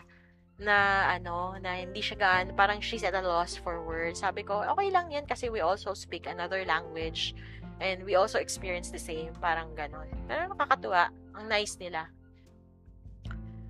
na 0.62 1.06
ano, 1.10 1.58
na 1.58 1.82
hindi 1.82 1.98
siya 1.98 2.14
gaan, 2.14 2.54
parang 2.54 2.78
she's 2.78 3.02
at 3.02 3.18
a 3.18 3.22
loss 3.22 3.58
for 3.58 3.82
words. 3.82 4.22
Sabi 4.22 4.46
ko, 4.46 4.62
okay 4.62 4.86
lang 4.94 5.10
yan 5.10 5.26
kasi 5.26 5.50
we 5.50 5.58
also 5.58 5.98
speak 5.98 6.30
another 6.30 6.62
language 6.62 7.34
and 7.82 8.06
we 8.06 8.14
also 8.14 8.38
experience 8.38 8.94
the 8.94 9.02
same, 9.02 9.34
parang 9.42 9.74
ganon. 9.74 10.06
Pero 10.30 10.46
nakakatuwa, 10.54 11.10
ang 11.34 11.46
nice 11.50 11.74
nila. 11.82 12.06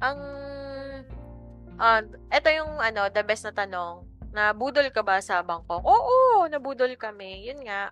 Ang, 0.04 0.20
uh, 1.80 2.00
ito 2.32 2.48
yung 2.52 2.84
ano, 2.84 3.08
the 3.08 3.24
best 3.24 3.48
na 3.48 3.52
tanong, 3.52 4.04
na 4.28 4.52
budol 4.52 4.92
ka 4.92 5.00
ba 5.00 5.24
sa 5.24 5.40
Bangkok? 5.40 5.80
Oo, 5.80 6.44
nabudol 6.52 6.92
kami, 7.00 7.48
yun 7.48 7.64
nga. 7.64 7.88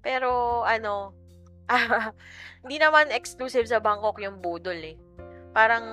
Pero, 0.00 0.62
ano, 0.64 1.12
hindi 2.64 2.76
naman 2.80 3.12
exclusive 3.12 3.68
sa 3.68 3.82
Bangkok 3.82 4.18
yung 4.24 4.40
budol 4.40 4.80
eh. 4.80 4.96
Parang, 5.52 5.84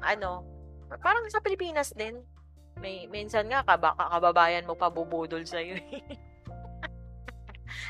ano, 0.00 0.46
parang 1.02 1.26
sa 1.28 1.42
Pilipinas 1.42 1.92
din, 1.92 2.22
may 2.78 3.10
minsan 3.10 3.50
nga 3.50 3.66
kabaka 3.66 4.06
kababayan 4.06 4.64
mo 4.64 4.78
pa 4.78 4.88
bubudol 4.88 5.42
sa 5.44 5.58
iyo. 5.58 5.76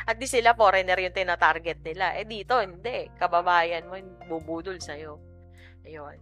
At 0.08 0.16
di 0.16 0.24
sila 0.24 0.56
foreigner 0.56 0.96
yung 0.98 1.14
tina-target 1.14 1.84
nila. 1.84 2.16
Eh 2.16 2.24
dito 2.24 2.58
hindi, 2.58 3.12
kababayan 3.20 3.86
mo 3.86 4.00
bubudol 4.26 4.80
sa 4.80 4.96
iyo. 4.96 5.20
Ayun. 5.84 6.16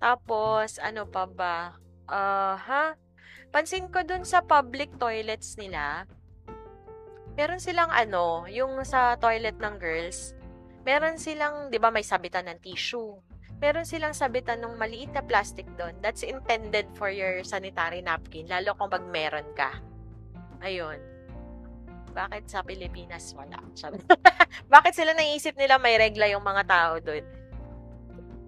Tapos 0.00 0.80
ano 0.80 1.04
pa 1.06 1.28
ba? 1.28 1.76
Uh, 2.08 2.56
ha? 2.56 2.96
Pansin 3.52 3.92
ko 3.92 4.00
dun 4.02 4.24
sa 4.24 4.40
public 4.40 4.96
toilets 4.96 5.60
nila, 5.60 6.08
meron 7.40 7.56
silang 7.56 7.88
ano, 7.88 8.44
yung 8.52 8.84
sa 8.84 9.16
toilet 9.16 9.56
ng 9.56 9.80
girls, 9.80 10.36
meron 10.84 11.16
silang, 11.16 11.72
'di 11.72 11.80
ba, 11.80 11.88
may 11.88 12.04
sabitan 12.04 12.52
ng 12.52 12.60
tissue 12.60 13.16
meron 13.60 13.84
silang 13.84 14.16
sabitan 14.16 14.64
ng 14.64 14.74
maliit 14.80 15.12
na 15.12 15.20
plastic 15.20 15.68
doon. 15.76 15.92
That's 16.00 16.24
intended 16.24 16.88
for 16.96 17.12
your 17.12 17.44
sanitary 17.44 18.00
napkin, 18.00 18.48
lalo 18.48 18.72
kung 18.74 18.88
pag 18.88 19.04
meron 19.04 19.46
ka. 19.52 19.76
Ayun. 20.64 20.96
Bakit 22.10 22.48
sa 22.48 22.64
Pilipinas 22.64 23.36
wala? 23.36 23.60
Bakit 24.74 24.92
sila 24.96 25.12
naisip 25.14 25.54
nila 25.54 25.78
may 25.78 26.00
regla 26.00 26.26
yung 26.32 26.42
mga 26.42 26.64
tao 26.66 26.92
doon? 26.98 27.22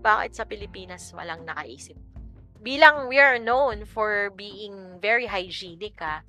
Bakit 0.03 0.33
sa 0.35 0.49
Pilipinas 0.49 1.13
walang 1.15 1.47
nakaisip? 1.47 1.95
Bilang 2.59 3.07
we 3.07 3.21
are 3.21 3.39
known 3.39 3.87
for 3.87 4.35
being 4.35 4.99
very 4.99 5.29
hygienic, 5.29 5.95
ha? 6.03 6.27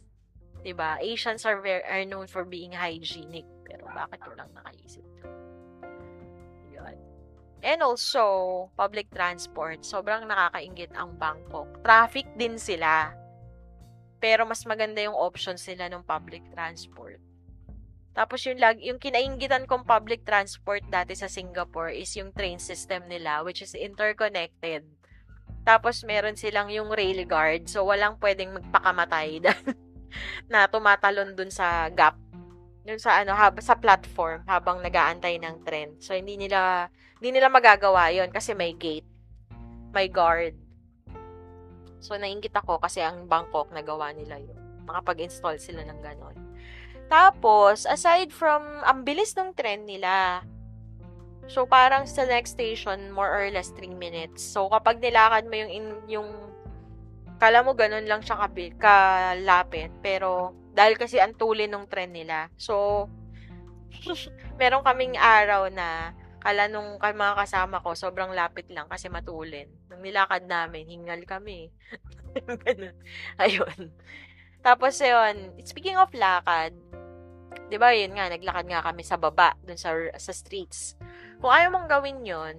'Di 0.64 0.74
ba? 0.74 0.98
Asians 1.04 1.44
are 1.44 1.60
very, 1.60 1.84
are 1.84 2.08
known 2.08 2.26
for 2.26 2.48
being 2.48 2.72
hygienic. 2.72 3.46
Pero 3.68 3.86
bakit 3.92 4.24
walang 4.24 4.50
nakaisip? 4.56 5.04
And 7.64 7.80
also, 7.80 8.68
public 8.76 9.08
transport. 9.16 9.88
Sobrang 9.88 10.28
nakakaingit 10.28 10.92
ang 11.00 11.16
Bangkok. 11.16 11.80
Traffic 11.80 12.28
din 12.36 12.60
sila. 12.60 13.16
Pero 14.20 14.44
mas 14.44 14.68
maganda 14.68 15.00
yung 15.00 15.16
options 15.16 15.64
sila 15.64 15.88
ng 15.88 16.04
public 16.04 16.44
transport. 16.52 17.24
Tapos 18.14 18.44
yung, 18.46 18.60
lag, 18.60 18.78
yung 18.84 19.00
kinaingitan 19.00 19.64
kong 19.64 19.88
public 19.88 20.28
transport 20.28 20.84
dati 20.92 21.16
sa 21.16 21.32
Singapore 21.32 21.96
is 21.96 22.12
yung 22.20 22.36
train 22.36 22.60
system 22.60 23.08
nila 23.08 23.42
which 23.48 23.64
is 23.64 23.74
interconnected. 23.74 24.84
Tapos 25.64 26.04
meron 26.04 26.36
silang 26.36 26.68
yung 26.68 26.92
rail 26.92 27.24
guard 27.24 27.66
so 27.72 27.88
walang 27.88 28.20
pwedeng 28.20 28.54
magpakamatay 28.54 29.40
na 30.52 30.68
tumatalon 30.70 31.34
dun 31.34 31.50
sa 31.50 31.88
gap 31.92 32.18
dun 32.84 33.00
sa 33.00 33.24
ano 33.24 33.32
hab 33.32 33.56
sa 33.64 33.80
platform 33.80 34.44
habang 34.44 34.84
nagaantay 34.84 35.40
ng 35.40 35.64
tren. 35.64 35.96
So 36.04 36.16
hindi 36.16 36.36
nila 36.36 36.92
hindi 37.20 37.40
nila 37.40 37.48
magagawa 37.48 38.12
'yon 38.12 38.28
kasi 38.28 38.52
may 38.52 38.76
gate, 38.76 39.08
may 39.96 40.12
guard. 40.12 40.60
So 42.04 42.20
nainggit 42.20 42.52
ako 42.52 42.84
kasi 42.84 43.00
ang 43.00 43.32
Bangkok 43.32 43.72
nagawa 43.72 44.12
nila 44.12 44.36
'yon. 44.36 44.60
Makapag-install 44.84 45.56
sila 45.64 45.88
ng 45.88 46.00
ganon. 46.04 46.44
Tapos, 47.14 47.86
aside 47.86 48.32
from, 48.34 48.64
ang 48.82 49.06
bilis 49.06 49.38
ng 49.38 49.54
tren 49.54 49.86
nila, 49.86 50.42
so 51.46 51.68
parang 51.68 52.08
sa 52.08 52.26
next 52.26 52.58
station, 52.58 53.12
more 53.12 53.30
or 53.30 53.48
less 53.52 53.70
3 53.76 53.94
minutes. 53.94 54.42
So, 54.42 54.66
kapag 54.72 54.98
nilakad 54.98 55.46
mo 55.46 55.56
yung, 55.56 55.72
in, 55.72 55.86
yung 56.10 56.30
kala 57.44 57.60
mo 57.60 57.76
ganun 57.76 58.08
lang 58.08 58.24
siya 58.24 58.40
kabil, 58.40 58.72
kalapit, 58.80 59.92
pero 60.00 60.56
dahil 60.72 60.96
kasi 60.96 61.20
ang 61.20 61.36
tulin 61.36 61.76
ng 61.76 61.92
tren 61.92 62.16
nila. 62.16 62.48
So, 62.56 63.12
meron 64.60 64.88
kaming 64.88 65.20
araw 65.20 65.68
na 65.68 66.16
kala 66.40 66.72
nung 66.72 66.96
mga 67.04 67.36
kasama 67.36 67.84
ko, 67.84 68.00
sobrang 68.00 68.32
lapit 68.32 68.72
lang 68.72 68.88
kasi 68.88 69.12
matulin. 69.12 69.68
Nung 69.92 70.00
nilakad 70.00 70.48
namin, 70.48 70.88
hingal 70.88 71.20
kami. 71.28 71.68
Ayun. 73.44 73.92
Tapos 74.64 74.96
yun, 75.04 75.52
speaking 75.68 76.00
of 76.00 76.16
lakad, 76.16 76.72
'di 77.68 77.76
ba 77.76 77.92
yun 77.92 78.16
nga, 78.16 78.32
naglakad 78.32 78.72
nga 78.72 78.88
kami 78.88 79.04
sa 79.04 79.20
baba, 79.20 79.52
dun 79.60 79.76
sa, 79.76 79.92
sa 80.16 80.32
streets. 80.32 80.96
Kung 81.44 81.52
ayaw 81.52 81.76
mong 81.76 81.92
gawin 81.92 82.24
yon 82.24 82.56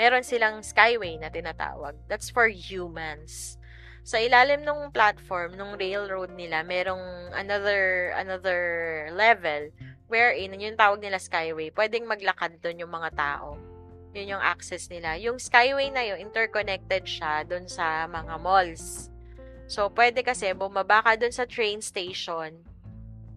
meron 0.00 0.24
silang 0.24 0.64
skyway 0.64 1.20
na 1.20 1.28
tinatawag. 1.28 1.92
That's 2.08 2.32
for 2.32 2.48
humans 2.48 3.55
sa 4.06 4.22
ilalim 4.22 4.62
ng 4.62 4.94
platform, 4.94 5.58
ng 5.58 5.74
railroad 5.74 6.30
nila, 6.38 6.62
merong 6.62 7.34
another 7.34 8.14
another 8.14 8.62
level 9.10 9.66
wherein, 10.06 10.54
yung 10.54 10.78
tawag 10.78 11.02
nila 11.02 11.18
skyway, 11.18 11.74
pwedeng 11.74 12.06
maglakad 12.06 12.54
doon 12.62 12.86
yung 12.86 12.92
mga 12.94 13.10
tao. 13.18 13.58
Yun 14.14 14.38
yung 14.38 14.44
access 14.46 14.86
nila. 14.86 15.18
Yung 15.18 15.42
skyway 15.42 15.90
na 15.90 16.06
yun, 16.06 16.22
interconnected 16.22 17.02
siya 17.02 17.42
doon 17.42 17.66
sa 17.66 18.06
mga 18.06 18.38
malls. 18.38 19.10
So, 19.66 19.90
pwede 19.90 20.22
kasi 20.22 20.54
bumaba 20.54 21.02
ka 21.02 21.18
doon 21.18 21.34
sa 21.34 21.42
train 21.42 21.82
station 21.82 22.62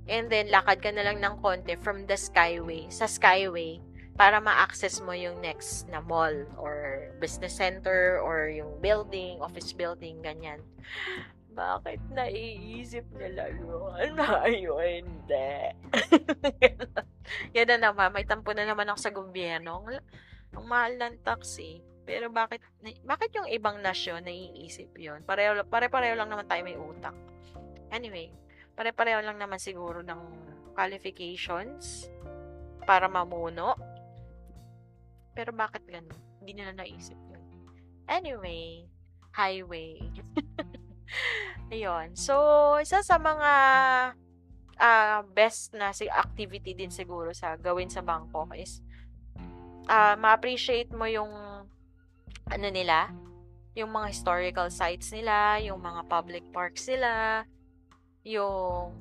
and 0.06 0.30
then 0.30 0.54
lakad 0.54 0.82
ka 0.82 0.94
na 0.94 1.02
lang 1.06 1.18
ng 1.18 1.42
konti 1.42 1.74
from 1.82 2.06
the 2.06 2.18
skyway, 2.18 2.86
sa 2.94 3.10
skyway, 3.10 3.82
para 4.20 4.44
ma-access 4.44 5.00
mo 5.00 5.16
yung 5.16 5.40
next 5.40 5.88
na 5.88 6.04
mall 6.04 6.36
or 6.60 7.08
business 7.24 7.56
center 7.56 8.20
or 8.20 8.52
yung 8.52 8.76
building, 8.84 9.40
office 9.40 9.72
building, 9.72 10.20
ganyan. 10.20 10.60
Bakit 11.56 12.04
naiisip 12.12 13.08
nila 13.16 13.48
yun? 13.56 14.20
Ayaw, 14.44 14.76
hindi. 14.84 15.52
Yan 17.56 17.68
na 17.72 17.90
naman, 17.90 18.12
may 18.12 18.28
tampo 18.28 18.52
na 18.52 18.68
naman 18.68 18.92
ako 18.92 19.00
sa 19.00 19.16
gobyerno. 19.16 19.88
Ang 20.52 20.66
mahal 20.68 21.00
ng 21.00 21.24
taxi. 21.24 21.80
Pero 22.04 22.28
bakit 22.34 22.66
bakit 23.06 23.30
yung 23.38 23.46
ibang 23.46 23.80
nasyon 23.86 24.26
naiisip 24.26 24.98
yun? 24.98 25.22
Pareho, 25.24 25.62
pare-pareho 25.70 26.18
lang 26.18 26.28
naman 26.28 26.50
tayo 26.50 26.66
may 26.66 26.74
utak. 26.74 27.14
Anyway, 27.94 28.34
pare-pareho 28.74 29.22
lang 29.22 29.38
naman 29.38 29.62
siguro 29.62 30.02
ng 30.02 30.18
qualifications 30.74 32.10
para 32.90 33.06
mamuno 33.06 33.89
pero 35.40 35.56
bakit 35.56 35.88
ganun? 35.88 36.20
Hindi 36.44 36.60
nila 36.60 36.76
naisip 36.76 37.16
yun. 37.32 37.40
Anyway, 38.12 38.92
highway. 39.32 39.96
Ayun. 41.72 42.12
So, 42.20 42.36
isa 42.84 43.00
sa 43.00 43.16
mga 43.16 43.52
uh, 44.76 45.20
best 45.32 45.72
na 45.72 45.96
si 45.96 46.12
activity 46.12 46.76
din 46.76 46.92
siguro 46.92 47.32
sa 47.32 47.56
gawin 47.56 47.88
sa 47.88 48.04
Bangkok 48.04 48.52
is 48.60 48.84
uh, 49.88 50.20
ma-appreciate 50.20 50.92
mo 50.92 51.08
yung 51.08 51.32
ano 52.52 52.68
nila, 52.68 53.08
yung 53.80 53.96
mga 53.96 54.12
historical 54.12 54.68
sites 54.68 55.16
nila, 55.16 55.64
yung 55.64 55.80
mga 55.80 56.04
public 56.12 56.44
parks 56.52 56.92
nila, 56.92 57.48
yung 58.28 58.92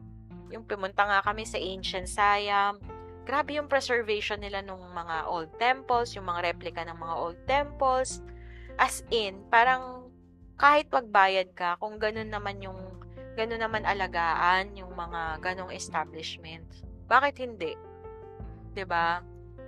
yung 0.55 0.62
pumunta 0.70 1.03
nga 1.03 1.18
kami 1.20 1.43
sa 1.43 1.59
Ancient 1.59 2.07
Siam, 2.07 2.78
grabe 3.29 3.61
yung 3.61 3.68
preservation 3.68 4.41
nila 4.41 4.64
ng 4.64 4.81
mga 4.97 5.29
old 5.29 5.53
temples, 5.61 6.16
yung 6.16 6.24
mga 6.24 6.49
replica 6.49 6.81
ng 6.89 6.97
mga 6.97 7.14
old 7.20 7.37
temples. 7.45 8.24
As 8.81 9.05
in, 9.12 9.45
parang 9.53 10.09
kahit 10.57 10.89
magbayad 10.89 11.53
ka, 11.53 11.76
kung 11.76 12.01
ganun 12.01 12.33
naman 12.33 12.57
yung, 12.64 12.81
ganun 13.37 13.61
naman 13.61 13.85
alagaan 13.85 14.72
yung 14.72 14.97
mga 14.97 15.45
ganong 15.45 15.68
establishment. 15.68 16.64
Bakit 17.05 17.37
hindi? 17.37 17.76
ba? 17.76 18.72
Diba? 18.72 19.09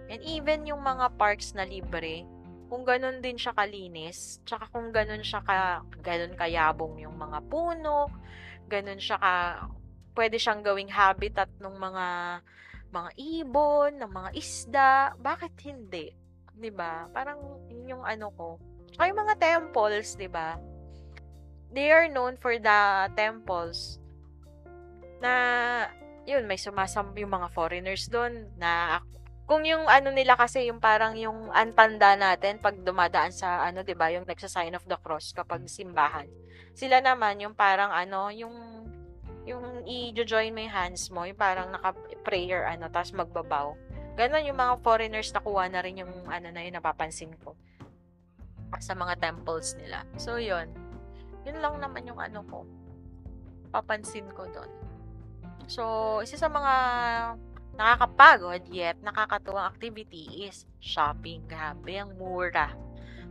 And 0.09 0.21
even 0.25 0.65
yung 0.65 0.81
mga 0.81 1.21
parks 1.21 1.53
na 1.53 1.69
libre, 1.69 2.25
kung 2.73 2.89
ganun 2.89 3.21
din 3.21 3.37
siya 3.37 3.53
kalinis, 3.53 4.41
tsaka 4.49 4.73
kung 4.73 4.89
ganun 4.89 5.21
siya 5.21 5.45
ka, 5.45 5.85
ganun 6.01 6.33
kayabong 6.33 6.97
yung 6.97 7.15
mga 7.15 7.45
puno, 7.47 8.09
ganun 8.73 8.99
siya 8.99 9.21
ka, 9.21 9.35
pwede 10.17 10.41
siyang 10.41 10.65
gawing 10.65 10.91
habitat 10.91 11.53
ng 11.61 11.77
mga 11.77 12.07
mga 12.91 13.11
ibon, 13.17 14.03
ng 14.03 14.11
mga 14.11 14.31
isda, 14.35 14.91
bakit 15.19 15.55
hindi? 15.63 16.11
'Di 16.61 16.71
ba? 16.75 17.09
Parang 17.15 17.41
yun 17.71 17.99
yung 17.99 18.05
ano 18.05 18.29
ko. 18.35 18.49
Tsaka 18.93 19.09
yung 19.09 19.21
mga 19.23 19.35
temples, 19.39 20.19
'di 20.19 20.29
ba? 20.29 20.59
They 21.71 21.95
are 21.95 22.11
known 22.11 22.35
for 22.37 22.59
the 22.59 22.81
temples 23.15 24.03
na 25.23 25.33
yun, 26.27 26.45
may 26.45 26.59
sumasam 26.59 27.15
yung 27.17 27.33
mga 27.33 27.49
foreigners 27.55 28.09
doon 28.11 28.51
na 28.59 29.01
kung 29.51 29.67
yung 29.67 29.87
ano 29.91 30.15
nila 30.15 30.39
kasi 30.39 30.71
yung 30.71 30.79
parang 30.79 31.19
yung 31.19 31.51
antanda 31.51 32.15
natin 32.15 32.63
pag 32.63 32.79
dumadaan 32.87 33.35
sa 33.35 33.67
ano 33.67 33.83
'di 33.83 33.99
ba 33.99 34.13
yung 34.15 34.23
nagsa-sign 34.23 34.79
of 34.79 34.87
the 34.87 34.95
cross 35.03 35.35
kapag 35.35 35.67
simbahan. 35.67 36.31
Sila 36.71 37.03
naman 37.03 37.43
yung 37.43 37.55
parang 37.59 37.91
ano 37.91 38.31
yung 38.31 38.80
yung 39.49 39.85
i-join 39.89 40.53
mo 40.53 40.61
yung 40.61 40.75
hands 40.75 41.09
mo, 41.09 41.25
yung 41.25 41.39
parang 41.39 41.73
naka-prayer, 41.73 42.69
ano, 42.69 42.89
tapos 42.93 43.17
magbabaw. 43.17 43.73
Ganon 44.19 44.45
yung 44.45 44.59
mga 44.59 44.75
foreigners 44.85 45.33
nakuha 45.33 45.71
na 45.73 45.81
rin 45.81 46.03
yung 46.05 46.13
ano 46.29 46.53
na 46.53 46.61
yun, 46.61 46.77
napapansin 46.77 47.33
ko 47.41 47.57
sa 48.79 48.95
mga 48.95 49.19
temples 49.19 49.75
nila. 49.81 50.07
So, 50.21 50.39
yun. 50.39 50.71
Yun 51.43 51.59
lang 51.59 51.83
naman 51.83 52.07
yung 52.07 52.21
ano 52.21 52.45
ko. 52.47 52.63
Papansin 53.75 54.29
ko 54.31 54.47
doon. 54.47 54.71
So, 55.67 55.83
isa 56.23 56.39
sa 56.39 56.51
mga 56.51 56.75
nakakapagod 57.81 58.69
yet 58.69 58.99
nakakatuwang 59.01 59.71
activity 59.73 60.47
is 60.47 60.69
shopping. 60.79 61.43
Grabe, 61.49 61.97
ang 61.97 62.15
mura. 62.15 62.75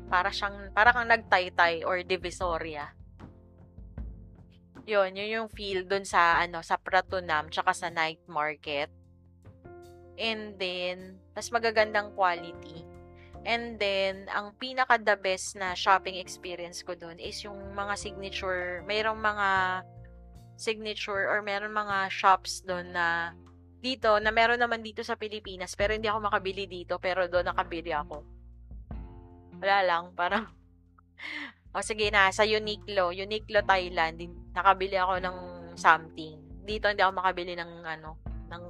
Para 0.10 0.34
siyang, 0.34 0.74
para 0.74 0.89
kang 0.91 1.07
nagtaytay 1.07 1.86
or 1.86 2.01
divisoria. 2.01 2.91
Yun, 4.90 5.14
yun 5.14 5.30
yung 5.30 5.50
feel 5.54 5.86
dun 5.86 6.02
sa, 6.02 6.42
ano, 6.42 6.66
sa 6.66 6.82
Pratunam, 6.82 7.54
tsaka 7.54 7.78
sa 7.78 7.94
night 7.94 8.26
market. 8.26 8.90
And 10.18 10.58
then, 10.58 11.22
tas 11.38 11.54
magagandang 11.54 12.18
quality. 12.18 12.82
And 13.46 13.78
then, 13.78 14.26
ang 14.34 14.58
pinaka 14.58 14.98
the 14.98 15.14
best 15.14 15.54
na 15.54 15.78
shopping 15.78 16.18
experience 16.18 16.82
ko 16.82 16.98
dun 16.98 17.22
is 17.22 17.38
yung 17.46 17.78
mga 17.78 17.94
signature, 18.02 18.82
mayroong 18.90 19.22
mga 19.22 19.48
signature 20.60 21.30
or 21.30 21.40
meron 21.46 21.72
mga 21.72 22.10
shops 22.10 22.66
doon 22.66 22.90
na 22.92 23.38
dito, 23.80 24.12
na 24.20 24.34
meron 24.34 24.60
naman 24.60 24.84
dito 24.84 25.06
sa 25.08 25.16
Pilipinas, 25.16 25.72
pero 25.78 25.96
hindi 25.96 26.12
ako 26.12 26.34
makabili 26.34 26.68
dito, 26.68 27.00
pero 27.00 27.32
doon 27.32 27.48
nakabili 27.48 27.96
ako. 27.96 28.26
Wala 29.56 29.78
lang, 29.88 30.04
parang, 30.18 30.52
o 31.70 31.82
sige 31.86 32.10
na, 32.10 32.34
sa 32.34 32.46
Uniqlo, 32.46 33.14
Uniqlo 33.14 33.62
Thailand, 33.62 34.18
nakabili 34.58 34.98
ako 34.98 35.22
ng 35.22 35.38
something. 35.78 36.38
Dito 36.66 36.90
hindi 36.90 37.06
ako 37.06 37.14
makabili 37.22 37.54
ng, 37.54 37.72
ano, 37.86 38.18
ng 38.50 38.64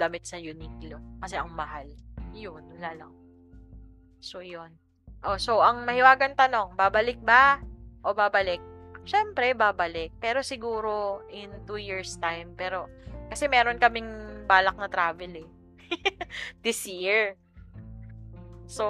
damit 0.00 0.24
sa 0.24 0.40
Uniqlo, 0.40 0.96
kasi 1.20 1.36
ang 1.36 1.52
mahal. 1.52 1.88
Yun, 2.32 2.64
wala 2.78 2.90
lang. 3.04 3.12
So, 4.18 4.40
yun. 4.40 4.72
Oh, 5.26 5.36
so, 5.36 5.60
ang 5.60 5.84
mahiwagang 5.84 6.38
tanong, 6.38 6.78
babalik 6.78 7.18
ba 7.20 7.60
o 8.06 8.14
babalik? 8.14 8.62
Siyempre, 9.08 9.56
babalik. 9.56 10.12
Pero 10.20 10.44
siguro, 10.44 11.24
in 11.32 11.50
two 11.64 11.80
years 11.80 12.20
time. 12.20 12.52
Pero, 12.54 12.86
kasi 13.32 13.48
meron 13.48 13.80
kaming 13.80 14.08
balak 14.44 14.76
na 14.76 14.88
travel 14.88 15.32
eh. 15.42 15.48
This 16.64 16.84
year. 16.84 17.36
So, 18.68 18.84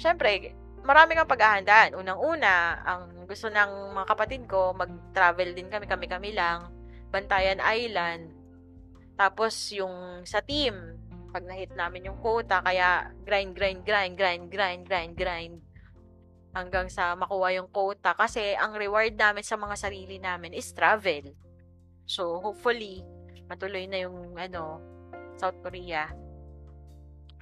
syempre, 0.00 0.56
marami 0.86 1.18
kang 1.18 1.28
paghahandaan. 1.28 1.98
Unang-una, 1.98 2.80
ang 2.86 3.26
gusto 3.26 3.50
ng 3.50 3.92
mga 3.92 4.06
kapatid 4.06 4.42
ko, 4.46 4.72
mag-travel 4.72 5.52
din 5.52 5.66
kami, 5.66 5.90
kami-kami 5.90 6.30
lang. 6.32 6.70
Bantayan 7.10 7.58
Island. 7.58 8.30
Tapos, 9.18 9.74
yung 9.74 10.22
sa 10.22 10.38
team, 10.40 10.72
pag 11.34 11.44
na-hit 11.44 11.74
namin 11.74 12.08
yung 12.08 12.22
quota, 12.22 12.62
kaya 12.62 13.10
grind, 13.26 13.52
grind, 13.52 13.82
grind, 13.82 14.14
grind, 14.14 14.46
grind, 14.48 14.82
grind, 14.86 15.14
grind 15.18 15.56
hanggang 16.56 16.88
sa 16.88 17.12
makuha 17.12 17.52
yung 17.52 17.68
quota 17.68 18.16
kasi 18.16 18.56
ang 18.56 18.72
reward 18.72 19.12
namin 19.12 19.44
sa 19.44 19.60
mga 19.60 19.76
sarili 19.76 20.16
namin 20.16 20.56
is 20.56 20.72
travel. 20.72 21.36
So, 22.08 22.40
hopefully, 22.40 23.04
matuloy 23.44 23.84
na 23.84 24.08
yung 24.08 24.40
ano, 24.40 24.80
South 25.36 25.60
Korea. 25.60 26.08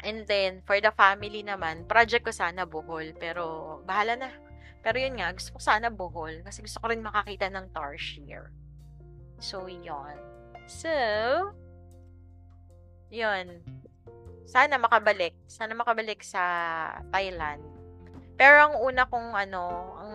And 0.05 0.29
then, 0.29 0.61
for 0.69 0.77
the 0.79 0.93
family 0.93 1.41
naman, 1.41 1.89
project 1.89 2.29
ko 2.29 2.33
sana 2.33 2.69
Bohol, 2.69 3.17
pero 3.17 3.81
bahala 3.89 4.21
na. 4.21 4.31
Pero 4.85 5.01
yun 5.01 5.17
nga, 5.17 5.33
gusto 5.33 5.57
ko 5.57 5.61
sana 5.65 5.89
Bohol 5.89 6.45
kasi 6.45 6.61
gusto 6.61 6.77
ko 6.85 6.93
rin 6.93 7.01
makakita 7.01 7.49
ng 7.49 7.73
Tarsier. 7.73 8.53
So, 9.41 9.65
yon 9.65 10.21
So, 10.69 10.93
yun. 13.09 13.65
Sana 14.45 14.77
makabalik. 14.77 15.33
Sana 15.49 15.73
makabalik 15.73 16.21
sa 16.21 16.45
Thailand 17.09 17.75
pero 18.35 18.71
ang 18.71 18.75
una 18.83 19.07
kong 19.07 19.31
ano, 19.35 19.63
ang 19.99 20.15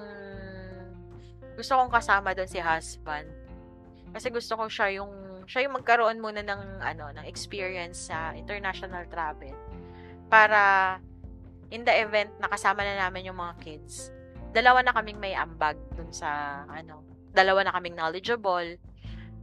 gusto 1.56 1.76
kong 1.76 1.92
kasama 1.92 2.36
doon 2.36 2.52
si 2.52 2.60
husband. 2.60 3.28
Kasi 4.12 4.28
gusto 4.32 4.60
ko 4.60 4.68
siya 4.68 5.00
yung 5.00 5.12
siya 5.48 5.66
yung 5.66 5.80
magkaroon 5.80 6.20
muna 6.20 6.44
ng 6.44 6.84
ano, 6.84 7.16
ng 7.16 7.26
experience 7.26 8.12
sa 8.12 8.36
international 8.36 9.08
travel 9.08 9.56
para 10.30 10.98
in 11.70 11.86
the 11.86 11.94
event 12.02 12.30
na 12.38 12.50
kasama 12.50 12.86
na 12.86 12.98
namin 12.98 13.30
yung 13.30 13.38
mga 13.38 13.58
kids. 13.62 14.14
Dalawa 14.50 14.82
na 14.82 14.94
kaming 14.94 15.22
may 15.22 15.38
ambag 15.38 15.78
dun 15.94 16.10
sa 16.10 16.64
ano, 16.70 17.06
dalawa 17.34 17.66
na 17.66 17.74
kaming 17.74 17.98
knowledgeable. 17.98 18.78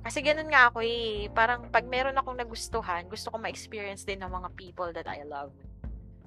Kasi 0.07 0.23
ganun 0.23 0.51
nga 0.51 0.71
ako 0.71 0.87
eh, 0.87 1.27
parang 1.35 1.67
pag 1.71 1.87
meron 1.87 2.15
akong 2.15 2.39
nagustuhan, 2.39 3.11
gusto 3.11 3.31
ko 3.35 3.43
ma-experience 3.43 4.07
din 4.07 4.23
ng 4.23 4.31
mga 4.31 4.49
people 4.55 4.91
that 4.95 5.07
I 5.11 5.27
love. 5.27 5.51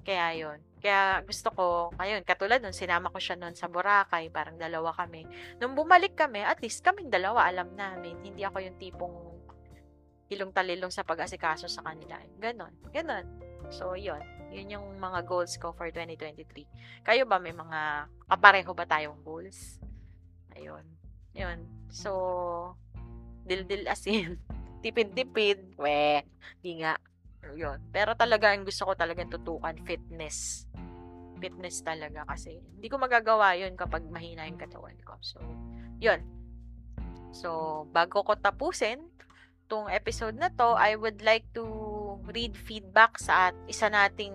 Kaya 0.03 0.35
yon 0.35 0.59
kaya 0.79 1.19
gusto 1.27 1.51
ko, 1.51 1.65
ayun, 1.99 2.23
katulad 2.23 2.63
nun, 2.63 2.71
sinama 2.71 3.11
ko 3.11 3.19
siya 3.19 3.35
nun 3.35 3.51
sa 3.51 3.67
Boracay, 3.67 4.31
parang 4.31 4.55
dalawa 4.55 4.95
kami. 4.95 5.27
Nung 5.59 5.75
bumalik 5.75 6.15
kami, 6.15 6.39
at 6.39 6.63
least 6.63 6.79
kaming 6.87 7.11
dalawa, 7.11 7.51
alam 7.51 7.75
namin. 7.75 8.15
Hindi 8.23 8.47
ako 8.47 8.63
yung 8.63 8.79
tipong 8.79 9.15
hilong 10.31 10.55
talilong 10.55 10.87
sa 10.87 11.03
pag-asikaso 11.03 11.67
sa 11.67 11.83
kanila. 11.83 12.15
Ganon, 12.39 12.71
ganon. 12.95 13.27
So, 13.75 13.99
yun. 13.99 14.23
Yun 14.49 14.73
yung 14.73 14.87
mga 14.97 15.25
goals 15.29 15.53
ko 15.61 15.73
for 15.77 15.93
2023. 15.93 16.65
Kayo 17.05 17.23
ba, 17.29 17.37
may 17.37 17.53
mga 17.53 18.09
kapareho 18.25 18.71
ba 18.73 18.85
tayong 18.89 19.21
goals? 19.21 19.77
Ayun. 20.57 20.85
Yun. 21.37 21.59
So, 21.93 22.11
dil-dil 23.45 23.85
asin. 23.85 24.41
Tipid-tipid. 24.83 25.77
We, 25.77 26.25
di 26.61 26.81
nga. 26.81 26.97
Yun. 27.53 27.79
Pero 27.93 28.17
talaga, 28.17 28.51
ang 28.51 28.65
gusto 28.65 28.89
ko 28.89 28.93
talaga 28.97 29.25
tutukan, 29.25 29.77
fitness. 29.85 30.65
Fitness 31.39 31.79
talaga 31.85 32.27
kasi 32.27 32.59
hindi 32.59 32.91
ko 32.91 32.99
magagawa 32.99 33.55
yun 33.55 33.77
kapag 33.79 34.03
mahina 34.11 34.43
yung 34.49 34.59
katawan 34.59 34.97
ko. 35.07 35.15
So, 35.23 35.39
yun. 36.03 36.19
So, 37.31 37.85
bago 37.93 38.25
ko 38.25 38.35
tapusin 38.35 38.99
tong 39.69 39.87
episode 39.87 40.35
na 40.35 40.49
to, 40.49 40.75
I 40.75 40.97
would 40.97 41.21
like 41.21 41.45
to 41.53 41.63
read 42.25 42.57
feedback 42.57 43.21
sa 43.21 43.51
at 43.51 43.55
isa 43.69 43.91
nating 43.91 44.33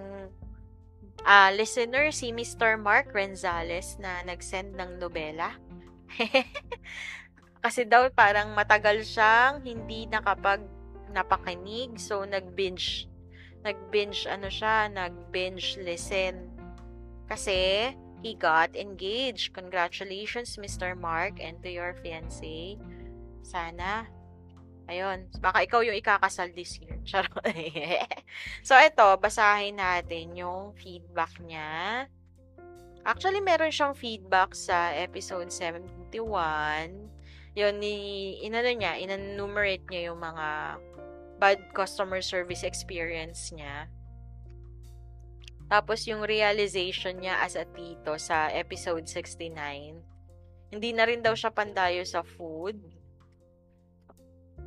uh, 1.25 1.51
listener, 1.57 2.13
si 2.13 2.31
Mr. 2.31 2.79
Mark 2.79 3.11
Renzales 3.11 3.97
na 3.99 4.23
nag-send 4.23 4.77
ng 4.77 5.01
nobela. 5.01 5.57
Kasi 7.65 7.89
daw 7.89 8.13
parang 8.13 8.53
matagal 8.53 9.03
siyang 9.09 9.65
hindi 9.65 10.05
nakapag 10.05 10.63
napakinig. 11.15 11.97
So, 11.97 12.27
nag-binge. 12.27 13.09
Nag-binge, 13.65 14.29
ano 14.29 14.53
siya, 14.53 14.93
nag-binge 14.93 15.81
listen. 15.81 16.53
Kasi, 17.25 17.91
he 18.21 18.37
got 18.37 18.77
engaged. 18.77 19.57
Congratulations, 19.57 20.61
Mr. 20.61 20.93
Mark, 20.93 21.41
and 21.41 21.57
to 21.65 21.71
your 21.73 21.97
fiancé. 22.05 22.77
Sana, 23.41 24.05
ayun, 24.89 25.29
baka 25.41 25.65
ikaw 25.65 25.81
yung 25.81 25.97
ikakasal 25.97 26.53
this 26.53 26.77
year. 26.81 27.01
Charot. 27.09 27.45
so, 28.67 28.77
ito, 28.77 29.07
basahin 29.21 29.81
natin 29.81 30.37
yung 30.37 30.73
feedback 30.77 31.33
niya. 31.41 32.05
Actually, 33.05 33.45
meron 33.45 33.69
siyang 33.69 33.93
feedback 33.93 34.57
sa 34.57 34.97
episode 34.97 35.53
71. 35.53 36.17
Yun, 37.55 37.75
ni, 37.77 37.97
inano 38.41 38.71
niya, 38.73 38.97
inanumerate 38.97 39.85
niya 39.93 40.13
yung 40.13 40.21
mga 40.25 40.81
bad 41.37 41.61
customer 41.77 42.25
service 42.25 42.65
experience 42.65 43.53
niya. 43.53 43.93
Tapos 45.69 46.05
yung 46.05 46.25
realization 46.25 47.21
niya 47.21 47.41
as 47.41 47.57
a 47.57 47.65
tito 47.65 48.17
sa 48.21 48.53
episode 48.53 49.09
69, 49.09 50.01
hindi 50.73 50.91
na 50.93 51.05
rin 51.09 51.25
daw 51.25 51.33
siya 51.33 51.51
pandayo 51.51 52.05
sa 52.05 52.21
food. 52.25 52.79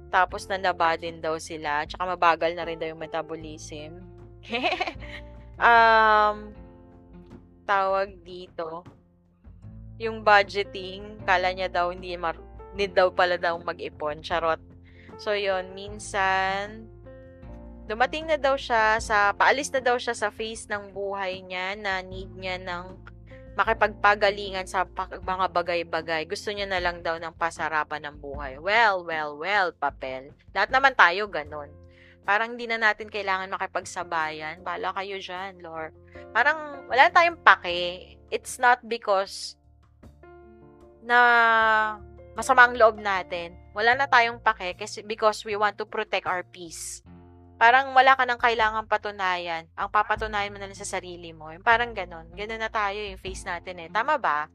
Tapos 0.07 0.47
nanaba 0.47 0.95
din 0.95 1.19
daw 1.19 1.35
sila. 1.39 1.83
Tsaka 1.83 2.15
mabagal 2.15 2.55
na 2.55 2.63
rin 2.63 2.79
daw 2.79 2.87
yung 2.87 3.03
metabolism. 3.03 3.99
um, 5.59 6.51
tawag 7.67 8.15
dito. 8.23 8.87
Yung 9.99 10.21
budgeting, 10.23 11.19
kala 11.25 11.51
niya 11.51 11.67
daw 11.67 11.91
hindi, 11.91 12.15
mar- 12.15 12.39
hindi 12.71 12.87
daw 12.87 13.11
pala 13.11 13.35
daw 13.35 13.59
mag-ipon. 13.59 14.23
Charot. 14.23 14.61
So, 15.17 15.33
yon 15.33 15.73
minsan, 15.73 16.85
dumating 17.89 18.29
na 18.29 18.37
daw 18.37 18.53
siya 18.53 19.01
sa, 19.01 19.33
paalis 19.33 19.73
na 19.73 19.81
daw 19.81 19.97
siya 19.97 20.13
sa 20.13 20.29
phase 20.29 20.69
ng 20.69 20.93
buhay 20.93 21.41
niya 21.41 21.73
na 21.73 22.05
need 22.05 22.29
niya 22.37 22.61
ng 22.61 23.06
makipagpagalingan 23.57 24.69
sa 24.69 24.85
mga 25.25 25.45
bagay-bagay. 25.49 26.29
Gusto 26.29 26.53
niya 26.53 26.69
na 26.69 26.77
lang 26.77 27.01
daw 27.01 27.17
ng 27.17 27.33
pasarapan 27.33 28.05
ng 28.05 28.15
buhay. 28.21 28.61
Well, 28.61 29.01
well, 29.01 29.33
well, 29.41 29.73
papel. 29.73 30.29
Lahat 30.53 30.69
naman 30.69 30.93
tayo 30.93 31.25
ganun. 31.25 31.73
Parang 32.21 32.53
hindi 32.53 32.69
na 32.69 32.77
natin 32.77 33.09
kailangan 33.09 33.49
makipagsabayan. 33.49 34.61
Bala 34.61 34.93
kayo 34.93 35.17
dyan, 35.17 35.63
Lord. 35.65 35.97
Parang 36.31 36.85
wala 36.85 37.09
tayong 37.09 37.41
pake. 37.41 38.19
It's 38.29 38.61
not 38.61 38.83
because 38.85 39.57
na 41.01 41.17
masama 42.37 42.67
ang 42.67 42.75
loob 42.75 42.99
natin 42.99 43.55
wala 43.77 43.93
na 43.93 44.09
tayong 44.09 44.41
pake 44.41 44.73
kasi 44.73 45.05
because 45.05 45.45
we 45.45 45.53
want 45.53 45.77
to 45.77 45.85
protect 45.85 46.25
our 46.25 46.41
peace. 46.41 47.05
Parang 47.57 47.93
wala 47.97 48.13
ka 48.13 48.23
nang 48.25 48.37
kailangan 48.37 48.85
patunayan. 48.85 49.65
Ang 49.73 49.89
papatunayan 49.89 50.53
mo 50.53 50.61
na 50.61 50.69
lang 50.69 50.77
sa 50.77 50.85
sarili 50.87 51.33
mo. 51.33 51.49
Yung 51.49 51.65
parang 51.65 51.93
ganon. 51.93 52.29
Ganon 52.37 52.61
na 52.61 52.69
tayo 52.69 52.97
yung 52.97 53.17
face 53.17 53.45
natin 53.45 53.81
eh. 53.81 53.89
Tama 53.89 54.21
ba? 54.21 54.45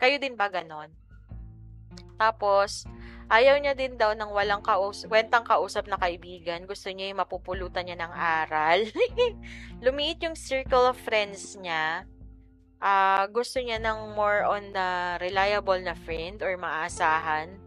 Kayo 0.00 0.16
din 0.16 0.32
ba 0.32 0.48
ganon? 0.48 0.88
Tapos, 2.16 2.88
ayaw 3.28 3.60
niya 3.60 3.76
din 3.76 4.00
daw 4.00 4.16
ng 4.16 4.32
walang 4.32 4.64
kaus 4.64 5.04
kwentang 5.04 5.44
kausap 5.44 5.86
na 5.86 6.00
kaibigan. 6.00 6.64
Gusto 6.64 6.88
niya 6.88 7.12
yung 7.12 7.20
mapupulutan 7.20 7.84
niya 7.84 8.00
ng 8.00 8.12
aral. 8.16 8.80
Lumiit 9.84 10.24
yung 10.24 10.34
circle 10.34 10.88
of 10.88 10.96
friends 10.96 11.54
niya 11.60 12.08
uh, 12.82 13.26
gusto 13.30 13.58
niya 13.58 13.78
ng 13.82 14.14
more 14.14 14.46
on 14.46 14.70
the 14.74 15.18
reliable 15.22 15.78
na 15.78 15.94
friend 16.06 16.42
or 16.42 16.54
maasahan 16.58 17.58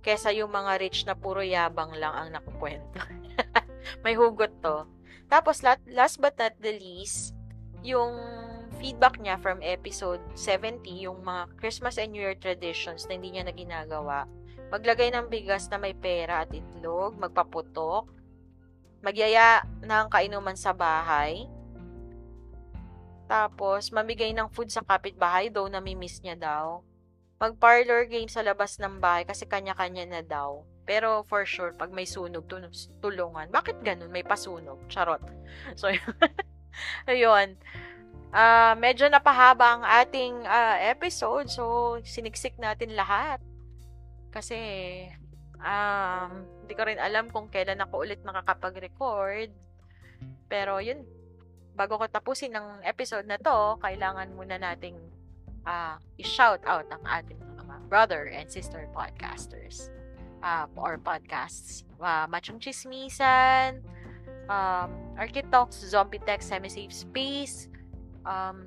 kesa 0.00 0.32
yung 0.32 0.48
mga 0.48 0.80
rich 0.80 1.04
na 1.04 1.12
puro 1.12 1.44
yabang 1.44 1.92
lang 1.92 2.14
ang 2.16 2.28
nakukwento. 2.32 3.19
May 4.02 4.14
hugot 4.14 4.62
to. 4.62 4.86
Tapos, 5.30 5.62
last 5.66 6.16
but 6.18 6.34
not 6.38 6.54
the 6.58 6.74
least, 6.78 7.34
yung 7.86 8.18
feedback 8.80 9.20
niya 9.20 9.36
from 9.38 9.60
episode 9.60 10.20
70, 10.34 10.84
yung 11.04 11.20
mga 11.22 11.52
Christmas 11.60 12.00
and 12.00 12.10
New 12.10 12.22
Year 12.24 12.34
traditions 12.34 13.04
na 13.06 13.14
hindi 13.14 13.36
niya 13.36 13.44
na 13.46 13.54
ginagawa. 13.54 14.24
Maglagay 14.72 15.10
ng 15.12 15.28
bigas 15.28 15.68
na 15.68 15.76
may 15.76 15.92
pera 15.92 16.46
at 16.46 16.50
itlog, 16.54 17.18
magpaputok, 17.20 18.08
magyaya 19.02 19.66
ng 19.82 20.06
kainuman 20.08 20.56
sa 20.56 20.70
bahay, 20.72 21.44
tapos 23.30 23.94
mamigay 23.94 24.34
ng 24.34 24.50
food 24.50 24.74
sa 24.74 24.82
kapitbahay, 24.82 25.54
though 25.54 25.70
nami-miss 25.70 26.18
niya 26.18 26.34
daw. 26.34 26.82
Mag-parlor 27.40 28.04
game 28.04 28.28
sa 28.28 28.44
labas 28.44 28.76
ng 28.76 29.00
bahay 29.00 29.24
kasi 29.24 29.48
kanya-kanya 29.48 30.04
na 30.04 30.20
daw. 30.20 30.60
Pero 30.84 31.24
for 31.24 31.48
sure, 31.48 31.72
pag 31.72 31.88
may 31.88 32.04
sunog, 32.04 32.44
tulungan. 33.00 33.48
Bakit 33.48 33.80
ganun? 33.80 34.12
May 34.12 34.20
pasunog. 34.20 34.76
Charot. 34.92 35.24
So, 35.80 35.88
ayun. 37.08 37.56
Uh, 38.30 38.76
medyo 38.76 39.08
napahaba 39.08 39.80
ang 39.80 39.84
ating 40.04 40.44
uh, 40.44 40.76
episode. 40.84 41.48
So, 41.48 41.96
siniksik 42.04 42.60
natin 42.60 42.92
lahat. 42.92 43.40
Kasi, 44.28 44.56
um, 45.64 46.44
hindi 46.62 46.74
ko 46.76 46.82
rin 46.86 47.00
alam 47.00 47.32
kung 47.32 47.48
kailan 47.48 47.80
ako 47.80 48.04
ulit 48.04 48.20
makakapag-record. 48.20 49.48
Pero, 50.46 50.76
yun. 50.84 51.08
Bago 51.72 51.96
ko 51.96 52.04
tapusin 52.04 52.52
ng 52.52 52.84
episode 52.84 53.24
na 53.24 53.40
to, 53.40 53.80
kailangan 53.80 54.28
muna 54.36 54.60
nating 54.60 55.00
uh, 55.66 55.96
i-shout 56.18 56.60
out 56.66 56.86
ang 56.90 57.02
ating 57.04 57.40
mga 57.58 57.76
brother 57.88 58.30
and 58.32 58.50
sister 58.50 58.88
podcasters 58.94 59.90
uh, 60.42 60.66
or 60.76 60.98
podcasts. 60.98 61.84
Uh, 62.00 62.26
Machong 62.28 62.60
Chismisan, 62.60 63.84
um, 64.48 64.88
Architalks, 65.20 65.76
Zombie 65.84 66.20
Tech, 66.24 66.40
Semi-Safe 66.40 66.92
Space, 66.92 67.68
um, 68.24 68.64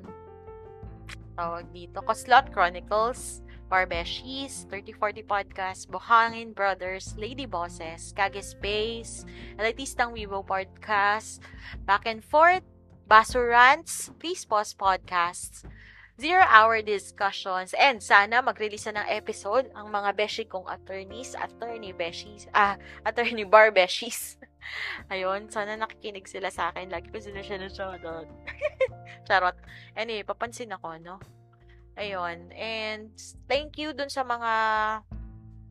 tawag 1.33 1.65
dito, 1.73 1.99
Koslot 2.05 2.53
Chronicles, 2.53 3.41
Barbeshies, 3.73 4.69
3040 4.69 5.25
Podcast, 5.25 5.89
Buhangin 5.89 6.53
Brothers, 6.53 7.17
Lady 7.17 7.49
Bosses, 7.49 8.13
Kage 8.13 8.45
Space, 8.45 9.25
Elitistang 9.57 10.13
Vivo 10.13 10.45
Podcast, 10.45 11.41
Back 11.89 12.05
and 12.05 12.21
Forth, 12.21 12.61
Basurants, 13.09 14.13
Please 14.21 14.45
Pause 14.45 14.77
Podcasts, 14.77 15.65
zero-hour 16.17 16.85
discussions, 16.85 17.73
and 17.73 17.97
sana 17.97 18.45
mag-release 18.45 18.85
na 18.89 19.01
ng 19.01 19.07
episode 19.17 19.65
ang 19.73 19.89
mga 19.89 20.13
beshi 20.13 20.45
kong 20.45 20.69
attorneys, 20.69 21.33
attorney 21.33 21.89
beshies, 21.89 22.45
ah, 22.53 22.77
attorney 23.07 23.45
bar 23.45 23.73
beshies. 23.73 24.37
Ayun, 25.13 25.49
sana 25.49 25.75
nakikinig 25.75 26.29
sila 26.29 26.53
sa 26.53 26.69
akin. 26.71 26.87
Lagi 26.87 27.09
ko 27.09 27.17
sila 27.19 27.41
siya 27.41 27.57
na 27.59 27.67
shoutout. 27.67 28.29
Charot. 29.27 29.57
Anyway, 29.97 30.23
papansin 30.23 30.71
ako, 30.71 31.01
no? 31.01 31.17
Ayun. 31.97 32.49
And 32.55 33.13
thank 33.49 33.77
you 33.77 33.91
dun 33.93 34.09
sa 34.09 34.23
mga 34.23 34.53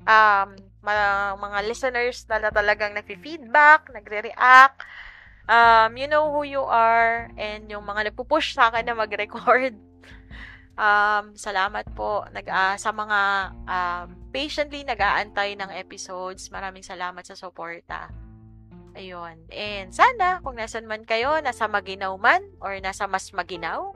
um, 0.07 0.49
mga, 0.83 1.07
mga 1.39 1.59
listeners 1.67 2.27
na 2.27 2.51
talagang 2.51 2.93
nagfi-feedback, 2.95 3.91
nagre-react. 3.95 4.83
Um, 5.51 5.99
you 5.99 6.07
know 6.07 6.31
who 6.31 6.47
you 6.47 6.63
are 6.63 7.31
and 7.35 7.67
yung 7.67 7.83
mga 7.83 8.11
nagpo-push 8.11 8.55
sa 8.55 8.71
akin 8.71 8.87
na 8.87 8.95
mag-record 8.95 9.75
Um, 10.73 11.37
salamat 11.37 11.85
po 11.93 12.25
nag, 12.33 12.49
uh, 12.49 12.77
sa 12.81 12.97
mga 12.97 13.21
um, 13.69 14.07
patiently 14.33 14.83
nag-aantay 14.89 15.53
ng 15.57 15.71
episodes. 15.77 16.49
Maraming 16.49 16.85
salamat 16.85 17.21
sa 17.29 17.37
suporta. 17.37 18.09
Ayun. 18.93 19.41
And 19.53 19.93
sana, 19.93 20.41
kung 20.45 20.57
nasan 20.57 20.89
man 20.89 21.05
kayo, 21.05 21.41
nasa 21.41 21.69
Maginaw 21.69 22.13
man, 22.21 22.45
or 22.61 22.77
nasa 22.81 23.09
mas 23.09 23.33
Maginaw, 23.33 23.93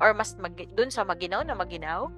or 0.00 0.10
mas 0.12 0.36
mag, 0.36 0.52
dun 0.76 0.92
sa 0.92 1.04
Maginaw 1.04 1.44
na 1.44 1.56
Maginaw, 1.56 2.12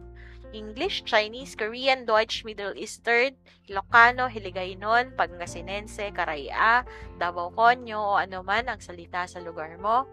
English, 0.54 1.02
Chinese, 1.06 1.58
Korean, 1.58 2.06
Deutsch, 2.06 2.46
Middle 2.46 2.74
Eastern, 2.78 3.34
Ilocano, 3.66 4.30
Hiligaynon, 4.30 5.14
Pangasinense, 5.18 6.14
Karaya, 6.14 6.86
Davao 7.18 7.50
Conyo, 7.50 7.98
o 7.98 8.18
ano 8.18 8.42
man 8.42 8.70
ang 8.70 8.78
salita 8.82 9.26
sa 9.26 9.42
lugar 9.42 9.74
mo. 9.78 10.06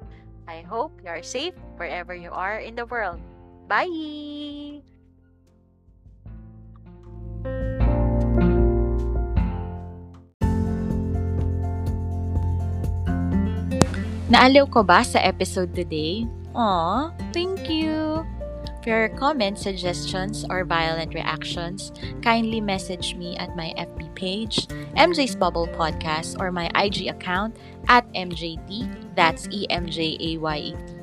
I 0.49 0.65
hope 0.65 0.97
you 1.01 1.09
are 1.09 1.23
safe 1.23 1.55
wherever 1.79 2.13
you 2.13 2.33
are 2.33 2.59
in 2.59 2.75
the 2.75 2.85
world. 2.85 3.21
Bye! 3.73 4.85
Naaliw 14.29 14.69
ko 14.69 14.85
ba 14.85 15.01
sa 15.01 15.17
episode 15.25 15.73
today? 15.73 16.29
Aw, 16.53 17.09
thank 17.33 17.65
you! 17.65 18.21
For 18.85 18.93
your 18.93 19.09
comments, 19.17 19.65
suggestions, 19.65 20.45
or 20.53 20.61
violent 20.69 21.17
reactions, 21.17 21.89
kindly 22.21 22.61
message 22.61 23.17
me 23.17 23.33
at 23.41 23.57
my 23.57 23.73
FB 23.73 24.13
page, 24.13 24.69
MJ's 24.93 25.33
Bubble 25.33 25.65
Podcast, 25.73 26.37
or 26.37 26.53
my 26.53 26.69
IG 26.77 27.09
account 27.09 27.57
at 27.89 28.05
MJT, 28.13 28.85
that's 29.17 29.49
E-M-J-A-Y-E-T. 29.49 31.02